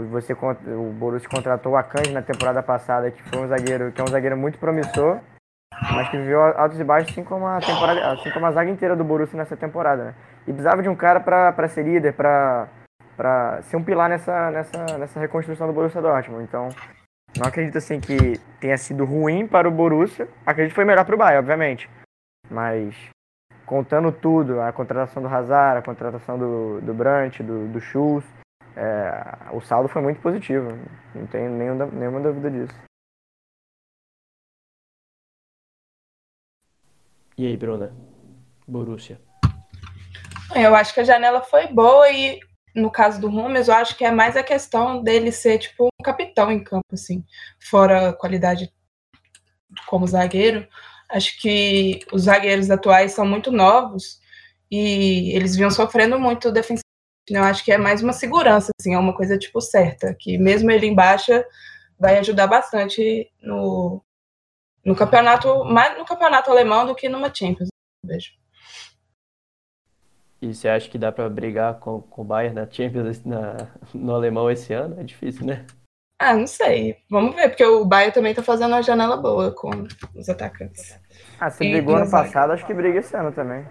você 0.09 0.33
o 0.33 0.91
Borussia 0.93 1.29
contratou 1.29 1.73
o 1.73 1.77
Akanji 1.77 2.11
na 2.11 2.21
temporada 2.21 2.63
passada, 2.63 3.11
que 3.11 3.21
foi 3.23 3.39
um 3.39 3.47
zagueiro, 3.47 3.91
que 3.91 4.01
é 4.01 4.03
um 4.03 4.07
zagueiro 4.07 4.37
muito 4.37 4.57
promissor, 4.57 5.19
mas 5.93 6.09
que 6.09 6.17
viveu 6.17 6.41
altos 6.41 6.79
e 6.79 6.83
baixos 6.83 7.11
assim 7.11 7.23
como 7.23 7.45
a 7.45 7.59
temporada, 7.59 8.11
assim 8.11 8.31
como 8.31 8.45
a 8.45 8.51
zaga 8.51 8.69
inteira 8.69 8.95
do 8.95 9.03
Borussia 9.03 9.37
nessa 9.37 9.55
temporada, 9.55 10.05
né? 10.05 10.15
E 10.41 10.51
precisava 10.51 10.81
de 10.81 10.89
um 10.89 10.95
cara 10.95 11.19
para 11.19 11.67
ser 11.67 11.83
líder, 11.83 12.13
para 12.13 12.67
ser 13.63 13.77
um 13.77 13.83
pilar 13.83 14.09
nessa, 14.09 14.49
nessa, 14.51 14.97
nessa 14.97 15.19
reconstrução 15.19 15.67
do 15.67 15.73
Borussia 15.73 16.01
Dortmund. 16.01 16.43
Então, 16.43 16.69
não 17.37 17.45
acredito 17.45 17.77
assim 17.77 17.99
que 17.99 18.39
tenha 18.59 18.77
sido 18.77 19.05
ruim 19.05 19.45
para 19.45 19.67
o 19.67 19.71
Borussia. 19.71 20.27
Acredito 20.45 20.71
que 20.71 20.75
foi 20.75 20.85
melhor 20.85 21.05
para 21.05 21.15
o 21.15 21.17
Bayern, 21.17 21.39
obviamente. 21.39 21.89
Mas 22.49 22.95
contando 23.65 24.11
tudo, 24.11 24.61
a 24.61 24.71
contratação 24.71 25.21
do 25.21 25.27
Hazard, 25.27 25.79
a 25.79 25.81
contratação 25.81 26.39
do, 26.39 26.79
do 26.81 26.93
Brandt, 26.93 27.43
do, 27.43 27.67
do 27.67 27.81
Schultz, 27.81 28.27
é, 28.77 29.49
o 29.51 29.59
saldo 29.59 29.89
foi 29.89 30.03
muito 30.03 30.21
positivo. 30.21 30.67
Não 31.15 31.25
tenho 31.25 31.49
nenhuma, 31.49 31.87
nenhuma 31.87 32.19
dúvida 32.21 32.51
disso. 32.51 32.79
E 37.35 37.47
aí, 37.47 37.57
Bruna? 37.57 37.91
Borussia. 38.67 39.19
Eu 40.55 40.75
acho 40.75 40.93
que 40.93 40.99
a 40.99 41.03
janela 41.03 41.41
foi 41.41 41.67
boa 41.67 42.09
e 42.11 42.39
no 42.75 42.91
caso 42.91 43.19
do 43.19 43.29
Rumes, 43.29 43.67
eu 43.67 43.73
acho 43.73 43.97
que 43.97 44.05
é 44.05 44.11
mais 44.11 44.37
a 44.37 44.43
questão 44.43 45.01
dele 45.01 45.31
ser 45.31 45.57
tipo 45.57 45.85
um 45.85 46.03
capitão 46.03 46.51
em 46.51 46.63
campo, 46.63 46.85
assim, 46.93 47.25
fora 47.59 48.09
a 48.09 48.13
qualidade 48.13 48.71
como 49.87 50.05
zagueiro. 50.05 50.67
Acho 51.09 51.39
que 51.41 51.99
os 52.11 52.23
zagueiros 52.23 52.69
atuais 52.69 53.13
são 53.13 53.25
muito 53.25 53.51
novos 53.51 54.19
e 54.69 55.31
eles 55.35 55.55
vinham 55.55 55.71
sofrendo 55.71 56.19
muito 56.19 56.51
defensivamente. 56.51 56.86
Eu 57.29 57.43
acho 57.43 57.63
que 57.63 57.71
é 57.71 57.77
mais 57.77 58.01
uma 58.01 58.13
segurança, 58.13 58.71
assim, 58.79 58.93
é 58.93 58.99
uma 58.99 59.15
coisa 59.15 59.37
tipo 59.37 59.59
certa, 59.59 60.15
que 60.17 60.37
mesmo 60.37 60.71
ele 60.71 60.87
em 60.87 60.95
baixa 60.95 61.45
vai 61.99 62.17
ajudar 62.19 62.47
bastante 62.47 63.29
no, 63.41 64.01
no 64.85 64.95
campeonato, 64.95 65.65
mais 65.65 65.97
no 65.97 66.05
campeonato 66.05 66.49
alemão 66.49 66.85
do 66.85 66.95
que 66.95 67.09
numa 67.09 67.33
Champions, 67.33 67.69
vejo. 68.03 68.31
E 70.41 70.53
você 70.53 70.69
acha 70.69 70.87
que 70.89 70.97
dá 70.97 71.11
para 71.11 71.27
brigar 71.29 71.79
com, 71.79 72.01
com 72.01 72.21
o 72.21 72.25
Bayern 72.25 72.55
na 72.55 72.69
Champions 72.69 73.25
na, 73.25 73.57
no 73.93 74.13
alemão 74.13 74.49
esse 74.51 74.71
ano? 74.71 74.99
É 74.99 75.03
difícil, 75.03 75.45
né? 75.45 75.65
Ah, 76.19 76.33
não 76.33 76.47
sei. 76.47 76.97
Vamos 77.09 77.35
ver, 77.35 77.49
porque 77.49 77.65
o 77.65 77.83
Bayern 77.83 78.13
também 78.13 78.33
tá 78.33 78.43
fazendo 78.43 78.73
uma 78.73 78.81
janela 78.81 79.17
boa 79.17 79.51
com 79.51 79.69
os 80.15 80.29
atacantes. 80.29 80.99
Ah, 81.39 81.49
se 81.49 81.69
brigou 81.69 81.95
ano 81.95 82.09
passado, 82.09 82.53
acho 82.53 82.65
que 82.65 82.73
briga 82.73 82.99
esse 82.99 83.15
ano 83.15 83.31
também. 83.31 83.65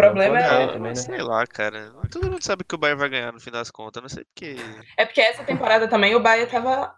O 0.00 0.10
problema 0.10 0.38
é. 0.38 0.66
Também, 0.66 0.80
né? 0.80 0.94
Sei 0.94 1.22
lá, 1.22 1.46
cara. 1.46 1.92
Todo 2.10 2.30
mundo 2.30 2.42
sabe 2.42 2.64
que 2.64 2.74
o 2.74 2.78
Bayern 2.78 2.98
vai 3.00 3.08
ganhar 3.08 3.32
no 3.32 3.40
fim 3.40 3.50
das 3.50 3.70
contas. 3.70 4.02
Não 4.02 4.08
sei 4.08 4.24
porque. 4.24 4.56
É 4.96 5.04
porque 5.06 5.20
essa 5.20 5.44
temporada 5.44 5.86
também 5.88 6.14
o 6.14 6.20
Bayern 6.20 6.50
tava 6.50 6.94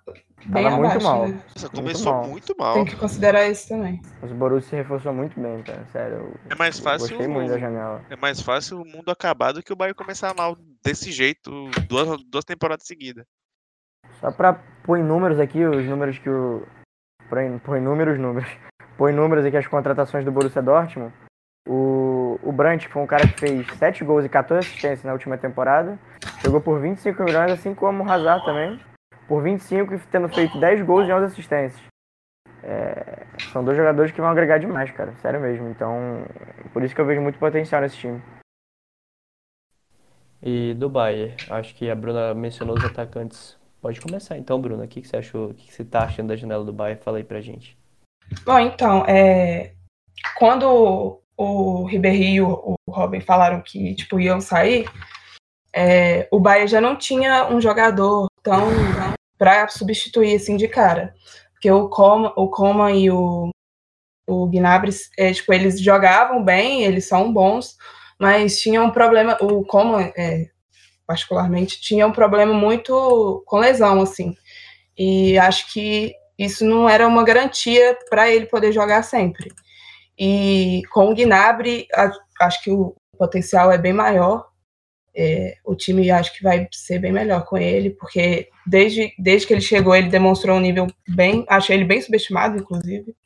bem 0.46 0.64
tava 0.64 0.76
abaixo, 0.76 0.94
muito 0.94 1.02
mal. 1.04 1.28
Né? 1.28 1.42
Nossa, 1.54 1.68
começou 1.70 2.12
mal. 2.12 2.26
muito 2.28 2.54
mal. 2.58 2.74
Tem 2.74 2.84
que 2.84 2.96
considerar 2.96 3.46
isso 3.48 3.68
também. 3.68 4.00
Os 4.22 4.32
Borussia 4.32 4.70
se 4.70 4.76
reforçou 4.76 5.12
muito 5.12 5.38
bem, 5.40 5.62
cara. 5.62 5.86
Sério. 5.92 6.16
eu- 6.16 6.34
É 6.50 6.54
mais 6.54 6.78
fácil. 6.78 7.08
Gostei 7.08 7.28
muito 7.28 7.50
da 7.50 7.58
janela. 7.58 8.04
É 8.10 8.16
mais 8.16 8.40
fácil 8.40 8.80
o 8.80 8.84
mundo 8.84 9.10
acabar 9.10 9.52
do 9.52 9.62
que 9.62 9.72
o 9.72 9.76
Bayern 9.76 9.94
começar 9.96 10.34
mal 10.34 10.56
desse 10.84 11.10
jeito 11.12 11.70
duas, 11.88 12.22
duas 12.24 12.44
temporadas 12.44 12.86
seguidas. 12.86 13.24
Só 14.20 14.30
pra 14.30 14.54
pôr 14.84 14.98
em 14.98 15.02
números 15.04 15.38
aqui, 15.40 15.64
os 15.64 15.84
números 15.86 16.18
que 16.18 16.28
o. 16.28 16.66
Põe, 17.28 17.58
põe 17.60 17.80
números, 17.80 18.18
números. 18.18 18.48
Põe 18.98 19.12
números 19.12 19.44
aqui 19.44 19.56
as 19.56 19.66
contratações 19.66 20.24
do 20.24 20.30
Borussia 20.30 20.60
Dortmund. 20.62 21.12
O, 21.66 22.21
o 22.42 22.52
Brandt, 22.52 22.86
que 22.86 22.92
foi 22.92 23.02
um 23.02 23.06
cara 23.06 23.26
que 23.26 23.38
fez 23.38 23.66
7 23.78 24.04
gols 24.04 24.24
e 24.24 24.28
14 24.28 24.66
assistências 24.66 25.04
na 25.04 25.12
última 25.12 25.36
temporada, 25.36 25.98
jogou 26.44 26.60
por 26.60 26.80
25 26.80 27.22
milhões, 27.22 27.52
assim 27.52 27.74
como 27.74 28.04
o 28.04 28.10
Hazard 28.10 28.44
também, 28.44 28.80
por 29.26 29.42
25 29.42 29.94
e 29.94 29.98
tendo 30.10 30.28
feito 30.28 30.58
10 30.58 30.82
gols 30.82 31.08
e 31.08 31.12
11 31.12 31.26
assistências. 31.26 31.82
É, 32.62 33.26
são 33.52 33.64
dois 33.64 33.76
jogadores 33.76 34.12
que 34.12 34.20
vão 34.20 34.30
agregar 34.30 34.58
demais, 34.58 34.90
cara, 34.92 35.12
sério 35.16 35.40
mesmo. 35.40 35.68
Então, 35.68 36.24
por 36.72 36.82
isso 36.82 36.94
que 36.94 37.00
eu 37.00 37.06
vejo 37.06 37.20
muito 37.20 37.38
potencial 37.38 37.80
nesse 37.80 37.96
time. 37.96 38.22
E 40.40 40.74
do 40.74 40.88
Bayern, 40.88 41.34
acho 41.50 41.74
que 41.74 41.90
a 41.90 41.94
Bruna 41.94 42.34
mencionou 42.34 42.76
os 42.76 42.84
atacantes. 42.84 43.56
Pode 43.80 44.00
começar 44.00 44.36
então, 44.36 44.60
Bruna. 44.60 44.84
O 44.84 44.88
que, 44.88 45.00
que 45.00 45.08
você 45.08 45.16
achou? 45.16 45.50
O 45.50 45.54
que, 45.54 45.66
que 45.66 45.72
você 45.72 45.84
tá 45.84 46.04
achando 46.04 46.28
da 46.28 46.36
janela 46.36 46.64
do 46.64 46.72
Bayern? 46.72 47.02
Fala 47.02 47.18
aí 47.18 47.24
pra 47.24 47.40
gente. 47.40 47.76
Bom, 48.44 48.58
então, 48.58 49.04
é, 49.06 49.72
quando 50.36 51.21
o 51.42 51.84
Ribéry 51.84 52.34
e 52.34 52.40
o, 52.40 52.76
o 52.86 52.90
Robin 52.90 53.20
falaram 53.20 53.60
que 53.60 53.94
tipo, 53.94 54.20
iam 54.20 54.40
sair, 54.40 54.88
é, 55.74 56.28
o 56.30 56.38
Bayern 56.38 56.68
já 56.68 56.80
não 56.80 56.96
tinha 56.96 57.48
um 57.48 57.60
jogador 57.60 58.28
tão 58.42 58.68
para 59.38 59.68
substituir 59.68 60.36
assim 60.36 60.56
de 60.56 60.68
cara. 60.68 61.14
Porque 61.52 61.70
o 61.70 61.88
Coman, 61.88 62.32
o 62.36 62.48
Coman 62.48 62.92
e 62.92 63.10
o, 63.10 63.50
o 64.28 64.46
Gnabry, 64.48 64.92
é, 65.18 65.32
tipo, 65.32 65.52
eles 65.52 65.80
jogavam 65.80 66.44
bem, 66.44 66.84
eles 66.84 67.06
são 67.06 67.32
bons, 67.32 67.76
mas 68.20 68.60
tinha 68.60 68.82
um 68.82 68.90
problema, 68.90 69.36
o 69.40 69.64
Coman, 69.64 70.12
é, 70.16 70.46
particularmente, 71.06 71.80
tinha 71.80 72.06
um 72.06 72.12
problema 72.12 72.52
muito 72.52 73.42
com 73.46 73.58
lesão, 73.58 74.00
assim. 74.00 74.34
E 74.96 75.38
acho 75.38 75.72
que 75.72 76.14
isso 76.38 76.64
não 76.64 76.88
era 76.88 77.06
uma 77.06 77.24
garantia 77.24 77.96
para 78.10 78.30
ele 78.30 78.46
poder 78.46 78.72
jogar 78.72 79.02
sempre. 79.02 79.50
E 80.24 80.82
com 80.92 81.10
o 81.10 81.14
Gnabry, 81.16 81.88
acho 82.40 82.62
que 82.62 82.70
o 82.70 82.94
potencial 83.18 83.72
é 83.72 83.76
bem 83.76 83.92
maior. 83.92 84.46
É, 85.12 85.56
o 85.64 85.74
time 85.74 86.12
acho 86.12 86.32
que 86.32 86.44
vai 86.44 86.68
ser 86.70 87.00
bem 87.00 87.10
melhor 87.10 87.44
com 87.44 87.58
ele, 87.58 87.90
porque 87.90 88.48
desde, 88.64 89.12
desde 89.18 89.48
que 89.48 89.52
ele 89.52 89.60
chegou, 89.60 89.96
ele 89.96 90.08
demonstrou 90.08 90.56
um 90.56 90.60
nível 90.60 90.86
bem. 91.08 91.44
Acho 91.48 91.72
ele 91.72 91.84
bem 91.84 92.00
subestimado, 92.00 92.56
inclusive. 92.56 93.16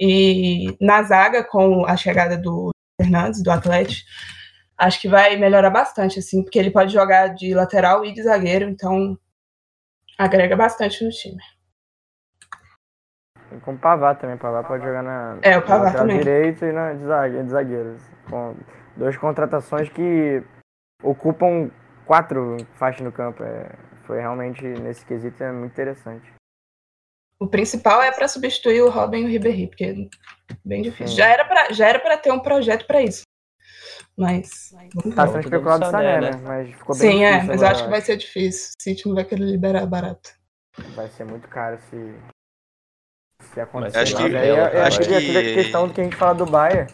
E 0.00 0.76
na 0.80 1.00
zaga, 1.04 1.44
com 1.44 1.86
a 1.86 1.96
chegada 1.96 2.36
do 2.36 2.70
Fernandes, 3.00 3.40
do 3.40 3.52
Atlético, 3.52 4.04
acho 4.76 5.00
que 5.00 5.08
vai 5.08 5.36
melhorar 5.36 5.70
bastante, 5.70 6.18
assim, 6.18 6.42
porque 6.42 6.58
ele 6.58 6.72
pode 6.72 6.92
jogar 6.92 7.28
de 7.28 7.54
lateral 7.54 8.04
e 8.04 8.12
de 8.12 8.24
zagueiro, 8.24 8.68
então 8.68 9.16
agrega 10.18 10.56
bastante 10.56 11.04
no 11.04 11.10
time. 11.10 11.40
Com 13.62 13.72
o 13.72 13.78
Pavar 13.78 14.18
também, 14.18 14.36
Pavar 14.36 14.64
pode 14.64 14.84
jogar 14.84 15.02
na, 15.02 15.38
é, 15.42 15.56
o 15.56 15.62
também. 15.62 16.18
direito 16.18 16.64
e 16.64 16.72
na 16.72 16.92
de 16.92 17.48
zagueiro. 17.48 17.96
Com 18.28 18.56
duas 18.96 19.16
contratações 19.16 19.88
que 19.88 20.42
ocupam 21.02 21.70
quatro 22.04 22.56
faixas 22.74 23.02
no 23.02 23.12
campo. 23.12 23.42
É, 23.42 23.70
foi 24.04 24.20
realmente, 24.20 24.64
nesse 24.64 25.04
quesito, 25.04 25.42
é 25.42 25.52
muito 25.52 25.72
interessante. 25.72 26.32
O 27.38 27.46
principal 27.46 28.02
é 28.02 28.10
para 28.10 28.28
substituir 28.28 28.80
o 28.80 28.88
Robin 28.88 29.18
e 29.18 29.24
o 29.24 29.28
Ribéry, 29.28 29.66
porque 29.66 29.84
é 29.84 29.94
bem 30.64 30.82
difícil. 30.82 31.16
Já 31.16 31.28
era 31.28 31.44
para 31.44 31.72
já 31.72 31.86
era 31.86 31.98
para 31.98 32.16
ter 32.16 32.32
um 32.32 32.40
projeto 32.40 32.86
para 32.86 33.02
isso. 33.02 33.22
Mas 34.16 34.74
tá 35.14 35.26
sendo 35.26 35.40
especulado 35.40 35.84
o 35.84 35.90
Sané, 35.90 36.20
né? 36.20 36.30
Mas 36.42 36.70
ficou 36.70 36.96
bem 36.96 37.10
Sim, 37.10 37.24
é, 37.24 37.42
mas 37.42 37.60
eu 37.60 37.68
acho 37.68 37.84
que 37.84 37.90
vai 37.90 38.00
ser 38.00 38.16
difícil. 38.16 38.70
O 38.78 38.82
City 38.82 39.06
não 39.06 39.14
vai 39.14 39.24
querer 39.24 39.44
liberar 39.44 39.84
barato. 39.84 40.30
Vai 40.94 41.08
ser 41.08 41.24
muito 41.24 41.46
caro 41.48 41.78
se 41.90 42.14
se 43.46 43.60
acontecer. 43.60 43.98
Acho 43.98 44.16
que, 44.16 44.22
eu, 44.22 44.30
eu, 44.30 44.82
acho 44.82 45.00
que... 45.00 45.14
a 45.14 45.42
questão 45.54 45.88
do 45.88 45.94
que 45.94 46.00
a 46.00 46.04
gente 46.04 46.16
fala 46.16 46.34
do 46.34 46.46
Bayern, 46.46 46.92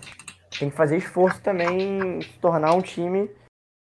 tem 0.59 0.71
que 0.71 0.77
fazer 0.77 0.97
esforço 0.97 1.41
também 1.41 2.19
em 2.19 2.21
se 2.21 2.39
tornar 2.39 2.75
um 2.75 2.83
time 2.83 3.31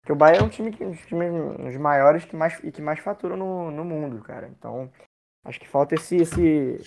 que 0.05 0.13
o 0.13 0.17
Bayern 0.17 0.43
é 0.43 0.47
um 0.47 0.49
time 0.49 0.73
que 0.73 0.85
um 0.85 0.91
dos 0.93 1.01
times 1.07 1.31
os 1.67 1.77
maiores 1.77 2.25
que 2.25 2.35
mais 2.35 2.59
e 2.65 2.73
que 2.73 2.81
mais 2.81 2.99
fatura 3.01 3.37
no, 3.37 3.71
no 3.71 3.85
mundo, 3.85 4.23
cara. 4.23 4.49
Então, 4.49 4.91
Acho 5.45 5.59
que 5.59 5.69
falta 5.69 5.95
esse, 5.95 6.17
esse, 6.17 6.81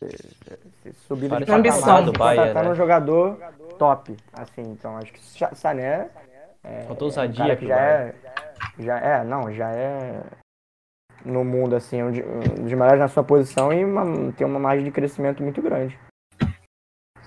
esse, 0.00 0.68
esse 0.84 1.00
subida 1.06 1.40
de 1.40 1.50
ambição 1.50 2.04
do 2.04 2.12
Bayern, 2.12 2.48
tá, 2.48 2.54
tá 2.54 2.62
né? 2.62 2.68
no 2.68 2.74
jogador 2.74 3.36
top, 3.78 4.16
assim. 4.32 4.62
Então 4.62 4.96
acho 4.96 5.12
que 5.12 5.20
Sané 5.56 6.08
é, 6.62 6.82
Faltou 6.82 7.06
ousadia 7.06 7.52
é 7.52 7.56
um 7.56 7.66
já 7.66 7.80
é, 7.80 8.14
já 8.78 8.98
é, 8.98 9.24
não, 9.24 9.52
já 9.52 9.70
é 9.72 10.22
no 11.26 11.44
mundo 11.44 11.74
assim, 11.74 12.02
um 12.02 12.10
dos 12.10 12.72
melhores 12.72 13.00
na 13.00 13.08
sua 13.08 13.24
posição 13.24 13.72
e 13.72 13.84
uma, 13.84 14.32
tem 14.32 14.46
uma 14.46 14.60
margem 14.60 14.84
de 14.84 14.92
crescimento 14.92 15.42
muito 15.42 15.60
grande. 15.60 15.98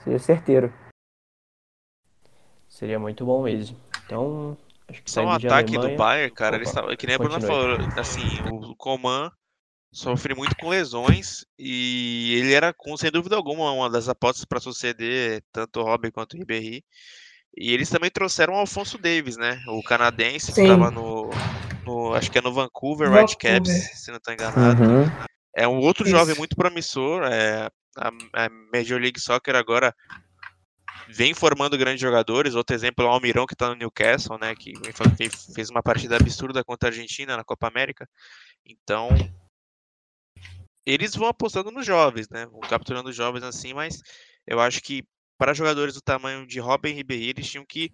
Seria 0.03 0.19
certeiro. 0.19 0.73
Seria 2.67 2.97
muito 2.97 3.25
bom 3.25 3.43
mesmo. 3.43 3.77
Então, 4.05 4.57
acho 4.87 5.03
que 5.03 5.11
só 5.11 5.23
um 5.23 5.29
ataque 5.29 5.75
Alemanha... 5.75 5.95
do 5.95 5.97
Bayern, 5.97 6.33
cara, 6.33 6.55
Opa, 6.55 6.63
eles 6.63 6.73
tavam, 6.73 6.95
que 6.95 7.05
nem 7.05 7.15
a 7.15 7.19
Bruna 7.19 7.41
falou, 7.41 7.77
assim, 7.97 8.27
o 8.49 8.73
Coman 8.75 9.29
sofre 9.91 10.33
muito 10.33 10.55
com 10.55 10.69
lesões 10.69 11.45
e 11.57 12.35
ele 12.39 12.53
era, 12.53 12.73
com 12.73 12.95
sem 12.95 13.11
dúvida 13.11 13.35
alguma, 13.35 13.71
uma 13.71 13.89
das 13.89 14.07
apostas 14.07 14.45
para 14.45 14.61
suceder 14.61 15.43
tanto 15.51 15.81
o 15.81 15.83
Robin 15.83 16.11
quanto 16.11 16.35
o 16.35 16.37
Ribéry. 16.37 16.83
E 17.57 17.73
eles 17.73 17.89
também 17.89 18.09
trouxeram 18.09 18.53
o 18.53 18.57
Alfonso 18.57 18.97
Davis, 18.97 19.35
né? 19.35 19.59
O 19.67 19.83
canadense 19.83 20.47
Sim. 20.47 20.53
que 20.53 20.61
estava 20.61 20.91
no, 20.91 21.31
no, 21.89 22.13
Acho 22.13 22.31
que 22.31 22.37
é 22.37 22.41
no 22.41 22.53
Vancouver, 22.53 23.09
Vancouver. 23.09 23.37
Caps 23.37 23.99
se 23.99 24.11
não 24.11 24.17
estou 24.17 24.33
enganado. 24.33 24.83
Uhum. 24.83 25.05
É 25.55 25.67
um 25.67 25.79
outro 25.79 26.07
Isso. 26.07 26.15
jovem 26.15 26.35
muito 26.35 26.55
promissor. 26.55 27.23
É, 27.23 27.69
a, 27.97 28.09
a, 28.33 28.49
Major 28.73 28.99
League 28.99 29.19
Soccer 29.19 29.55
agora 29.55 29.93
vem 31.09 31.33
formando 31.33 31.77
grandes 31.77 32.01
jogadores. 32.01 32.55
Outro 32.55 32.75
exemplo 32.75 33.03
é 33.03 33.07
o 33.07 33.11
Almirão, 33.11 33.45
que 33.45 33.53
está 33.53 33.69
no 33.69 33.75
Newcastle, 33.75 34.37
né? 34.39 34.53
Que 34.55 34.73
fez 35.53 35.69
uma 35.69 35.81
partida 35.81 36.15
absurda 36.15 36.63
contra 36.63 36.89
a 36.89 36.91
Argentina 36.91 37.35
na 37.35 37.43
Copa 37.43 37.67
América. 37.67 38.07
Então, 38.65 39.09
eles 40.85 41.15
vão 41.15 41.27
apostando 41.27 41.71
nos 41.71 41.85
jovens, 41.85 42.29
né? 42.29 42.45
Vão 42.45 42.59
capturando 42.61 43.09
os 43.09 43.15
jovens 43.15 43.43
assim, 43.43 43.73
mas 43.73 44.01
eu 44.45 44.59
acho 44.59 44.81
que 44.81 45.03
para 45.37 45.53
jogadores 45.53 45.93
do 45.93 46.01
tamanho 46.01 46.45
de 46.45 46.59
Robin 46.59 46.93
Ribeirinho, 46.93 47.29
eles 47.29 47.49
tinham 47.49 47.65
que 47.65 47.91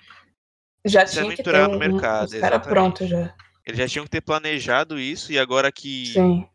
já 0.84 1.06
se 1.06 1.20
aventurar 1.20 1.68
no 1.68 1.78
mercado. 1.78 2.36
Um, 2.36 2.40
cara 2.40 2.60
pronto 2.60 3.06
já. 3.08 3.34
Eles 3.66 3.80
já 3.80 3.88
tinham 3.88 4.06
que 4.06 4.12
ter 4.12 4.22
planejado 4.22 5.00
isso 5.00 5.32
e 5.32 5.40
agora 5.40 5.72
que 5.72 6.14
Sim. 6.14 6.48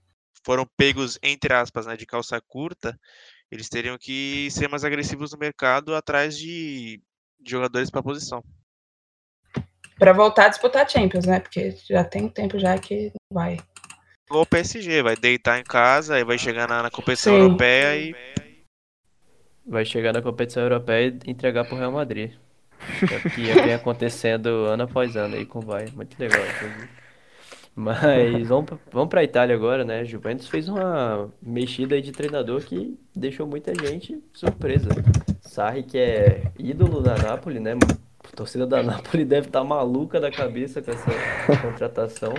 foram 0.45 0.67
pegos, 0.77 1.19
entre 1.23 1.53
aspas, 1.53 1.87
né, 1.87 1.97
de 1.97 2.07
calça 2.07 2.41
curta, 2.41 2.99
eles 3.51 3.69
teriam 3.69 3.99
que 3.99 4.49
ser 4.51 4.69
mais 4.69 4.85
agressivos 4.85 5.33
no 5.33 5.39
mercado 5.39 5.95
atrás 5.95 6.37
de, 6.39 7.03
de 7.41 7.51
jogadores 7.51 7.91
para 7.91 8.03
posição. 8.03 8.43
Para 9.99 10.13
voltar 10.13 10.47
a 10.47 10.49
disputar 10.49 10.89
Champions, 10.89 11.27
né? 11.27 11.41
Porque 11.41 11.73
já 11.89 12.05
tem 12.05 12.25
um 12.25 12.29
tempo 12.29 12.59
já 12.59 12.79
que 12.79 13.13
não 13.31 13.43
vai 13.43 13.59
igual 14.31 14.45
o 14.45 14.47
PSG, 14.47 15.03
vai 15.03 15.17
deitar 15.17 15.59
em 15.59 15.65
casa, 15.65 16.15
aí 16.15 16.25
vai 16.25 16.39
chegar 16.39 16.69
na, 16.69 16.85
na 16.85 16.91
competição 16.91 17.35
Sim. 17.35 17.41
europeia 17.41 17.97
e. 17.97 18.15
Vai 19.67 19.85
chegar 19.85 20.13
na 20.13 20.23
competição 20.23 20.63
europeia 20.63 21.19
e 21.25 21.31
entregar 21.31 21.65
pro 21.65 21.77
Real 21.77 21.93
Madrid. 21.93 22.33
É 23.11 23.17
o 23.17 23.21
que 23.31 23.53
vem 23.63 23.75
acontecendo 23.75 24.49
ano 24.67 24.85
após 24.85 25.17
ano 25.17 25.35
aí 25.35 25.45
com 25.45 25.59
o 25.59 25.63
Bayern. 25.63 25.95
Muito 25.97 26.19
legal, 26.19 26.47
inclusive. 26.47 27.00
Mas 27.75 28.49
vamos, 28.49 28.71
vamos 28.93 29.09
para 29.09 29.21
a 29.21 29.25
Itália 29.25 29.55
agora, 29.55 29.85
né? 29.85 30.05
Juventus 30.05 30.49
fez 30.49 30.69
uma 30.69 31.31
mexida 31.41 31.95
aí 31.95 32.03
de 32.03 32.13
treinador 32.13 32.63
que 32.63 32.99
deixou 33.15 33.47
muita 33.47 33.73
gente 33.75 34.23
surpresa. 34.33 34.89
Sarri, 35.41 35.83
que 35.83 35.99
é 35.99 36.53
ídolo 36.59 37.01
da 37.01 37.17
Napoli, 37.17 37.61
né? 37.61 37.73
A 38.25 38.37
torcida 38.37 38.67
da 38.67 38.83
Napoli 38.83 39.25
deve 39.25 39.47
estar 39.47 39.61
tá 39.61 39.65
maluca 39.65 40.21
da 40.21 40.31
cabeça 40.31 40.83
com 40.83 40.91
essa 40.91 41.11
contratação. 41.63 42.35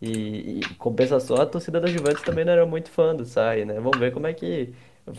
E, 0.00 0.60
e 0.60 0.74
compensação, 0.76 1.36
a 1.36 1.46
torcida 1.46 1.80
da 1.80 1.88
Juventus 1.88 2.22
também 2.22 2.44
não 2.44 2.52
era 2.52 2.66
muito 2.66 2.90
fã 2.90 3.14
do 3.14 3.24
Sarri, 3.24 3.64
né? 3.64 3.74
Vamos 3.74 3.98
ver 3.98 4.12
como 4.12 4.26
é 4.26 4.32
que 4.34 4.72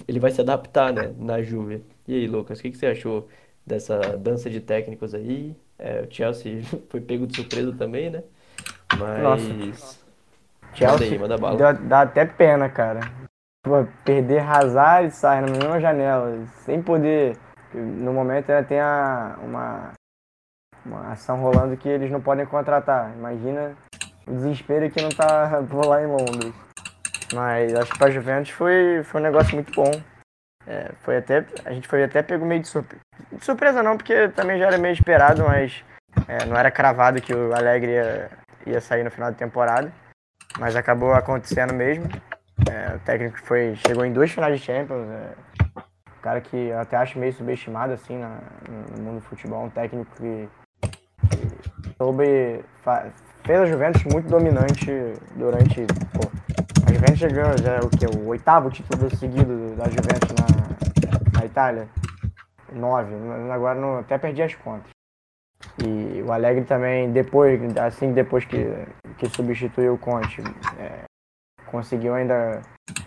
ele 0.07 0.19
vai 0.19 0.31
se 0.31 0.41
adaptar, 0.41 0.93
né, 0.93 1.13
na 1.17 1.41
Juve. 1.41 1.83
E 2.07 2.13
aí, 2.15 2.27
Lucas, 2.27 2.59
o 2.59 2.61
que, 2.61 2.71
que 2.71 2.77
você 2.77 2.87
achou 2.87 3.27
dessa 3.65 3.97
dança 4.17 4.49
de 4.49 4.59
técnicos 4.61 5.13
aí? 5.13 5.55
É, 5.77 6.01
o 6.01 6.13
Chelsea 6.13 6.61
foi 6.89 7.01
pego 7.01 7.27
de 7.27 7.35
surpresa 7.35 7.73
também, 7.73 8.09
né? 8.09 8.23
Mas. 8.97 9.21
Nossa. 9.21 9.99
Chelsea 10.73 10.89
manda 10.89 11.03
aí, 11.03 11.19
manda 11.19 11.37
bala. 11.37 11.57
Dá, 11.57 11.71
dá 11.73 12.01
até 12.01 12.25
pena, 12.25 12.69
cara. 12.69 13.01
Pô, 13.63 13.85
perder 14.05 14.39
Hazard 14.39 15.07
e 15.07 15.11
sair 15.11 15.41
na 15.41 15.47
mesma 15.47 15.79
janela, 15.79 16.45
sem 16.63 16.81
poder. 16.81 17.37
No 17.73 18.13
momento 18.13 18.49
ainda 18.49 18.63
tem 18.63 18.79
a, 18.79 19.37
uma, 19.43 19.91
uma 20.85 21.11
ação 21.11 21.41
rolando 21.41 21.77
que 21.77 21.89
eles 21.89 22.09
não 22.09 22.21
podem 22.21 22.45
contratar. 22.45 23.11
Imagina 23.15 23.75
o 24.25 24.33
desespero 24.33 24.89
que 24.89 25.01
não 25.01 25.09
tá 25.09 25.61
por 25.69 25.85
lá 25.85 26.01
em 26.01 26.07
Londres. 26.07 26.53
Mas 27.33 27.75
acho 27.75 27.91
que 27.91 27.97
pra 27.97 28.09
Juventus 28.09 28.51
foi, 28.51 29.03
foi 29.03 29.21
um 29.21 29.23
negócio 29.23 29.53
muito 29.53 29.71
bom. 29.73 29.91
É, 30.65 30.91
foi 31.01 31.17
até, 31.17 31.45
a 31.65 31.71
gente 31.71 31.87
foi 31.87 32.03
até 32.03 32.21
pego 32.21 32.45
meio 32.45 32.61
de 32.61 32.67
surpresa. 32.67 33.01
De 33.31 33.43
surpresa 33.43 33.83
não, 33.83 33.97
porque 33.97 34.29
também 34.29 34.59
já 34.59 34.67
era 34.67 34.77
meio 34.77 34.93
esperado, 34.93 35.43
mas 35.43 35.83
é, 36.27 36.45
não 36.45 36.55
era 36.55 36.71
cravado 36.71 37.21
que 37.21 37.33
o 37.33 37.53
Alegre 37.53 37.91
ia, 37.91 38.29
ia 38.65 38.81
sair 38.81 39.03
no 39.03 39.11
final 39.11 39.31
da 39.31 39.37
temporada. 39.37 39.91
Mas 40.57 40.75
acabou 40.75 41.13
acontecendo 41.13 41.73
mesmo. 41.73 42.05
É, 42.69 42.95
o 42.95 42.99
técnico 42.99 43.39
foi, 43.43 43.75
chegou 43.75 44.05
em 44.05 44.11
duas 44.11 44.31
finais 44.31 44.59
de 44.59 44.65
Champions. 44.65 45.07
É, 45.09 45.33
um 46.19 46.21
cara 46.21 46.41
que 46.41 46.55
eu 46.55 46.79
até 46.79 46.97
acho 46.97 47.17
meio 47.17 47.31
subestimado 47.33 47.93
assim 47.93 48.17
na, 48.17 48.39
no 48.95 49.03
mundo 49.03 49.15
do 49.15 49.21
futebol. 49.21 49.63
Um 49.63 49.69
técnico 49.69 50.09
que, 50.17 50.49
que 51.29 51.95
soube 51.97 52.63
fez 53.45 53.61
a 53.61 53.65
Juventus 53.65 54.03
muito 54.03 54.27
dominante 54.27 54.91
durante. 55.35 55.85
Pô, 56.13 56.29
a 56.85 56.93
Juventus 56.93 57.19
chegou 57.19 57.57
já 57.57 57.75
é 57.75 57.79
o 57.79 57.89
que? 57.89 58.05
O 58.05 58.27
oitavo 58.27 58.69
título 58.69 59.15
seguido 59.15 59.75
da 59.75 59.85
Juventus 59.85 60.29
na, 60.37 61.39
na 61.39 61.45
Itália. 61.45 61.87
Nove. 62.71 63.15
Agora 63.51 63.79
não, 63.79 63.99
até 63.99 64.17
perdi 64.17 64.43
as 64.43 64.53
contas. 64.55 64.98
E 65.85 66.21
o 66.21 66.31
Alegre 66.31 66.65
também, 66.65 67.11
depois, 67.11 67.59
assim 67.77 68.11
depois 68.11 68.43
que, 68.45 68.67
que 69.17 69.29
substituiu 69.29 69.93
o 69.93 69.97
Conte, 69.97 70.41
é, 70.77 71.03
conseguiu 71.67 72.13
ainda 72.13 72.61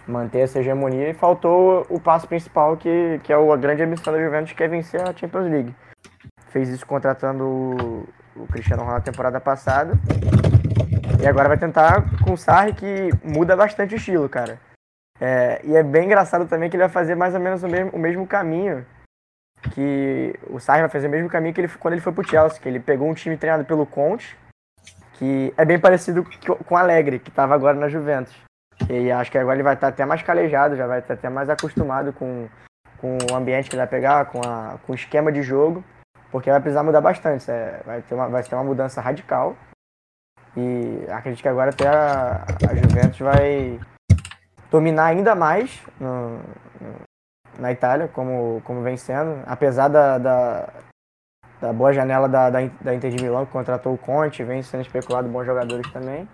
manter 0.06 0.40
essa 0.40 0.60
hegemonia 0.60 1.10
e 1.10 1.14
faltou 1.14 1.86
o 1.88 2.00
passo 2.00 2.26
principal 2.26 2.76
que, 2.76 3.20
que 3.22 3.32
é 3.32 3.36
a 3.36 3.56
grande 3.56 3.82
ambição 3.82 4.12
da 4.12 4.22
Juventus, 4.22 4.52
que 4.52 4.62
é 4.62 4.68
vencer 4.68 5.00
a 5.02 5.12
Champions 5.12 5.50
League. 5.50 5.74
Fez 6.48 6.68
isso 6.68 6.86
contratando 6.86 8.06
o 8.36 8.46
Cristiano 8.50 8.82
Ronaldo 8.82 9.04
na 9.06 9.12
temporada 9.12 9.40
passada. 9.40 9.94
E 11.22 11.26
agora 11.26 11.48
vai 11.48 11.58
tentar 11.58 12.04
com 12.24 12.32
o 12.32 12.36
Sarri, 12.36 12.74
que 12.74 13.10
muda 13.22 13.56
bastante 13.56 13.94
o 13.94 13.96
estilo, 13.96 14.28
cara. 14.28 14.58
É, 15.20 15.60
e 15.64 15.76
é 15.76 15.82
bem 15.82 16.06
engraçado 16.06 16.46
também 16.46 16.68
que 16.68 16.76
ele 16.76 16.82
vai 16.82 16.92
fazer 16.92 17.14
mais 17.14 17.34
ou 17.34 17.40
menos 17.40 17.62
o 17.62 17.68
mesmo, 17.68 17.90
o 17.92 17.98
mesmo 17.98 18.26
caminho 18.26 18.84
que 19.70 20.34
o 20.48 20.58
Sarri 20.58 20.80
vai 20.80 20.88
fazer 20.88 21.06
o 21.06 21.10
mesmo 21.10 21.28
caminho 21.28 21.54
que 21.54 21.60
ele 21.60 21.68
quando 21.68 21.94
ele 21.94 22.00
foi 22.00 22.12
pro 22.12 22.28
Chelsea, 22.28 22.60
que 22.60 22.68
ele 22.68 22.80
pegou 22.80 23.08
um 23.08 23.14
time 23.14 23.36
treinado 23.36 23.64
pelo 23.64 23.86
Conte, 23.86 24.36
que 25.14 25.54
é 25.56 25.64
bem 25.64 25.78
parecido 25.78 26.26
com 26.66 26.74
o 26.74 26.78
Alegre, 26.78 27.18
que 27.18 27.28
estava 27.28 27.54
agora 27.54 27.78
na 27.78 27.88
Juventus. 27.88 28.34
E 28.90 29.12
acho 29.12 29.30
que 29.30 29.38
agora 29.38 29.56
ele 29.56 29.62
vai 29.62 29.74
estar 29.74 29.88
até 29.88 30.04
mais 30.04 30.22
calejado, 30.22 30.76
já 30.76 30.86
vai 30.86 30.98
estar 30.98 31.14
até 31.14 31.28
mais 31.28 31.48
acostumado 31.48 32.12
com, 32.12 32.48
com 32.98 33.16
o 33.30 33.34
ambiente 33.34 33.70
que 33.70 33.76
ele 33.76 33.82
vai 33.82 33.86
pegar, 33.86 34.26
com, 34.26 34.40
a, 34.44 34.78
com 34.84 34.92
o 34.92 34.94
esquema 34.94 35.30
de 35.30 35.42
jogo, 35.42 35.84
porque 36.30 36.50
vai 36.50 36.60
precisar 36.60 36.82
mudar 36.82 37.00
bastante. 37.00 37.48
É, 37.50 37.80
vai, 37.84 38.02
ter 38.02 38.14
uma, 38.14 38.28
vai 38.28 38.42
ter 38.42 38.54
uma 38.54 38.64
mudança 38.64 39.00
radical. 39.00 39.56
E 40.56 41.06
acredito 41.10 41.42
que 41.42 41.48
agora 41.48 41.70
até 41.70 41.86
a, 41.86 42.44
a 42.68 42.74
Juventus 42.74 43.20
vai 43.20 43.80
dominar 44.70 45.06
ainda 45.06 45.34
mais 45.34 45.80
no, 46.00 46.40
na 47.58 47.72
Itália, 47.72 48.08
como, 48.08 48.60
como 48.64 48.82
vem 48.82 48.96
sendo. 48.96 49.42
Apesar 49.46 49.88
da, 49.88 50.18
da, 50.18 50.68
da 51.60 51.72
boa 51.72 51.92
janela 51.92 52.28
da, 52.28 52.50
da, 52.50 52.60
da 52.80 52.94
Inter 52.94 53.10
de 53.10 53.22
Milão, 53.22 53.46
que 53.46 53.52
contratou 53.52 53.94
o 53.94 53.98
Conte, 53.98 54.44
vem 54.44 54.62
sendo 54.62 54.82
especulado 54.82 55.28
bons 55.28 55.44
jogadores 55.44 55.90
também. 55.92 56.28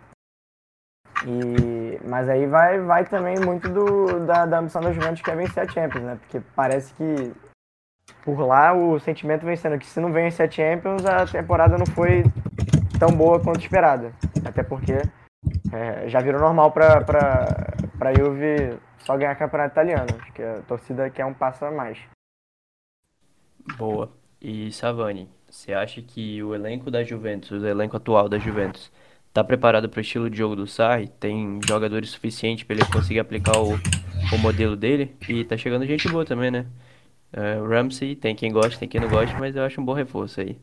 E, 1.27 2.01
mas 2.05 2.29
aí 2.29 2.47
vai, 2.47 2.81
vai 2.81 3.05
também 3.05 3.37
muito 3.41 3.69
do, 3.69 4.21
da, 4.25 4.47
da 4.47 4.59
ambição 4.59 4.81
da 4.81 4.93
Juventus 4.93 5.21
que 5.21 5.31
é 5.31 5.35
vencer 5.35 5.64
a 5.64 5.69
Champions, 5.69 6.05
né? 6.05 6.19
Porque 6.21 6.41
parece 6.55 6.95
que 6.95 7.33
por 8.25 8.41
lá 8.41 8.73
o 8.73 9.01
sentimento 9.01 9.45
vem 9.45 9.57
sendo 9.57 9.79
que 9.79 9.87
se 9.87 10.01
não 10.01 10.12
vencer 10.12 10.49
a 10.49 10.51
Champions, 10.51 11.05
a 11.05 11.27
temporada 11.27 11.77
não 11.77 11.87
foi 11.87 12.25
tão 12.99 13.11
boa 13.11 13.41
quanto 13.41 13.61
esperada. 13.61 14.12
Até 14.45 14.62
porque 14.62 15.03
é, 15.73 16.09
já 16.09 16.21
virou 16.21 16.41
normal 16.41 16.71
para 16.71 17.03
para 17.99 18.15
Juve 18.15 18.79
só 18.99 19.17
ganhar 19.17 19.35
campeonato 19.35 19.73
italiano. 19.73 20.07
Acho 20.21 20.33
que 20.33 20.43
a 20.43 20.63
torcida 20.63 21.11
quer 21.11 21.27
um 21.27 21.35
passo 21.35 21.65
a 21.65 21.71
mais. 21.71 21.99
Boa. 23.77 24.11
E 24.41 24.71
Savani, 24.73 25.29
você 25.51 25.73
acha 25.73 26.01
que 26.01 26.43
o 26.43 26.55
elenco 26.55 26.91
da 26.91 27.03
Juventus, 27.03 27.51
o 27.51 27.67
elenco 27.67 27.97
atual 27.97 28.29
da 28.29 28.39
Juventus, 28.39 28.91
tá 29.33 29.43
preparado 29.43 29.89
para 29.89 29.99
o 29.99 30.01
estilo 30.01 30.31
de 30.31 30.39
jogo 30.39 30.55
do 30.55 30.67
Sarri? 30.67 31.09
Tem 31.09 31.61
jogadores 31.67 32.11
suficientes 32.11 32.65
para 32.65 32.77
ele 32.77 32.85
conseguir 32.87 33.19
aplicar 33.19 33.59
o, 33.59 33.75
o 33.75 34.39
modelo 34.39 34.77
dele? 34.77 35.17
E 35.29 35.45
tá 35.45 35.57
chegando 35.57 35.87
gente 35.87 36.09
boa 36.09 36.25
também, 36.25 36.51
né? 36.51 36.67
Uh, 37.33 37.67
Ramsey, 37.69 38.17
tem 38.17 38.35
quem 38.35 38.53
gosta, 38.53 38.79
tem 38.79 38.89
quem 38.89 39.01
não 39.01 39.09
gosta, 39.09 39.37
mas 39.39 39.55
eu 39.55 39.65
acho 39.65 39.81
um 39.81 39.85
bom 39.85 39.93
reforço 39.93 40.41
aí. 40.41 40.59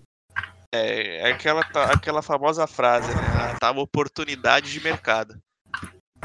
É, 0.74 1.30
é 1.30 1.32
aquela, 1.32 1.62
aquela 1.94 2.22
famosa 2.22 2.66
frase, 2.66 3.14
né? 3.14 3.56
Tava 3.60 3.80
oportunidade 3.82 4.72
de 4.72 4.82
mercado. 4.82 5.38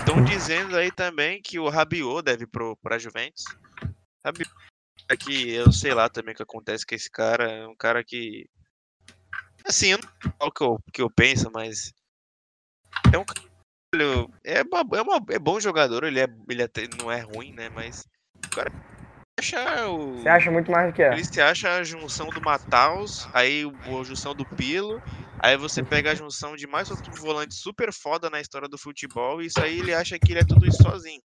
Estão 0.00 0.24
dizendo 0.24 0.76
aí 0.76 0.90
também 0.90 1.42
que 1.42 1.58
o 1.58 1.68
Rabiot 1.68 2.22
deve 2.22 2.46
pro, 2.46 2.76
pra 2.78 2.98
Juventus. 2.98 3.44
Rabiot, 4.24 4.50
é 5.08 5.16
que 5.16 5.50
eu 5.50 5.70
sei 5.70 5.92
lá 5.92 6.08
também 6.08 6.32
o 6.32 6.36
que 6.36 6.42
acontece 6.42 6.86
com 6.86 6.94
esse 6.94 7.10
cara. 7.10 7.50
É 7.50 7.66
um 7.66 7.76
cara 7.76 8.02
que. 8.02 8.48
Assim, 9.64 9.88
eu 9.90 9.98
não 9.98 10.08
sei 10.08 10.32
o 10.40 10.50
que 10.50 10.62
eu, 10.64 10.78
que 10.92 11.02
eu 11.02 11.10
penso, 11.10 11.50
mas. 11.52 11.92
É 13.12 13.18
um 13.18 13.24
é, 14.42 14.62
uma, 14.62 14.96
é, 14.96 15.02
uma, 15.02 15.24
é 15.30 15.38
bom 15.38 15.60
jogador, 15.60 16.04
ele, 16.04 16.20
é, 16.20 16.26
ele 16.48 16.62
até 16.62 16.88
não 16.98 17.10
é 17.12 17.20
ruim, 17.20 17.52
né? 17.52 17.68
Mas. 17.68 18.04
O 18.46 18.50
cara 18.50 18.70
acha 19.40 19.88
o. 19.88 20.16
Você 20.16 20.28
acha 20.28 20.50
muito 20.50 20.70
mais 20.70 20.92
do 20.92 20.94
que 20.94 21.02
é? 21.02 21.12
Ele 21.12 21.24
se 21.24 21.40
acha 21.40 21.76
a 21.76 21.82
junção 21.82 22.28
do 22.28 22.40
Mataus, 22.40 23.28
aí 23.32 23.64
a 23.64 24.04
junção 24.04 24.34
do 24.34 24.44
Pilo, 24.44 25.02
aí 25.38 25.56
você 25.56 25.82
pega 25.82 26.12
a 26.12 26.14
junção 26.14 26.54
de 26.54 26.66
mais 26.66 26.90
outro 26.90 27.12
volante 27.14 27.54
super 27.54 27.92
foda 27.92 28.30
na 28.30 28.40
história 28.40 28.68
do 28.68 28.78
futebol, 28.78 29.42
e 29.42 29.46
isso 29.46 29.60
aí 29.60 29.80
ele 29.80 29.94
acha 29.94 30.18
que 30.18 30.32
ele 30.32 30.40
é 30.40 30.44
tudo 30.44 30.66
isso 30.66 30.82
sozinho. 30.82 31.22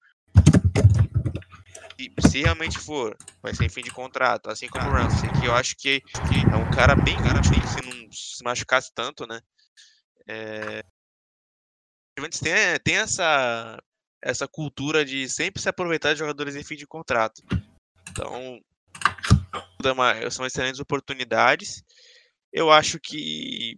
E 1.98 2.12
se 2.28 2.42
realmente 2.42 2.80
for, 2.80 3.16
vai 3.42 3.54
ser 3.54 3.66
em 3.66 3.70
fim 3.70 3.82
de 3.82 3.92
contrato, 3.92 4.50
assim 4.50 4.68
como 4.68 4.88
o 4.88 4.92
Ramsey, 4.92 5.30
que 5.40 5.46
eu 5.46 5.56
acho 5.56 5.76
que, 5.76 6.02
que 6.02 6.52
é 6.52 6.56
um 6.56 6.70
cara 6.72 6.96
bem 6.96 7.16
útil 7.16 7.68
se 7.68 7.82
não 7.86 8.12
se 8.12 8.44
machucasse 8.44 8.92
tanto, 8.94 9.28
né? 9.28 9.40
É... 10.28 10.84
Tem, 12.16 12.80
tem 12.84 12.96
essa, 12.98 13.82
essa 14.22 14.48
cultura 14.48 15.04
de 15.04 15.28
sempre 15.28 15.62
se 15.62 15.68
aproveitar 15.70 16.14
de 16.14 16.20
jogadores 16.20 16.56
em 16.56 16.64
fim 16.64 16.76
de 16.76 16.86
contrato. 16.86 17.42
Então, 18.14 18.62
são 20.32 20.46
excelentes 20.46 20.80
oportunidades. 20.80 21.84
Eu 22.52 22.72
acho 22.72 23.00
que 23.00 23.76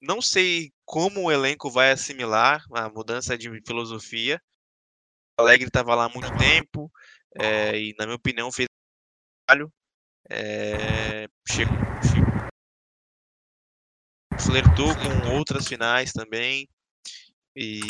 não 0.00 0.22
sei 0.22 0.72
como 0.86 1.24
o 1.24 1.30
elenco 1.32 1.70
vai 1.70 1.92
assimilar 1.92 2.64
a 2.72 2.88
mudança 2.88 3.36
de 3.36 3.50
filosofia. 3.66 4.40
O 5.38 5.42
Alegre 5.42 5.66
estava 5.66 5.94
lá 5.94 6.06
há 6.06 6.08
muito 6.08 6.34
tempo 6.38 6.90
é, 7.38 7.78
e, 7.78 7.94
na 7.98 8.06
minha 8.06 8.16
opinião, 8.16 8.50
fez 8.50 8.68
trabalho. 9.46 9.70
É, 10.30 11.28
chegou, 11.46 11.76
chegou, 12.08 12.48
flertou 14.40 14.94
com 14.96 15.36
outras 15.36 15.68
finais 15.68 16.10
também. 16.12 16.66
E 17.54 17.80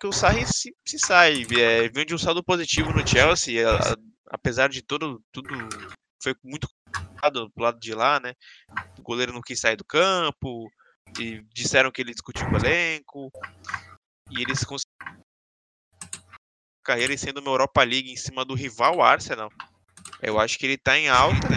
que 0.00 0.06
o 0.06 0.12
Sarri 0.12 0.44
se, 0.46 0.74
se 0.84 0.98
sai. 0.98 1.46
É, 1.56 1.88
vem 1.88 2.04
de 2.04 2.14
um 2.14 2.18
saldo 2.18 2.42
positivo 2.42 2.92
no 2.92 3.06
Chelsea. 3.06 3.62
Apesar 4.30 4.68
de 4.68 4.80
todo, 4.80 5.22
tudo 5.32 5.48
foi 6.22 6.34
muito 6.42 6.68
complicado 6.68 7.48
do 7.48 7.62
lado 7.62 7.80
de 7.80 7.92
lá, 7.92 8.20
né? 8.20 8.34
O 8.98 9.02
goleiro 9.02 9.32
não 9.32 9.42
quis 9.42 9.60
sair 9.60 9.76
do 9.76 9.84
campo, 9.84 10.70
e 11.18 11.42
disseram 11.52 11.90
que 11.90 12.00
ele 12.00 12.12
discutiu 12.12 12.46
com 12.46 12.54
o 12.54 12.58
elenco, 12.58 13.30
e 14.30 14.40
eles 14.40 14.64
conseguiram 14.64 15.20
carreira 16.84 17.16
sendo 17.16 17.40
uma 17.40 17.50
Europa 17.50 17.82
League 17.82 18.10
em 18.10 18.16
cima 18.16 18.44
do 18.44 18.54
rival 18.54 19.02
Arsenal. 19.02 19.50
Eu 20.22 20.38
acho 20.38 20.58
que 20.58 20.66
ele 20.66 20.78
tá 20.78 20.98
em 20.98 21.08
alta 21.08 21.48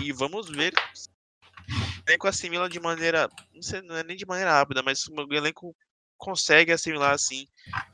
e 0.00 0.12
vamos 0.12 0.48
ver 0.48 0.72
o 0.74 2.10
elenco 2.10 2.26
assimila 2.26 2.68
de 2.68 2.80
maneira, 2.80 3.28
não 3.52 3.62
sei, 3.62 3.82
não 3.82 3.96
é 3.96 4.02
nem 4.02 4.16
de 4.16 4.26
maneira 4.26 4.52
rápida, 4.52 4.82
mas 4.82 5.06
o 5.06 5.34
elenco 5.34 5.76
consegue 6.16 6.72
assimilar 6.72 7.12
assim 7.12 7.46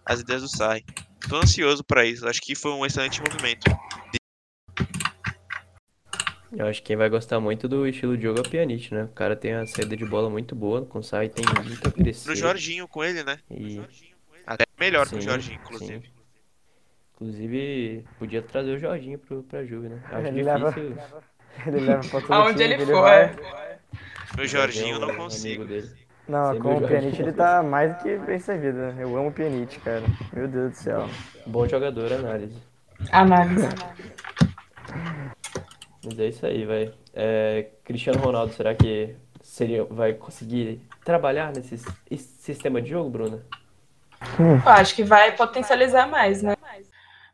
as 0.04 0.20
ideias 0.20 0.42
do 0.42 0.48
Sai. 0.48 0.84
Tô 1.28 1.36
ansioso 1.36 1.82
para 1.82 2.04
isso. 2.04 2.26
Acho 2.28 2.40
que 2.40 2.54
foi 2.54 2.72
um 2.72 2.84
excelente 2.84 3.20
movimento. 3.20 3.64
Eu 6.56 6.66
acho 6.66 6.80
que 6.80 6.86
quem 6.86 6.96
vai 6.96 7.08
gostar 7.08 7.40
muito 7.40 7.66
do 7.66 7.86
estilo 7.86 8.16
de 8.16 8.22
jogo 8.22 8.38
é 8.38 8.42
o 8.42 8.48
Pjanic, 8.48 8.94
né? 8.94 9.04
O 9.04 9.08
cara 9.08 9.34
tem 9.34 9.54
a 9.54 9.66
saída 9.66 9.96
de 9.96 10.04
bola 10.04 10.30
muito 10.30 10.54
boa, 10.54 10.84
com 10.86 11.02
Sai 11.02 11.28
tem 11.28 11.44
muito 11.64 11.88
a 11.88 11.90
crescer. 11.90 12.28
No 12.28 12.36
Jorginho 12.36 12.86
com 12.86 13.02
ele, 13.02 13.24
né? 13.24 13.38
E... 13.50 13.80
Até 14.46 14.64
melhor 14.78 15.06
sim, 15.06 15.16
que 15.16 15.22
o 15.22 15.22
Jorginho, 15.22 15.58
inclusive. 15.60 16.06
Sim. 16.06 16.12
Inclusive, 17.14 18.04
podia 18.18 18.42
trazer 18.42 18.76
o 18.76 18.78
Jorginho 18.78 19.18
pro, 19.18 19.42
pra 19.42 19.64
Juve, 19.64 19.88
né? 19.88 20.02
Acho 20.06 20.26
ele 20.28 20.42
difícil. 20.44 20.94
Leva... 20.94 21.24
Ele 21.66 21.80
leva 21.80 22.08
pra 22.08 22.20
todo 22.20 22.32
Aonde 22.32 22.62
ele 22.62 22.86
for. 22.86 23.10
O 24.38 24.46
Jorginho 24.46 24.98
não 24.98 25.14
consigo. 25.14 25.64
Dele. 25.64 25.90
Não, 26.26 26.58
com 26.58 26.76
o 26.76 26.80
Pjanic 26.80 27.20
ele 27.20 27.32
tá 27.32 27.62
mais 27.62 27.94
do 27.94 28.02
que 28.02 28.16
bem 28.18 28.38
servido. 28.38 28.78
Né? 28.78 28.96
Eu 28.98 29.16
amo 29.16 29.28
o 29.28 29.32
Pjanic, 29.32 29.78
cara. 29.80 30.02
Meu 30.32 30.48
Deus 30.48 30.72
do 30.72 30.76
céu. 30.76 31.08
Bom 31.46 31.68
jogador, 31.68 32.12
análise. 32.12 32.56
Análise. 33.12 33.68
Mas 36.04 36.18
é 36.18 36.26
isso 36.26 36.46
aí, 36.46 36.64
vai. 36.64 36.94
É, 37.12 37.70
Cristiano 37.84 38.20
Ronaldo, 38.20 38.52
será 38.52 38.74
que 38.74 39.16
seria, 39.42 39.84
vai 39.84 40.14
conseguir 40.14 40.80
trabalhar 41.04 41.52
nesse 41.54 41.78
sistema 42.16 42.80
de 42.80 42.90
jogo, 42.90 43.10
Bruna? 43.10 43.42
Hum. 44.40 44.56
Eu 44.64 44.72
acho 44.72 44.94
que 44.94 45.04
vai 45.04 45.32
potencializar 45.32 46.06
mais, 46.08 46.42
né? 46.42 46.54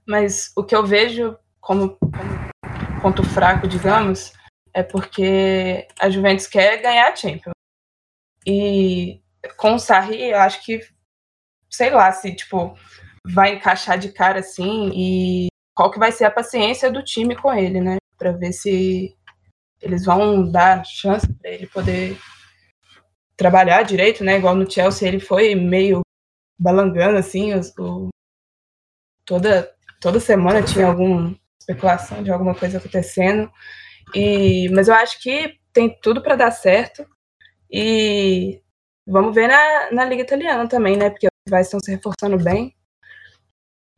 Mas 0.07 0.53
o 0.57 0.65
que 0.65 0.75
eu 0.75 0.85
vejo 0.85 1.37
como, 1.61 1.97
como 2.01 3.01
ponto 3.01 3.23
fraco, 3.23 3.69
digamos, 3.69 4.33
é 4.75 4.83
porque 4.83 5.87
a 6.01 6.11
Juventus 6.11 6.47
quer 6.47 6.83
ganhar 6.83 7.09
a 7.09 7.17
Champions. 7.17 7.60
E 8.47 9.21
com 9.57 9.75
o 9.75 9.79
Sarri, 9.79 10.31
eu 10.31 10.39
acho 10.39 10.65
que, 10.65 10.81
sei 11.71 11.91
lá, 11.91 12.11
se, 12.13 12.35
tipo, 12.35 12.77
vai 13.33 13.55
encaixar 13.55 13.99
de 13.99 14.13
cara 14.13 14.41
assim 14.41 14.91
e 14.95 15.49
qual 15.75 15.91
que 15.91 15.99
vai 15.99 16.13
ser 16.13 16.25
a 16.25 16.31
paciência 16.31 16.91
do 16.91 17.03
time 17.03 17.37
com 17.37 17.53
ele, 17.53 17.81
né? 17.81 17.97
Para 18.19 18.33
ver 18.33 18.53
se 18.53 19.15
eles 19.81 20.05
vão 20.05 20.51
dar 20.51 20.85
chance 20.85 21.27
para 21.35 21.51
ele 21.51 21.67
poder 21.67 22.19
trabalhar 23.37 23.83
direito, 23.83 24.23
né? 24.23 24.37
Igual 24.37 24.55
no 24.55 24.71
Chelsea 24.71 25.09
ele 25.09 25.21
foi 25.21 25.55
meio 25.55 26.03
balangando 26.59 27.17
assim, 27.17 27.55
o, 27.79 28.09
toda 29.25 29.75
toda 30.01 30.21
semana 30.21 30.63
tinha 30.63 30.87
alguma 30.87 31.35
especulação 31.59 32.23
de 32.23 32.31
alguma 32.31 32.55
coisa 32.55 32.79
acontecendo. 32.79 33.51
E 34.15 34.69
mas 34.71 34.89
eu 34.89 34.95
acho 34.95 35.21
que 35.23 35.59
tem 35.73 35.99
tudo 36.03 36.23
para 36.23 36.37
dar 36.37 36.51
certo. 36.51 37.07
E 37.71 38.61
vamos 39.07 39.35
ver 39.35 39.49
na, 39.49 39.93
na 39.93 40.05
Liga 40.05 40.23
Italiana 40.23 40.69
também, 40.69 40.97
né? 40.97 41.11
Porque 41.11 41.27
os 41.27 41.33
rivais 41.47 41.67
estão 41.67 41.81
se 41.81 41.91
reforçando 41.91 42.43
bem. 42.43 42.75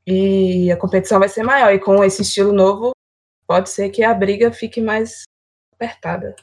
E 0.06 0.70
a 0.70 0.76
competição 0.76 1.18
vai 1.18 1.28
ser 1.28 1.42
maior. 1.42 1.72
E 1.72 1.78
com 1.78 2.02
esse 2.04 2.22
estilo 2.22 2.52
novo, 2.52 2.92
pode 3.46 3.70
ser 3.70 3.90
que 3.90 4.02
a 4.02 4.12
briga 4.12 4.52
fique 4.52 4.80
mais 4.80 5.22
apertada. 5.74 6.34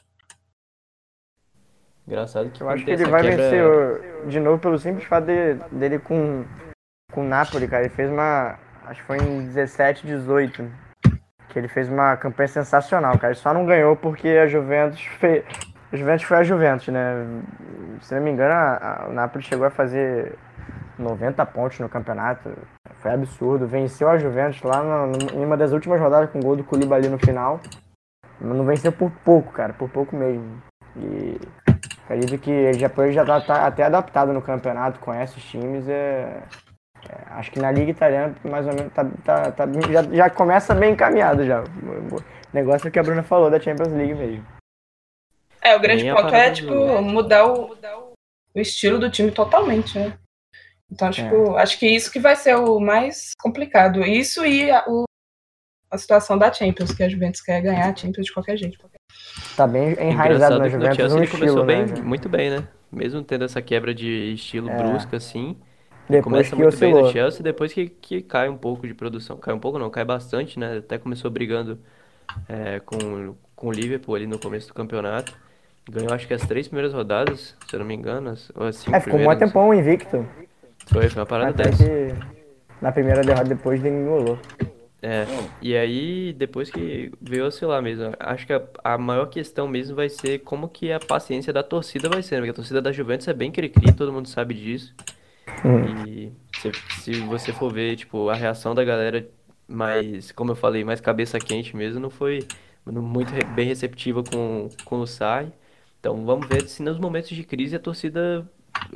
Engraçado 2.06 2.50
que 2.50 2.60
eu 2.60 2.68
acho 2.68 2.84
que 2.84 2.90
ele 2.90 3.04
vai 3.04 3.22
quebra... 3.22 3.36
vencer 3.36 4.26
de 4.26 4.40
novo 4.40 4.58
pelo 4.60 4.78
simples 4.78 5.04
fato 5.04 5.26
de, 5.26 5.54
dele 5.70 5.98
com, 6.00 6.44
com 7.12 7.20
o 7.20 7.28
Napoli, 7.28 7.68
cara. 7.68 7.84
Ele 7.84 7.94
fez 7.94 8.10
uma. 8.10 8.58
Acho 8.84 9.00
que 9.00 9.06
foi 9.06 9.18
em 9.18 9.46
17, 9.46 10.06
18. 10.06 10.72
Que 11.50 11.58
ele 11.58 11.68
fez 11.68 11.88
uma 11.88 12.16
campanha 12.16 12.48
sensacional, 12.48 13.16
cara. 13.16 13.32
Ele 13.32 13.40
só 13.40 13.54
não 13.54 13.64
ganhou 13.64 13.94
porque 13.94 14.28
a 14.28 14.46
Juventus 14.46 15.00
fez, 15.20 15.44
a 15.92 15.96
Juventus 15.96 16.24
foi 16.24 16.36
a 16.36 16.44
Juventus, 16.44 16.88
né? 16.88 17.26
Se 18.00 18.14
não 18.14 18.22
me 18.22 18.30
engano, 18.30 18.52
a, 18.52 19.04
a, 19.04 19.08
o 19.08 19.12
Napoli 19.12 19.42
chegou 19.42 19.66
a 19.66 19.70
fazer 19.70 20.38
90 20.98 21.44
pontos 21.46 21.80
no 21.80 21.88
campeonato. 21.88 22.50
Foi 23.00 23.12
absurdo. 23.12 23.66
Venceu 23.66 24.08
a 24.08 24.18
Juventus 24.18 24.62
lá 24.62 24.82
no, 24.82 25.06
no, 25.08 25.40
em 25.40 25.44
uma 25.44 25.56
das 25.56 25.72
últimas 25.72 26.00
rodadas 26.00 26.30
com 26.30 26.40
gol 26.40 26.56
do 26.56 26.64
Koulibaly 26.64 27.08
no 27.08 27.18
final. 27.18 27.60
Não 28.40 28.64
venceu 28.64 28.92
por 28.92 29.10
pouco, 29.24 29.52
cara, 29.52 29.72
por 29.72 29.90
pouco 29.90 30.14
mesmo. 30.16 30.62
E 30.96 31.38
acredito 32.04 32.40
que 32.40 32.50
ele 32.50 32.78
já, 32.78 32.90
ele 32.98 33.12
já 33.12 33.24
tá, 33.24 33.40
tá 33.40 33.66
até 33.66 33.84
adaptado 33.84 34.32
no 34.32 34.40
campeonato, 34.40 35.00
conhece 35.00 35.38
os 35.38 35.44
times. 35.44 35.88
É, 35.88 36.42
é, 37.08 37.16
acho 37.30 37.50
que 37.50 37.60
na 37.60 37.70
Liga 37.70 37.90
Italiana, 37.90 38.34
mais 38.48 38.66
ou 38.66 38.74
menos, 38.74 38.92
tá, 38.92 39.04
tá, 39.24 39.52
tá 39.52 39.66
já, 39.90 40.02
já 40.02 40.30
começa 40.30 40.74
bem 40.74 40.92
encaminhado 40.92 41.44
já. 41.44 41.62
O 41.62 42.22
negócio 42.52 42.90
que 42.90 42.98
a 42.98 43.02
Bruna 43.02 43.22
falou 43.22 43.50
da 43.50 43.60
Champions 43.60 43.92
League 43.92 44.14
mesmo. 44.14 44.59
É, 45.62 45.76
o 45.76 45.80
grande 45.80 46.04
ponto 46.10 46.34
é, 46.34 46.50
tipo, 46.50 47.02
mudar 47.02 47.46
o, 47.46 47.76
o 48.54 48.60
estilo 48.60 48.98
do 48.98 49.10
time 49.10 49.30
totalmente, 49.30 49.98
né? 49.98 50.18
Então, 50.90 51.10
tipo, 51.10 51.56
é. 51.56 51.62
acho 51.62 51.78
que 51.78 51.86
isso 51.86 52.10
que 52.10 52.18
vai 52.18 52.34
ser 52.34 52.56
o 52.56 52.80
mais 52.80 53.34
complicado. 53.40 54.02
Isso 54.02 54.44
e 54.44 54.70
a, 54.70 54.84
o, 54.88 55.04
a 55.90 55.96
situação 55.96 56.36
da 56.36 56.52
Champions, 56.52 56.92
que 56.92 57.02
a 57.02 57.08
Juventus 57.08 57.40
quer 57.40 57.60
ganhar 57.60 57.88
a 57.88 57.96
Champions 57.96 58.26
de 58.26 58.32
qualquer 58.32 58.56
jeito. 58.56 58.78
Tá 59.56 59.66
bem 59.66 59.92
enraizado 60.00 60.58
na 60.58 60.68
Juventus 60.68 60.96
Chelsea, 60.96 61.16
no 61.16 61.22
ele 61.22 61.30
começou 61.30 61.62
estilo, 61.62 61.66
bem, 61.66 61.86
né? 61.86 62.00
muito 62.02 62.28
bem, 62.28 62.50
né? 62.50 62.68
Mesmo 62.90 63.22
tendo 63.22 63.44
essa 63.44 63.62
quebra 63.62 63.94
de 63.94 64.32
estilo 64.34 64.68
É. 64.68 64.76
brusca, 64.76 65.16
assim. 65.16 65.56
Depois 66.08 66.24
começa 66.24 66.56
muito 66.56 66.76
bem 66.76 66.92
oscilou. 66.92 67.06
no 67.06 67.12
Chelsea, 67.12 67.42
depois 67.42 67.72
que, 67.72 67.88
que 67.88 68.20
cai 68.20 68.48
um 68.48 68.56
pouco 68.56 68.84
de 68.84 68.94
produção. 68.94 69.36
Cai 69.36 69.54
um 69.54 69.60
pouco 69.60 69.78
não, 69.78 69.88
cai 69.90 70.04
bastante, 70.04 70.58
né? 70.58 70.78
Até 70.78 70.98
começou 70.98 71.30
brigando 71.30 71.78
é, 72.48 72.80
com, 72.80 73.36
com 73.54 73.68
o 73.68 73.72
Liverpool 73.72 74.16
ali 74.16 74.26
no 74.26 74.38
começo 74.38 74.66
do 74.66 74.74
campeonato. 74.74 75.36
Ganhou 75.90 76.12
acho 76.12 76.26
que 76.26 76.34
as 76.34 76.46
três 76.46 76.68
primeiras 76.68 76.94
rodadas, 76.94 77.56
se 77.66 77.74
eu 77.74 77.80
não 77.80 77.86
me 77.86 77.94
engano. 77.94 78.30
As, 78.30 78.50
ou 78.54 78.66
as 78.66 78.76
cinco 78.76 78.96
É, 78.96 79.00
ficou 79.00 79.20
um 79.20 79.36
tempão 79.36 79.74
invicto. 79.74 80.26
Foi, 80.86 81.08
foi 81.08 81.20
uma 81.20 81.26
parada 81.26 81.50
Até 81.50 81.64
dessa. 81.64 81.84
que 81.84 82.14
na 82.80 82.92
primeira 82.92 83.22
derrota 83.22 83.48
depois 83.48 83.80
degringolou. 83.80 84.38
É, 85.02 85.24
e 85.62 85.74
aí 85.76 86.32
depois 86.34 86.70
que 86.70 87.10
veio 87.20 87.46
oscilar 87.46 87.82
mesmo, 87.82 88.12
acho 88.18 88.46
que 88.46 88.52
a, 88.52 88.62
a 88.84 88.98
maior 88.98 89.26
questão 89.26 89.66
mesmo 89.66 89.96
vai 89.96 90.10
ser 90.10 90.40
como 90.40 90.68
que 90.68 90.92
a 90.92 91.00
paciência 91.00 91.52
da 91.52 91.62
torcida 91.62 92.08
vai 92.08 92.22
ser, 92.22 92.36
né? 92.36 92.40
Porque 92.42 92.50
a 92.50 92.54
torcida 92.54 92.82
da 92.82 92.92
Juventus 92.92 93.26
é 93.26 93.32
bem 93.32 93.50
cri-cri, 93.50 93.92
todo 93.94 94.12
mundo 94.12 94.28
sabe 94.28 94.54
disso. 94.54 94.94
E 96.06 96.32
se, 96.58 96.70
se 97.02 97.20
você 97.22 97.52
for 97.52 97.72
ver, 97.72 97.96
tipo, 97.96 98.28
a 98.28 98.34
reação 98.34 98.74
da 98.74 98.84
galera 98.84 99.26
mais, 99.66 100.32
como 100.32 100.52
eu 100.52 100.56
falei, 100.56 100.84
mais 100.84 101.00
cabeça 101.00 101.38
quente 101.38 101.76
mesmo, 101.76 102.00
não 102.00 102.10
foi 102.10 102.46
muito 102.86 103.32
bem 103.54 103.66
receptiva 103.66 104.22
com, 104.22 104.68
com 104.84 105.00
o 105.00 105.06
Sarri. 105.06 105.52
Então 106.00 106.24
vamos 106.24 106.48
ver 106.48 106.66
se 106.66 106.82
nos 106.82 106.98
momentos 106.98 107.30
de 107.30 107.44
crise 107.44 107.76
a 107.76 107.78
torcida, 107.78 108.48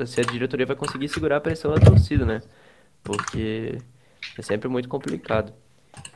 se 0.06 0.20
a 0.20 0.24
diretoria 0.24 0.64
vai 0.64 0.74
conseguir 0.74 1.08
segurar 1.08 1.36
a 1.36 1.40
pressão 1.40 1.72
da 1.72 1.78
torcida, 1.78 2.24
né? 2.24 2.40
Porque 3.02 3.78
é 4.38 4.42
sempre 4.42 4.68
muito 4.68 4.88
complicado. 4.88 5.52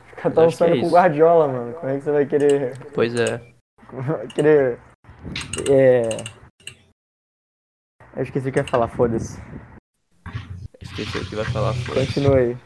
Fica 0.09 0.29
Mas 0.29 0.37
acho 0.37 0.57
que 0.57 0.63
é 0.63 0.79
com 0.81 0.87
o. 0.87 0.89
Guardiola, 0.89 1.47
mano. 1.47 1.73
Como 1.75 1.91
é 1.91 1.97
que 1.97 2.03
você 2.03 2.11
vai 2.11 2.25
querer. 2.25 2.77
Pois 2.93 3.13
é. 3.15 3.39
querer. 4.33 4.79
É. 5.69 6.09
Eu 8.15 8.23
esqueci 8.23 8.49
o 8.49 8.51
que 8.51 8.59
eu 8.59 8.63
ia 8.63 8.69
falar, 8.69 8.87
foda-se. 8.87 9.39
Esqueci 10.81 11.19
o 11.19 11.29
que 11.29 11.35
vai 11.35 11.45
falar. 11.45 11.73
foi. 11.75 12.05
Continua 12.05 12.37
aí. 12.37 12.57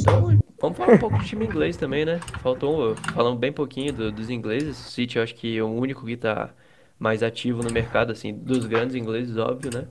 Então, 0.00 0.38
vamos 0.60 0.78
falar 0.78 0.92
um 0.92 0.98
pouco 0.98 1.18
do 1.18 1.24
time 1.24 1.44
inglês 1.46 1.76
também, 1.76 2.04
né? 2.04 2.20
Faltou, 2.42 2.96
falando 3.14 3.38
bem 3.38 3.52
pouquinho 3.52 3.92
do- 3.92 4.12
dos 4.12 4.30
ingleses. 4.30 4.78
O 4.86 4.90
City, 4.90 5.16
eu 5.16 5.22
acho 5.22 5.34
que 5.34 5.56
é 5.58 5.62
o 5.62 5.68
único 5.68 6.04
que 6.06 6.16
tá 6.16 6.54
mais 6.98 7.22
ativo 7.22 7.62
no 7.62 7.70
mercado, 7.70 8.12
assim, 8.12 8.32
dos 8.32 8.66
grandes 8.66 8.96
ingleses, 8.96 9.36
óbvio, 9.36 9.70
né? 9.70 9.86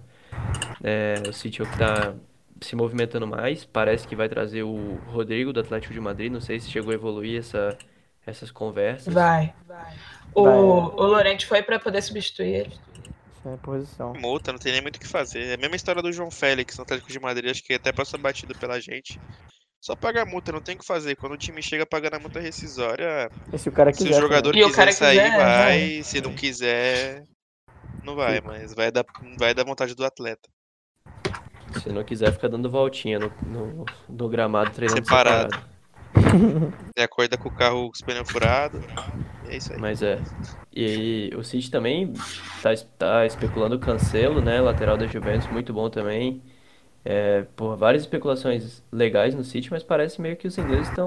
É, 0.84 1.16
o 1.28 1.34
City 1.34 1.62
é 1.62 1.66
o 1.66 1.70
que 1.70 1.78
tá 1.78 2.14
se 2.62 2.76
movimentando 2.76 3.28
mais. 3.28 3.66
Parece 3.66 4.08
que 4.08 4.16
vai 4.16 4.30
trazer 4.30 4.64
o 4.64 4.96
Rodrigo 5.08 5.54
do 5.54 5.60
Atlético 5.60 5.94
de 5.94 6.00
Madrid. 6.00 6.32
Não 6.32 6.42
sei 6.42 6.60
se 6.60 6.70
chegou 6.70 6.92
a 6.92 6.96
evoluir 6.96 7.40
essa, 7.40 7.78
essas 8.26 8.52
conversas. 8.52 9.14
Vai. 9.14 9.54
O, 10.34 10.44
Vai. 10.44 10.56
o 10.56 11.04
Lorente 11.08 11.46
foi 11.46 11.62
pra 11.62 11.80
poder 11.80 12.02
substituir 12.02 12.54
ele. 12.54 12.85
É 13.46 13.54
a 13.54 13.58
posição. 13.58 14.14
Multa, 14.14 14.52
não 14.52 14.60
tem 14.60 14.72
nem 14.72 14.82
muito 14.82 14.96
o 14.96 15.00
que 15.00 15.08
fazer. 15.08 15.50
É 15.50 15.54
a 15.54 15.58
mesma 15.58 15.76
história 15.76 16.02
do 16.02 16.12
João 16.12 16.32
Félix 16.32 16.78
no 16.78 16.84
Atlético 16.84 17.12
de 17.12 17.20
Madrid, 17.20 17.52
acho 17.52 17.64
que 17.64 17.74
até 17.76 17.92
passa 17.92 18.18
batido 18.18 18.56
pela 18.58 18.80
gente. 18.80 19.20
Só 19.80 19.96
pagar 19.96 20.26
multa, 20.26 20.52
não 20.52 20.62
tem 20.62 20.76
o 20.76 20.80
que 20.80 20.86
fazer. 20.86 21.16
Quando 21.16 21.34
o 21.34 21.38
time 21.38 21.62
chega 21.62 21.86
pagando 21.86 22.16
a 22.16 22.20
multa 22.20 22.40
rescisória, 22.40 23.30
E 23.54 23.58
se 23.58 23.70
o 23.70 23.72
cara 23.72 23.94
se 23.94 24.04
quiser. 24.04 24.18
o 24.18 24.22
jogador 24.22 24.56
E 24.56 24.64
o 24.64 24.68
quiser 24.68 24.92
sair, 24.94 25.24
quiser, 25.24 25.38
vai. 25.38 26.04
Se 26.04 26.22
não 26.22 26.34
quiser, 26.34 27.24
não 28.04 28.16
vai. 28.16 28.42
Mas 28.42 28.74
vai 28.74 28.92
dar, 28.92 29.06
vai 29.38 29.54
dar 29.54 29.64
vontade 29.64 29.94
do 29.94 30.04
atleta. 30.04 30.50
Se 31.84 31.90
não 31.90 32.04
quiser, 32.04 32.32
fica 32.32 32.50
dando 32.50 32.68
voltinha 32.70 33.20
no, 33.20 33.32
no, 33.46 33.86
no 34.10 34.30
gramado, 34.30 34.72
treinando 34.72 35.06
Separado. 35.06 35.54
separado. 35.54 35.75
E 36.96 37.02
acorda 37.02 37.38
com 37.38 37.50
o 37.50 37.52
carro 37.52 37.86
com 37.88 37.94
os 37.94 38.02
pneus 38.02 38.30
furados. 38.30 38.82
É 39.48 39.58
isso 39.58 39.74
aí. 39.74 39.80
Mas 39.80 40.02
é. 40.02 40.20
E 40.74 40.86
aí, 40.86 41.30
o 41.36 41.44
City 41.44 41.70
também 41.70 42.14
tá, 42.62 42.72
tá 42.98 43.26
especulando 43.26 43.76
o 43.76 43.80
Cancelo, 43.80 44.42
né? 44.42 44.60
Lateral 44.60 44.98
da 44.98 45.08
Juventus, 45.08 45.48
muito 45.48 45.74
bom 45.74 45.90
também. 45.90 46.42
É, 47.04 47.46
por 47.56 47.78
várias 47.78 48.04
especulações 48.04 48.82
legais 48.92 49.36
no 49.36 49.44
City, 49.44 49.70
mas 49.70 49.84
parece 49.84 50.20
meio 50.20 50.36
que 50.36 50.48
os 50.48 50.58
ingleses 50.58 50.90
estão 50.90 51.06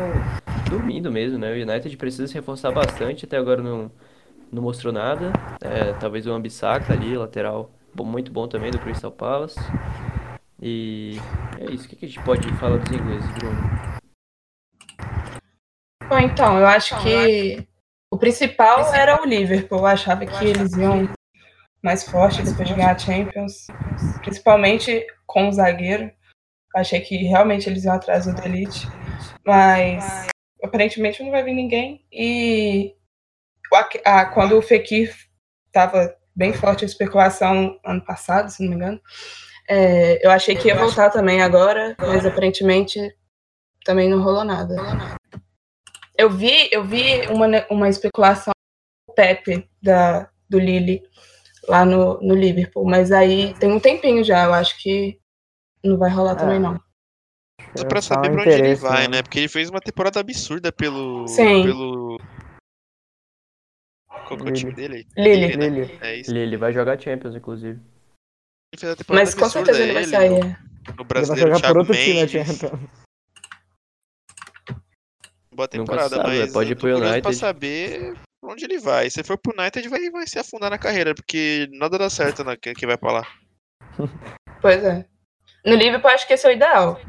dormindo 0.70 1.11
mesmo, 1.11 1.38
né? 1.38 1.52
O 1.52 1.62
United 1.62 1.96
precisa 1.96 2.26
se 2.28 2.34
reforçar 2.34 2.70
bastante, 2.70 3.24
até 3.24 3.36
agora 3.36 3.61
não, 3.61 3.90
não 4.52 4.62
mostrou 4.62 4.92
nada. 4.92 5.32
É, 5.61 5.92
talvez 5.94 6.26
o 6.26 6.32
Ambissaca 6.32 6.92
ali, 6.92 7.16
lateral, 7.16 7.70
muito 7.96 8.30
bom 8.30 8.46
também 8.46 8.70
do 8.70 8.78
Crystal 8.78 9.11
Palace. 9.11 9.59
E 10.61 11.18
é 11.59 11.70
isso. 11.72 11.86
O 11.86 11.88
que 11.88 12.04
a 12.04 12.09
gente 12.09 12.22
pode 12.22 12.48
falar 12.54 12.78
dos 12.78 12.92
ingleses, 12.92 13.28
Bruno? 13.32 13.88
Bom, 16.09 16.18
então, 16.18 16.59
eu 16.59 16.66
acho 16.66 16.98
que 17.02 17.66
o 18.11 18.18
principal 18.18 18.92
era 18.94 19.20
o 19.20 19.26
Liverpool. 19.26 19.78
Eu 19.78 19.86
achava 19.86 20.24
que 20.24 20.44
eles 20.44 20.74
iam 20.76 21.09
mais 21.82 22.04
forte 22.09 22.42
depois 22.42 22.66
de 22.68 22.74
ganhar 22.74 22.94
a 22.94 22.98
Champions. 22.98 23.66
Principalmente 24.22 25.06
com 25.26 25.48
o 25.48 25.52
zagueiro. 25.52 26.11
Achei 26.74 27.00
que 27.00 27.16
realmente 27.24 27.68
eles 27.68 27.84
iam 27.84 27.94
atrás 27.94 28.26
do 28.26 28.40
Elite. 28.44 28.88
Mas 29.44 30.28
aparentemente 30.62 31.22
não 31.22 31.30
vai 31.30 31.42
vir 31.42 31.54
ninguém. 31.54 32.04
E 32.12 32.94
Ak- 33.72 34.00
a- 34.04 34.26
quando 34.26 34.56
o 34.56 34.62
Fekir 34.62 35.14
estava 35.66 36.14
bem 36.34 36.52
forte 36.54 36.84
a 36.84 36.86
especulação 36.86 37.78
ano 37.84 38.02
passado, 38.04 38.48
se 38.50 38.62
não 38.62 38.70
me 38.70 38.76
engano, 38.76 39.00
é, 39.68 40.24
eu 40.26 40.30
achei 40.30 40.56
que 40.56 40.68
ia 40.68 40.74
voltar 40.74 41.11
também 41.11 41.42
agora, 41.42 41.94
mas 41.98 42.24
aparentemente 42.24 42.98
também 43.84 44.09
não 44.09 44.22
rolou 44.22 44.44
nada. 44.44 44.76
Eu 46.19 46.29
vi, 46.31 46.69
eu 46.73 46.85
vi 46.85 47.27
uma, 47.29 47.47
uma 47.71 47.89
especulação 47.89 48.53
do 49.09 49.14
Pepe 49.14 49.69
da, 49.81 50.29
do 50.51 50.59
Lille 50.59 51.03
lá 51.69 51.85
no, 51.85 52.21
no 52.21 52.35
Liverpool, 52.35 52.85
mas 52.85 53.12
aí 53.12 53.55
tem 53.61 53.71
um 53.71 53.79
tempinho 53.79 54.25
já, 54.25 54.45
eu 54.47 54.53
acho 54.55 54.77
que 54.83 55.21
não 55.85 55.97
vai 55.97 56.11
rolar 56.11 56.33
É. 56.33 56.35
também 56.37 56.59
não. 56.59 56.81
Só 57.77 57.85
pra 57.87 58.01
Só 58.03 58.14
saber 58.14 58.33
pra 58.33 58.41
onde 58.43 58.51
ele 58.51 58.75
vai, 58.75 59.03
né? 59.03 59.19
né? 59.19 59.23
Porque 59.23 59.39
ele 59.39 59.49
fez 59.49 59.71
uma 59.71 59.81
temporada 59.81 60.19
absurda 60.19 60.73
pelo. 60.73 61.29
Sim. 61.29 61.62
pelo. 61.64 62.19
Qual 64.27 64.39
que 64.41 64.49
é 64.49 64.51
o 64.51 64.53
time 64.53 64.73
dele? 64.73 65.07
Lille. 65.16 65.57
né? 65.57 65.69
Lille. 65.69 65.99
É 66.01 66.16
isso. 66.16 66.35
Ele 66.35 66.57
vai 66.57 66.73
jogar 66.73 67.01
Champions, 67.01 67.35
inclusive. 67.37 67.79
Ele 68.73 68.81
fez 68.81 68.91
uma 68.91 68.97
temporada 68.97 69.25
Mas 69.25 69.35
com 69.35 69.45
absurda, 69.45 69.73
certeza 69.73 69.83
ele 69.85 69.93
vai 69.93 70.03
ele, 70.03 70.11
sair. 70.11 70.31
no- 70.31 70.37
é. 70.37 70.41
No 70.41 70.47
Ele 70.49 70.97
vai 70.97 71.05
brasileiro, 71.07 71.49
jogar 71.51 71.55
por 71.55 71.61
Thiago 71.61 71.79
outro 71.79 71.95
time 71.95 72.14
né, 72.14 72.14
na 72.14 72.21
Mendes. 72.21 72.59
Champions. 72.59 72.91
Boa 75.59 75.66
temporada, 75.66 76.14
sabe, 76.14 76.38
mas 76.38 76.52
pode 76.52 76.70
ir 76.70 76.76
pro 76.76 76.82
curioso 76.82 77.02
pra 77.02 77.12
United. 77.14 77.34
saber 77.34 78.14
pra 78.40 78.52
onde 78.52 78.64
ele 78.64 78.78
vai. 78.78 79.11
Se 79.11 79.24
for 79.24 79.36
pro 79.36 79.52
United, 79.59 79.88
vai, 79.88 80.09
vai 80.09 80.24
se 80.24 80.38
afundar 80.38 80.70
na 80.70 80.78
carreira, 80.78 81.12
porque 81.16 81.68
nada 81.72 81.98
dá 81.98 82.09
certo 82.09 82.44
né, 82.44 82.56
que, 82.56 82.72
que 82.74 82.86
vai 82.86 82.96
pra 82.96 83.11
lá. 83.11 83.26
Pois 84.61 84.82
é. 84.84 85.04
No 85.64 85.74
Liverpool, 85.74 86.11
acho 86.11 86.26
que 86.26 86.32
esse 86.32 86.44
é 86.46 86.50
o 86.50 86.52
ideal. 86.52 87.00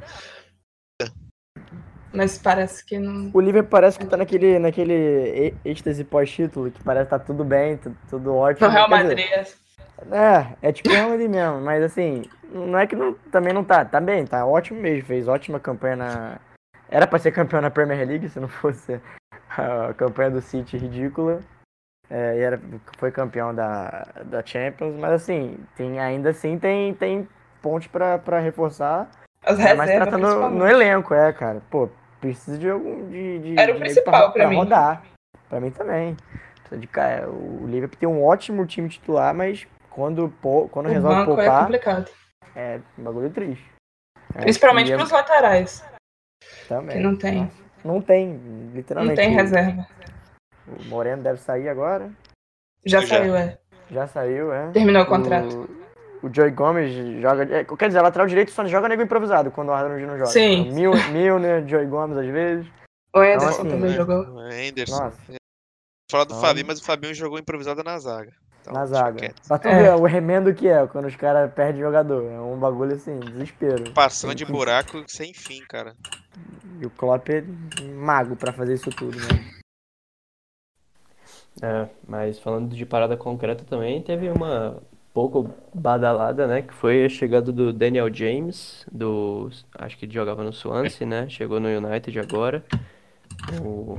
Mas 2.13 2.37
parece 2.37 2.83
que 2.85 2.97
não. 2.99 3.31
O 3.33 3.39
Liverpool 3.39 3.69
parece 3.69 3.97
que 3.97 4.05
tá 4.05 4.17
naquele, 4.17 4.57
naquele 4.59 5.53
êxtase 5.63 6.03
pós-título, 6.03 6.71
que 6.71 6.83
parece 6.83 7.05
que 7.05 7.09
tá 7.11 7.19
tudo 7.19 7.43
bem, 7.43 7.77
tudo, 7.77 7.97
tudo 8.09 8.35
ótimo. 8.35 8.67
No 8.67 8.73
Real 8.73 8.89
Madrid. 8.89 9.27
É, 10.11 10.69
é 10.69 10.71
tipo 10.71 10.89
o 10.89 10.91
Real 10.93 11.09
Madrid 11.09 11.29
mesmo, 11.29 11.61
mas 11.61 11.83
assim, 11.83 12.23
não 12.51 12.77
é 12.77 12.87
que 12.87 12.95
não, 12.95 13.13
também 13.31 13.53
não 13.53 13.63
tá, 13.63 13.83
tá 13.85 13.99
bem, 13.99 14.25
tá 14.25 14.45
ótimo 14.45 14.79
mesmo, 14.79 15.05
fez 15.05 15.27
ótima 15.27 15.59
campanha 15.59 15.95
na... 15.95 16.39
Era 16.89 17.05
pra 17.07 17.19
ser 17.19 17.31
campeão 17.31 17.61
na 17.61 17.69
Premier 17.69 18.07
League, 18.07 18.29
se 18.29 18.39
não 18.39 18.47
fosse 18.47 18.99
a 19.57 19.93
campanha 19.93 20.31
do 20.31 20.41
City 20.41 20.77
ridícula, 20.77 21.39
é, 22.09 22.37
e 22.37 22.39
era, 22.41 22.59
foi 22.97 23.11
campeão 23.11 23.53
da, 23.53 24.07
da 24.25 24.43
Champions, 24.45 24.95
mas 24.95 25.11
assim, 25.13 25.59
tem, 25.75 25.99
ainda 25.99 26.31
assim 26.31 26.57
tem, 26.57 26.93
tem 26.93 27.27
pontos 27.61 27.87
pra, 27.87 28.17
pra 28.17 28.39
reforçar, 28.39 29.09
As 29.45 29.57
mais 29.59 29.79
reservas, 29.81 30.07
tratando 30.07 30.21
no 30.21 30.27
principalmente. 30.27 30.71
elenco, 30.73 31.13
é, 31.13 31.31
cara, 31.33 31.61
pô, 31.69 31.89
precisa 32.19 32.57
de 32.57 32.69
algum, 32.69 33.07
de, 33.09 33.39
de 33.39 33.59
Era 33.59 33.71
o 33.71 33.75
de 33.75 33.81
principal 33.81 34.31
pra 34.31 34.47
mim. 34.47 34.55
rodar, 34.55 35.03
pra 35.47 35.59
mim 35.59 35.69
também. 35.71 36.17
De, 36.71 36.85
ca- 36.85 37.27
o 37.27 37.65
Liverpool 37.65 37.99
tem 37.99 38.07
um 38.07 38.23
ótimo 38.23 38.63
time 38.65 38.87
titular, 38.89 39.33
mas 39.33 39.67
quando, 39.89 40.31
quando 40.71 40.85
O 40.85 40.89
resolve 40.89 41.21
é 41.21 41.25
poupar, 41.25 41.61
complicado. 41.65 42.11
É 42.55 42.79
um 42.97 43.03
bagulho 43.03 43.29
triste. 43.31 43.65
É, 44.35 44.41
Principalmente 44.41 44.91
é- 44.93 44.95
pros 44.95 45.09
laterais, 45.09 45.83
também. 46.67 46.97
que 46.97 47.03
não 47.03 47.15
tem, 47.15 47.35
Nossa, 47.43 47.53
Não 47.85 48.01
tem, 48.01 48.27
não 48.33 48.71
literalmente. 48.75 49.15
tem 49.15 49.29
reserva. 49.31 49.87
O 50.67 50.83
Moreno 50.85 51.23
deve 51.23 51.39
sair 51.39 51.67
agora. 51.69 52.11
Já 52.85 53.01
Já. 53.01 53.07
saiu, 53.07 53.35
é. 53.35 53.57
Já 53.91 54.07
saiu, 54.07 54.53
é. 54.53 54.71
Terminou 54.71 55.03
o 55.03 55.05
contrato. 55.07 55.67
O, 56.21 56.27
o 56.27 56.33
Joey 56.33 56.51
Gomes 56.51 56.91
joga. 57.21 57.43
é, 57.43 57.63
Quer 57.63 57.87
dizer, 57.87 58.01
lateral 58.01 58.27
direito 58.27 58.51
só 58.51 58.65
joga 58.65 58.87
nego 58.87 59.01
improvisado 59.01 59.49
quando 59.51 59.69
o 59.69 59.73
Arnold 59.73 60.05
não 60.05 60.17
joga. 60.17 60.27
Sim. 60.29 60.61
Então, 60.67 60.73
Mil, 60.75 60.91
Milner, 61.11 61.67
Joey 61.67 61.87
Gomes 61.87 62.17
às 62.17 62.27
vezes. 62.27 62.67
O 63.15 63.19
Anderson 63.19 63.47
assim, 63.47 63.69
também 63.69 63.89
né? 63.89 63.95
jogou. 63.95 64.19
O 64.23 64.39
Anderson. 64.39 65.03
Nossa. 65.03 65.17
Falar 66.11 66.23
do 66.25 66.33
Não. 66.35 66.41
Fabinho, 66.41 66.67
mas 66.67 66.79
o 66.79 66.85
Fabinho 66.85 67.13
jogou 67.15 67.39
improvisado 67.39 67.83
na 67.83 67.97
zaga. 67.99 68.31
Então, 68.61 68.73
na 68.73 68.85
zaga. 68.85 69.33
Pra 69.47 69.57
tu 69.57 69.67
É. 69.67 69.83
ver 69.83 69.95
o 69.95 70.03
remendo 70.05 70.53
que 70.53 70.67
é 70.67 70.85
quando 70.87 71.05
os 71.05 71.15
caras 71.15 71.51
perdem 71.53 71.81
jogador. 71.81 72.23
É 72.29 72.39
um 72.39 72.57
bagulho 72.57 72.93
assim, 72.95 73.19
desespero. 73.19 73.91
Passando 73.93 74.35
de 74.35 74.45
buraco 74.45 75.03
sem 75.07 75.33
fim, 75.33 75.61
cara. 75.67 75.95
E 76.81 76.85
o 76.85 76.89
Klopp 76.89 77.29
é 77.29 77.41
mago 77.95 78.35
pra 78.35 78.51
fazer 78.53 78.73
isso 78.75 78.89
tudo, 78.89 79.17
né? 79.17 79.53
É, 81.61 81.89
mas 82.07 82.39
falando 82.39 82.73
de 82.75 82.85
parada 82.85 83.17
concreta 83.17 83.65
também, 83.65 84.01
teve 84.01 84.29
uma 84.29 84.77
pouco 85.13 85.49
badalada, 85.73 86.47
né? 86.47 86.61
Que 86.61 86.73
foi 86.73 87.03
a 87.05 87.09
chegada 87.09 87.51
do 87.51 87.73
Daniel 87.73 88.13
James, 88.13 88.85
do. 88.91 89.49
Acho 89.77 89.97
que 89.97 90.05
ele 90.05 90.13
jogava 90.13 90.43
no 90.43 90.53
Swansea, 90.53 91.05
né? 91.05 91.27
Chegou 91.27 91.59
no 91.59 91.67
United 91.67 92.17
agora. 92.19 92.63
O- 93.61 93.97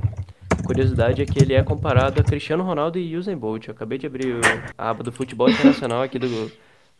curiosidade 0.71 1.21
é 1.21 1.25
que 1.25 1.37
ele 1.37 1.53
é 1.53 1.61
comparado 1.61 2.21
a 2.21 2.23
Cristiano 2.23 2.63
Ronaldo 2.63 2.97
e 2.97 3.17
Usain 3.17 3.35
Bolt. 3.37 3.67
Eu 3.67 3.73
acabei 3.73 3.97
de 3.97 4.07
abrir 4.07 4.39
a 4.77 4.89
aba 4.89 5.03
do 5.03 5.11
futebol 5.11 5.49
internacional 5.49 6.01
aqui 6.01 6.17
do, 6.17 6.49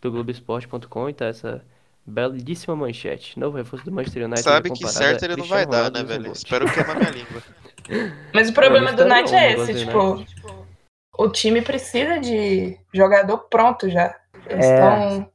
do 0.02 0.12
Globoesporte.com 0.12 1.10
e 1.10 1.14
tá 1.14 1.28
essa 1.28 1.64
belíssima 2.06 2.76
manchete. 2.76 3.40
Novo 3.40 3.56
reforço 3.56 3.86
do 3.86 3.92
Manchester 3.92 4.26
United 4.26 4.42
é 4.42 4.44
Sabe 4.44 4.72
que 4.72 4.84
comparado 4.84 4.98
certo 4.98 5.24
ele 5.24 5.36
não 5.38 5.48
Cristiano 5.48 5.72
vai 5.72 5.72
dar, 5.72 5.84
Ronaldo 5.86 6.00
né, 6.00 6.04
velho? 6.04 6.32
Espero 6.34 6.74
queimar 6.74 6.98
minha 6.98 7.12
língua. 7.12 7.42
Mas 8.36 8.50
o 8.50 8.54
problema 8.54 8.92
do 8.92 8.98
tá 8.98 9.06
Knight 9.06 9.32
bom, 9.32 9.38
é 9.38 9.56
o 9.56 9.64
esse, 9.64 9.74
do 9.74 9.80
tipo, 10.26 10.26
o 11.18 11.30
time 11.30 11.62
precisa 11.62 12.20
de 12.20 12.78
jogador 12.94 13.38
pronto 13.50 13.90
já. 13.90 14.14
Eles 14.50 14.66
É. 14.66 14.74
estão 14.74 15.32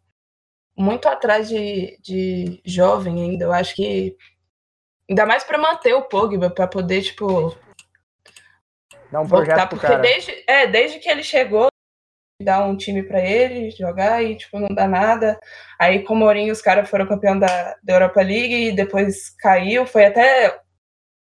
muito 0.77 1.09
atrás 1.09 1.49
de, 1.49 1.99
de 2.03 2.61
jovem 2.67 3.23
ainda. 3.23 3.47
Eu 3.47 3.53
acho 3.53 3.75
que 3.75 4.15
ainda 5.09 5.25
mais 5.25 5.43
pra 5.43 5.57
manter 5.57 5.95
o 5.95 6.03
Pogba, 6.03 6.51
pra 6.51 6.67
poder, 6.67 7.01
tipo, 7.01 7.57
Dá 9.11 9.21
um 9.21 9.25
voltar, 9.25 9.47
projeto 9.47 9.69
pro 9.69 9.79
porque 9.79 9.87
cara. 9.87 10.03
desde, 10.03 10.45
é, 10.47 10.67
desde 10.67 10.99
que 10.99 11.09
ele 11.09 11.23
chegou, 11.23 11.69
dá 12.43 12.65
um 12.65 12.77
time 12.77 13.03
pra 13.03 13.21
ele 13.21 13.71
jogar 13.71 14.23
e, 14.23 14.37
tipo, 14.37 14.59
não 14.59 14.69
dá 14.69 14.87
nada. 14.87 15.39
Aí 15.79 16.03
com 16.03 16.15
o 16.15 16.17
Mourinho 16.17 16.53
os 16.53 16.61
caras 16.61 16.89
foram 16.89 17.07
campeão 17.07 17.39
da, 17.39 17.77
da 17.83 17.95
Europa 17.95 18.21
League 18.21 18.69
e 18.69 18.73
depois 18.73 19.31
caiu, 19.39 19.87
foi 19.87 20.07
até 20.07 20.59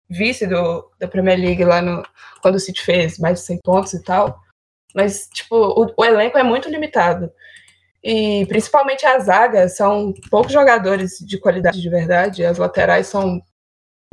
vice 0.09 0.47
do, 0.47 0.89
da 0.99 1.07
Premier 1.07 1.37
League 1.37 1.63
lá 1.63 1.81
no, 1.81 2.03
quando 2.41 2.55
o 2.55 2.59
City 2.59 2.81
fez 2.81 3.19
mais 3.19 3.39
de 3.39 3.45
100 3.45 3.59
pontos 3.63 3.93
e 3.93 4.03
tal. 4.03 4.39
Mas, 4.95 5.27
tipo, 5.33 5.55
o, 5.55 5.93
o 5.95 6.05
elenco 6.05 6.37
é 6.37 6.43
muito 6.43 6.69
limitado. 6.69 7.31
E 8.03 8.45
principalmente 8.47 9.05
a 9.05 9.19
zaga, 9.19 9.67
são 9.67 10.13
poucos 10.29 10.53
jogadores 10.53 11.17
de 11.19 11.37
qualidade 11.37 11.81
de 11.81 11.89
verdade, 11.89 12.45
as 12.45 12.57
laterais 12.57 13.07
são 13.07 13.41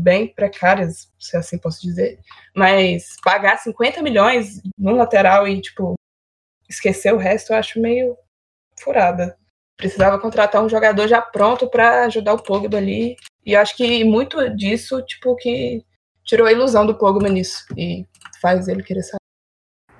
bem 0.01 0.29
precárias, 0.29 1.11
se 1.19 1.37
assim 1.37 1.59
posso 1.59 1.81
dizer. 1.81 2.19
Mas 2.55 3.17
pagar 3.23 3.59
50 3.59 4.03
milhões 4.03 4.61
num 4.79 4.97
lateral 4.97 5.47
e, 5.47 5.61
tipo, 5.61 5.95
esquecer 6.69 7.13
o 7.13 7.19
resto, 7.19 7.53
eu 7.53 7.57
acho 7.57 7.81
meio 7.81 8.17
furada. 8.81 9.37
Precisava 9.77 10.21
contratar 10.21 10.63
um 10.63 10.69
jogador 10.69 11.09
já 11.09 11.21
pronto 11.21 11.69
para 11.69 12.05
ajudar 12.05 12.35
o 12.35 12.43
Pogba 12.43 12.77
ali. 12.77 13.17
E 13.45 13.53
eu 13.53 13.61
acho 13.61 13.77
que 13.77 14.05
muito 14.05 14.49
disso, 14.57 15.03
tipo, 15.03 15.35
que 15.37 15.85
tirou 16.25 16.47
a 16.47 16.53
ilusão 16.53 16.87
do 16.87 16.97
Pogba 16.97 17.29
nisso. 17.29 17.65
E 17.77 18.07
faz 18.41 18.69
ele 18.69 18.83
querer 18.83 19.03
sair. 19.03 19.19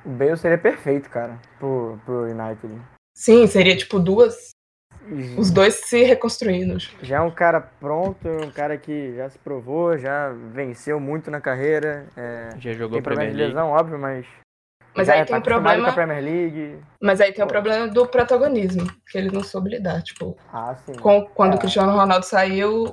O 0.05 0.11
Bale 0.11 0.37
seria 0.37 0.59
perfeito, 0.59 1.09
cara, 1.09 1.41
pro, 1.59 1.99
pro 2.05 2.25
United. 2.25 2.81
Sim, 3.17 3.47
seria, 3.47 3.77
tipo, 3.77 3.99
duas. 3.99 4.54
E 5.09 5.39
Os 5.39 5.51
dois 5.51 5.75
se 5.75 6.03
reconstruindo. 6.03 6.79
Já 7.03 7.17
é 7.17 7.21
um 7.21 7.31
cara 7.31 7.61
pronto, 7.61 8.29
um 8.29 8.51
cara 8.51 8.77
que 8.79 9.15
já 9.17 9.29
se 9.29 9.39
provou, 9.39 9.97
já 9.99 10.31
venceu 10.53 10.99
muito 10.99 11.31
na 11.31 11.41
carreira. 11.41 12.07
É, 12.17 12.51
Já 12.59 12.73
jogou 12.73 12.95
tem 12.97 13.03
problema 13.03 13.03
Premier 13.03 13.31
de 13.31 13.37
League. 13.37 13.55
lesão, 13.55 13.69
óbvio, 13.71 13.99
mas. 13.99 14.27
Mas 14.97 15.09
aí 15.09 15.19
tá 15.21 15.25
tem 15.27 15.35
o 15.35 15.39
acostumado 15.39 15.65
problema. 15.83 15.93
Premier 15.93 16.23
League. 16.25 16.79
Mas 17.03 17.21
aí 17.21 17.33
tem 17.33 17.45
o 17.45 17.47
Pô. 17.49 17.53
problema 17.53 17.89
do 17.89 18.07
protagonismo, 18.07 18.87
que 19.11 19.19
ele 19.19 19.31
não 19.31 19.43
soube 19.43 19.71
lidar. 19.71 20.03
Tipo, 20.03 20.37
Ah, 20.53 20.75
sim. 20.77 20.93
com, 20.95 21.27
quando 21.35 21.55
É. 21.55 21.57
o 21.57 21.59
Cristiano 21.59 21.91
Ronaldo 21.93 22.25
saiu, 22.25 22.93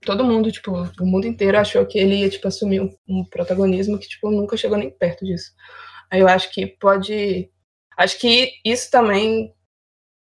todo 0.00 0.24
mundo, 0.24 0.50
tipo, 0.50 0.72
o 0.72 1.04
mundo 1.06 1.26
inteiro 1.26 1.58
achou 1.58 1.84
que 1.84 1.98
ele 1.98 2.16
ia, 2.20 2.30
tipo, 2.30 2.48
assumir 2.48 2.80
um, 2.80 2.90
um 3.06 3.24
protagonismo 3.24 3.98
que, 3.98 4.08
tipo, 4.08 4.30
nunca 4.30 4.56
chegou 4.56 4.78
nem 4.78 4.90
perto 4.90 5.24
disso. 5.26 5.52
Aí 6.10 6.20
eu 6.20 6.28
acho 6.28 6.50
que 6.52 6.66
pode. 6.66 7.50
Acho 7.98 8.18
que 8.18 8.52
isso 8.64 8.90
também 8.90 9.52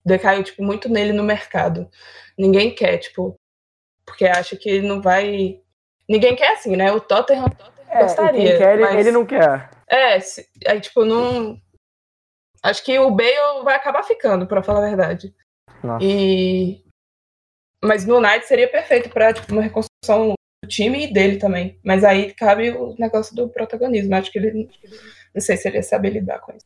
decaiu, 0.07 0.43
tipo, 0.43 0.63
muito 0.63 0.89
nele 0.89 1.11
no 1.13 1.23
mercado. 1.23 1.89
Ninguém 2.37 2.73
quer, 2.73 2.97
tipo, 2.97 3.35
porque 4.05 4.25
acha 4.25 4.55
que 4.55 4.69
ele 4.69 4.87
não 4.87 5.01
vai. 5.01 5.59
Ninguém 6.09 6.35
quer 6.35 6.53
assim, 6.53 6.75
né? 6.75 6.91
O 6.91 6.99
Tottenham 6.99 7.45
É, 7.89 7.97
e 7.99 8.01
gostaria, 8.03 8.57
quer, 8.57 8.73
ele, 8.73 8.81
mas- 8.81 8.95
ele 8.99 9.11
não 9.11 9.25
quer. 9.25 9.69
É, 9.89 10.19
se- 10.19 10.47
aí, 10.65 10.79
tipo, 10.81 11.03
não. 11.05 11.59
Acho 12.63 12.83
que 12.83 12.97
o 12.99 13.11
Bale 13.11 13.63
vai 13.63 13.75
acabar 13.75 14.03
ficando, 14.03 14.47
pra 14.47 14.63
falar 14.63 14.79
a 14.85 14.87
verdade. 14.89 15.33
Nossa. 15.83 16.03
E. 16.03 16.83
Mas 17.83 18.05
no 18.05 18.17
United 18.17 18.45
seria 18.47 18.67
perfeito 18.67 19.09
pra 19.09 19.31
tipo, 19.33 19.51
uma 19.53 19.61
reconstrução 19.61 20.33
do 20.63 20.67
time 20.67 21.03
e 21.05 21.13
dele 21.13 21.37
também. 21.37 21.79
Mas 21.83 22.03
aí 22.03 22.33
cabe 22.33 22.71
o 22.71 22.95
negócio 22.97 23.35
do 23.35 23.47
protagonismo. 23.47 24.15
Acho 24.15 24.31
que 24.31 24.39
ele. 24.39 24.69
Não 25.33 25.41
sei 25.41 25.55
se 25.55 25.67
ele 25.67 25.77
ia 25.77 25.83
saber 25.83 26.09
lidar 26.09 26.39
com 26.39 26.51
isso. 26.53 26.65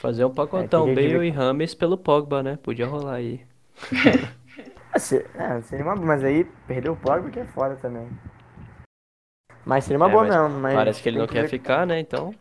Fazer 0.00 0.24
um 0.24 0.32
pacotão, 0.32 0.88
É, 0.88 0.94
que 0.94 1.08
Bale 1.08 1.26
e 1.26 1.30
Rames 1.30 1.74
pelo 1.74 1.98
Pogba, 1.98 2.42
né? 2.42 2.58
Podia 2.62 2.86
rolar 2.86 3.14
aí. 3.14 3.44
É, 4.92 5.60
seria 5.62 5.84
uma 5.84 5.94
Mas 5.94 6.24
aí 6.24 6.44
perdeu 6.66 6.94
o 6.94 6.96
Pogba 6.96 7.30
que 7.30 7.38
é 7.38 7.44
foda 7.44 7.76
também. 7.76 8.08
Mas 9.64 9.84
seria 9.84 9.98
uma 9.98 10.08
É, 10.08 10.10
boa 10.10 10.24
mas 10.24 10.34
mesmo. 10.34 10.58
Mas 10.60 10.74
Parece 10.74 11.02
que 11.02 11.08
ele 11.08 11.18
não 11.18 11.26
quer 11.28 11.42
ver- 11.42 11.48
ficar, 11.48 11.86
né? 11.86 12.00
Então. 12.00 12.34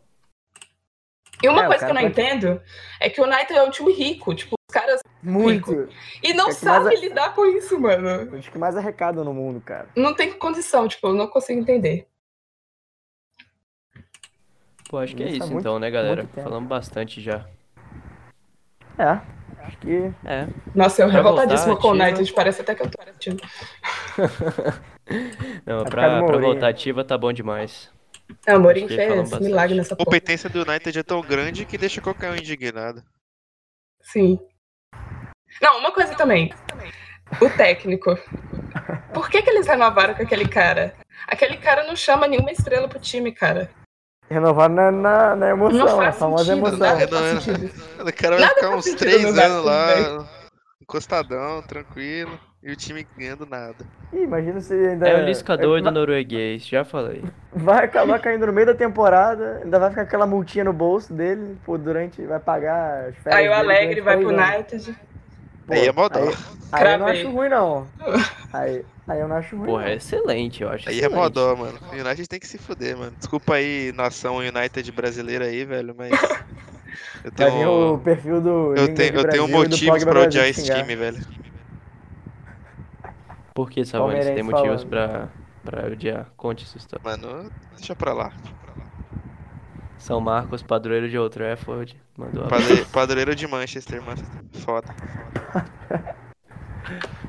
E 1.43 1.47
uma 1.47 1.63
É, 1.63 1.67
coisa 1.67 1.85
que 1.85 1.91
eu 1.91 1.93
não 1.95 2.01
pode- 2.01 2.11
entendo 2.21 2.61
é 2.99 3.09
que 3.09 3.21
o 3.21 3.23
United 3.25 3.53
é 3.53 3.63
um 3.63 3.69
time 3.69 3.93
rico. 3.93 4.33
Tipo, 4.33 4.55
os 4.69 4.73
caras. 4.73 4.99
Muito. 5.21 5.87
E 6.23 6.33
não 6.33 6.49
É 6.49 6.55
que 6.55 6.67
a- 6.67 6.89
lidar 6.95 7.35
com 7.35 7.45
isso, 7.45 7.79
mano. 7.79 8.35
Acho 8.35 8.49
que 8.51 8.57
mais 8.57 8.75
arrecada 8.75 9.23
no 9.23 9.33
mundo, 9.33 9.61
cara. 9.61 9.87
Não 9.95 10.15
tem 10.15 10.33
condição, 10.33 10.87
tipo, 10.87 11.07
eu 11.07 11.13
não 11.13 11.27
consigo 11.27 11.59
entender. 11.59 12.07
Pô, 14.89 14.97
acho 14.97 15.15
que 15.15 15.21
é 15.23 15.27
Isso 15.27 15.35
há 15.35 15.37
isso 15.37 15.53
muito- 15.53 15.59
então, 15.61 15.77
né, 15.79 15.89
galera? 15.91 16.27
Falamos 16.33 16.67
bastante 16.67 17.21
já. 17.21 17.45
É. 18.97 19.21
Acho 19.63 19.77
que. 19.77 20.11
É. 20.25 20.47
Nossa, 20.73 21.03
eu 21.03 21.07
Pra 21.07 21.17
revoltadíssima 21.17 21.73
voltar 21.75 21.81
com 21.83 21.87
o 21.89 21.91
ativa. 21.91 22.07
United. 22.07 22.33
Parece 22.33 22.61
até 22.61 22.73
que 22.75 22.81
eu 22.81 22.89
tô 22.89 23.01
assistindo. 23.01 23.41
Não, 25.65 25.81
Vai 25.83 25.89
pra, 25.91 26.23
pra 26.23 26.37
voltar 26.37 26.67
ativa 26.69 27.03
tá 27.03 27.17
bom 27.17 27.31
demais. 27.31 27.91
É, 28.47 28.55
o 28.55 28.59
Mourinho 28.59 28.87
fez 28.87 29.39
milagre 29.39 29.75
nessa 29.75 29.93
A 29.93 29.97
porra. 29.97 30.05
competência 30.05 30.49
do 30.49 30.61
United 30.67 30.97
é 30.99 31.03
tão 31.03 31.21
grande 31.21 31.65
que 31.65 31.77
deixa 31.77 32.01
qualquer 32.01 32.31
um 32.31 32.35
indignado. 32.35 33.03
Sim. 34.01 34.39
Não, 35.61 35.79
uma 35.79 35.91
coisa 35.91 36.15
também. 36.15 36.51
O 37.41 37.49
técnico. 37.57 38.15
Por 39.13 39.29
que, 39.29 39.41
que 39.41 39.49
eles 39.49 39.67
renovaram 39.67 40.13
com 40.15 40.23
aquele 40.23 40.47
cara? 40.47 40.93
Aquele 41.27 41.57
cara 41.57 41.83
não 41.85 41.95
chama 41.95 42.27
nenhuma 42.27 42.51
estrela 42.51 42.87
pro 42.87 42.99
time, 42.99 43.31
cara. 43.31 43.69
Renovar 44.29 44.69
na, 44.69 44.91
na, 44.91 45.35
na 45.35 45.49
emoção, 45.49 45.79
Não 45.79 45.97
faz 45.97 46.15
famosa 46.17 46.45
sentido, 46.45 46.67
emoção. 46.67 46.79
nada 46.79 46.99
Não, 47.11 47.19
faz 47.19 47.33
não, 47.33 47.41
sentido. 47.41 47.71
O 47.99 48.13
cara 48.13 48.29
vai 48.35 48.39
Nada 48.39 48.55
ficar 48.55 48.69
uns 48.75 48.85
três 48.93 49.23
no 49.23 49.29
anos 49.41 49.65
lá, 49.65 50.27
encostadão, 50.81 51.61
tranquilo, 51.63 52.39
e 52.61 52.71
o 52.71 52.75
time 52.75 53.07
ganhando 53.17 53.45
nada. 53.45 53.75
Ih, 54.13 54.23
imagina 54.23 54.59
se 54.61 54.73
ainda. 54.73 55.07
É 55.07 55.21
o 55.21 55.25
liscador 55.25 55.79
do 55.79 55.83
vai, 55.85 55.93
norueguês, 55.93 56.65
já 56.65 56.83
falei. 56.85 57.23
vai 57.53 57.85
acabar 57.85 58.19
caindo 58.19 58.45
no 58.45 58.53
meio 58.53 58.67
da 58.67 58.75
temporada, 58.75 59.61
ainda 59.63 59.79
vai 59.79 59.89
ficar 59.89 60.01
aquela 60.03 60.27
multinha 60.27 60.63
no 60.63 60.73
bolso 60.73 61.13
dele, 61.13 61.57
pô, 61.65 61.77
durante. 61.77 62.21
Vai 62.23 62.39
pagar 62.39 63.05
as 63.09 63.15
férias. 63.17 63.39
Aí 63.41 63.49
o 63.49 63.53
Alegre 63.53 64.01
vai 64.01 64.17
pro. 64.17 64.29
United. 64.29 64.95
Pô, 65.69 65.73
Aí 65.75 65.87
é 65.87 65.91
mó 65.91 66.09
dó. 66.09 66.19
Aí, 66.19 66.33
aí 66.71 66.93
eu 66.93 66.99
não 66.99 67.07
acho 67.07 67.29
ruim, 67.31 67.49
não. 67.49 67.87
Aí, 68.51 68.83
aí 69.07 69.19
eu 69.19 69.27
não 69.27 69.35
acho 69.35 69.55
ruim. 69.55 69.67
Porra, 69.67 69.83
é 69.83 69.89
não. 69.89 69.93
excelente, 69.97 70.63
eu 70.63 70.69
acho 70.69 70.89
Aí 70.89 70.95
é 70.95 70.97
excelente. 70.99 71.15
mó 71.19 71.29
dó, 71.29 71.55
mano. 71.55 71.77
O 71.91 71.95
United 71.95 72.27
tem 72.27 72.39
que 72.39 72.47
se 72.47 72.57
fuder, 72.57 72.97
mano. 72.97 73.13
Desculpa 73.17 73.53
aí, 73.55 73.91
nação 73.95 74.37
United 74.37 74.91
brasileira 74.91 75.45
aí, 75.45 75.63
velho, 75.65 75.93
mas. 75.97 76.09
Eu 77.23 77.31
Vai 77.35 77.51
vir 77.51 77.67
o 77.67 77.79
tenho. 77.79 77.97
perfil 77.99 78.41
do. 78.41 78.73
Eu 78.75 78.93
tenho, 78.95 79.15
eu 79.15 79.29
tenho 79.29 79.47
motivos 79.47 80.03
pra 80.03 80.21
odiar 80.21 80.47
esse 80.47 80.61
xingar. 80.61 80.81
time, 80.81 80.95
velho. 80.95 81.17
Por 83.53 83.69
que, 83.69 83.85
Savani? 83.85 84.23
Você 84.23 84.33
tem 84.33 84.43
motivos 84.43 84.83
pra, 84.83 85.27
pra 85.63 85.87
odiar? 85.87 86.27
Conte 86.37 86.63
essa 86.63 86.77
história. 86.77 87.03
Mano, 87.03 87.51
deixa 87.75 87.95
pra 87.95 88.13
lá. 88.13 88.31
São 89.97 90.21
Marcos, 90.21 90.63
padroeiro 90.63 91.09
de 91.09 91.17
Old 91.17 91.33
Trafford. 91.33 91.95
Mandou 92.17 92.45
a... 92.45 92.47
Padre- 92.47 92.85
Padroeiro 92.85 93.35
de 93.35 93.45
Manchester, 93.47 94.01
mano. 94.01 94.23
Foda. 94.53 94.87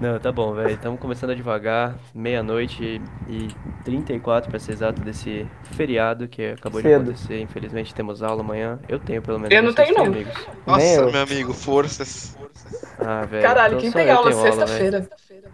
Não, 0.01 0.19
tá 0.19 0.33
bom, 0.33 0.55
velho. 0.55 0.71
Estamos 0.71 0.99
começando 0.99 1.35
devagar, 1.37 1.95
meia-noite 2.15 3.03
e 3.29 3.49
34 3.85 4.49
para 4.51 4.59
ser 4.59 4.73
exato 4.73 5.03
desse 5.03 5.47
feriado 5.73 6.27
que 6.29 6.53
acabou 6.53 6.81
de 6.81 6.89
Cedo. 6.89 7.03
acontecer. 7.03 7.41
Infelizmente 7.43 7.95
temos 7.95 8.23
aula 8.23 8.41
amanhã. 8.41 8.79
Eu 8.89 8.99
tenho, 8.99 9.21
pelo 9.21 9.39
menos. 9.39 9.55
Eu 9.55 9.63
não 9.63 9.75
tenho, 9.75 9.95
não. 9.95 10.07
amigos? 10.07 10.33
Nossa, 10.67 10.85
eu. 10.87 11.13
meu 11.13 11.21
amigo, 11.23 11.53
forças. 11.53 12.39
Ah, 12.99 13.27
velho. 13.27 13.43
Caralho, 13.43 13.75
então 13.77 13.81
quem 13.81 13.93
tem 13.93 14.11
aula 14.11 14.33
sexta-feira? 14.33 15.07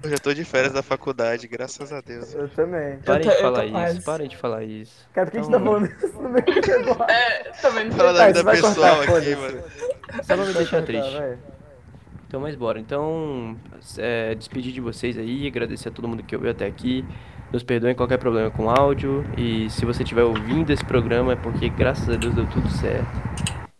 Eu 0.02 0.10
já 0.10 0.18
tô 0.18 0.32
de 0.32 0.44
férias 0.44 0.72
da 0.72 0.82
faculdade, 0.82 1.48
graças 1.48 1.92
a 1.92 2.00
Deus. 2.00 2.32
Eu 2.32 2.48
também. 2.50 2.98
Parem 2.98 3.26
Eu 3.26 3.30
tô- 3.32 3.36
de 3.36 3.42
falar 3.42 3.64
isso, 3.64 3.72
quase. 3.74 4.02
parem 4.04 4.28
de 4.28 4.36
falar 4.36 4.62
isso. 4.62 5.08
Cara, 5.12 5.26
por 5.26 5.32
que 5.32 5.38
a 5.38 5.42
gente 5.42 5.48
Então, 5.48 5.60
tá 5.60 5.66
falando 5.66 5.86
isso 5.86 6.22
no 6.22 6.28
meio 6.28 6.84
do? 6.84 7.02
É, 7.10 7.42
também 7.60 7.84
não 7.86 7.92
Fala 7.96 8.12
da 8.12 8.26
vida 8.28 8.44
cortar, 8.44 8.68
pessoal 8.68 9.00
aqui, 9.00 9.34
mano. 9.36 9.62
Só 10.22 10.36
pra 10.36 10.44
me 10.44 10.52
deixar 10.52 10.82
triste. 10.82 11.16
vai. 11.16 11.38
Então, 12.36 12.42
mas 12.42 12.54
bora. 12.54 12.78
Então, 12.78 13.56
é, 13.96 14.34
despedir 14.34 14.70
de 14.70 14.78
vocês 14.78 15.16
aí, 15.16 15.46
agradecer 15.46 15.88
a 15.88 15.90
todo 15.90 16.06
mundo 16.06 16.22
que 16.22 16.36
ouviu 16.36 16.50
até 16.50 16.66
aqui. 16.66 17.02
Nos 17.50 17.62
perdoem 17.62 17.94
qualquer 17.94 18.18
problema 18.18 18.50
com 18.50 18.68
áudio. 18.68 19.24
E 19.38 19.70
se 19.70 19.86
você 19.86 20.02
estiver 20.02 20.22
ouvindo 20.22 20.70
esse 20.70 20.84
programa 20.84 21.32
é 21.32 21.36
porque, 21.36 21.70
graças 21.70 22.06
a 22.10 22.14
Deus, 22.14 22.34
deu 22.34 22.46
tudo 22.46 22.68
certo. 22.68 23.08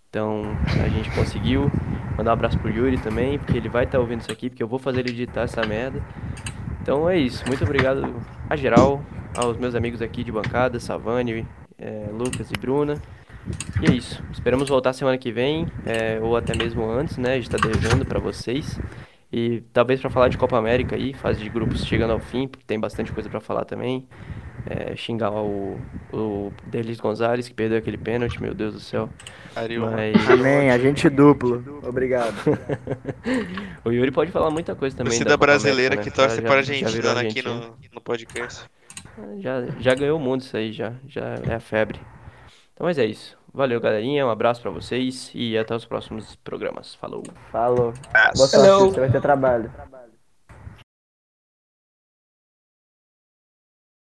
Então, 0.08 0.44
a 0.82 0.88
gente 0.88 1.10
conseguiu. 1.10 1.70
Mandar 2.16 2.30
um 2.30 2.32
abraço 2.32 2.58
pro 2.58 2.70
Yuri 2.70 2.96
também, 2.96 3.38
porque 3.38 3.58
ele 3.58 3.68
vai 3.68 3.84
estar 3.84 3.98
ouvindo 3.98 4.22
isso 4.22 4.32
aqui, 4.32 4.48
porque 4.48 4.62
eu 4.62 4.68
vou 4.68 4.78
fazer 4.78 5.00
ele 5.00 5.10
editar 5.10 5.42
essa 5.42 5.60
merda. 5.66 6.02
Então 6.80 7.06
é 7.06 7.18
isso. 7.18 7.44
Muito 7.46 7.62
obrigado 7.62 8.10
a 8.48 8.56
geral, 8.56 9.02
aos 9.36 9.58
meus 9.58 9.74
amigos 9.74 10.00
aqui 10.00 10.24
de 10.24 10.32
bancada, 10.32 10.80
Savani, 10.80 11.46
é, 11.78 12.06
Lucas 12.10 12.50
e 12.50 12.58
Bruna. 12.58 12.94
E 13.82 13.90
é 13.90 13.94
isso. 13.94 14.22
Esperamos 14.32 14.68
voltar 14.68 14.92
semana 14.92 15.18
que 15.18 15.30
vem, 15.30 15.66
é, 15.84 16.18
ou 16.20 16.36
até 16.36 16.56
mesmo 16.56 16.88
antes, 16.88 17.16
né? 17.18 17.34
A 17.34 17.36
gente 17.36 17.50
tá 17.50 17.58
devendo 17.58 18.04
pra 18.04 18.18
vocês. 18.18 18.78
E 19.32 19.62
talvez 19.72 20.00
pra 20.00 20.08
falar 20.08 20.28
de 20.28 20.38
Copa 20.38 20.56
América 20.56 20.96
aí, 20.96 21.12
fase 21.12 21.42
de 21.42 21.48
grupos 21.48 21.84
chegando 21.84 22.12
ao 22.12 22.20
fim, 22.20 22.46
porque 22.46 22.64
tem 22.66 22.78
bastante 22.78 23.12
coisa 23.12 23.28
pra 23.28 23.40
falar 23.40 23.64
também. 23.64 24.06
É, 24.68 24.96
xingar 24.96 25.30
o, 25.30 25.78
o 26.12 26.52
Delis 26.66 26.98
Gonzalez, 26.98 27.46
que 27.46 27.54
perdeu 27.54 27.78
aquele 27.78 27.96
pênalti, 27.96 28.40
meu 28.42 28.52
Deus 28.52 28.74
do 28.74 28.80
céu. 28.80 29.08
Ariel. 29.54 29.90
Mas 29.90 30.28
Amém, 30.28 30.70
agente 30.70 31.08
duplo. 31.08 31.80
Obrigado. 31.86 32.34
o 33.84 33.92
Yuri 33.92 34.10
pode 34.10 34.32
falar 34.32 34.50
muita 34.50 34.74
coisa 34.74 34.96
também. 34.96 35.10
Torcida 35.12 35.36
brasileira 35.36 35.94
América, 35.94 36.02
que 36.02 36.10
né? 36.10 36.16
torce 36.16 36.36
Já- 36.36 36.42
para 36.42 36.54
a 36.54 36.56
Argentina 36.58 37.20
aqui 37.20 37.42
no, 37.42 37.76
no 37.94 38.00
podcast. 38.00 38.64
Já, 39.38 39.66
já 39.78 39.94
ganhou 39.94 40.18
o 40.18 40.20
mundo 40.22 40.40
isso 40.40 40.56
aí, 40.56 40.72
já. 40.72 40.92
Já 41.06 41.36
é 41.48 41.54
a 41.54 41.60
febre. 41.60 42.00
Então, 42.76 42.86
mas 42.86 42.98
é 42.98 43.06
isso. 43.06 43.38
Valeu, 43.54 43.80
galerinha. 43.80 44.26
Um 44.26 44.30
abraço 44.30 44.60
pra 44.60 44.70
vocês 44.70 45.30
e 45.34 45.56
até 45.56 45.74
os 45.74 45.86
próximos 45.86 46.36
programas. 46.36 46.94
Falou. 46.94 47.22
Falou. 47.50 47.94
Boa 48.36 48.46
sorte, 48.46 48.94
você 48.94 49.00
vai 49.00 49.10
ter 49.10 49.22
trabalho. 49.22 49.72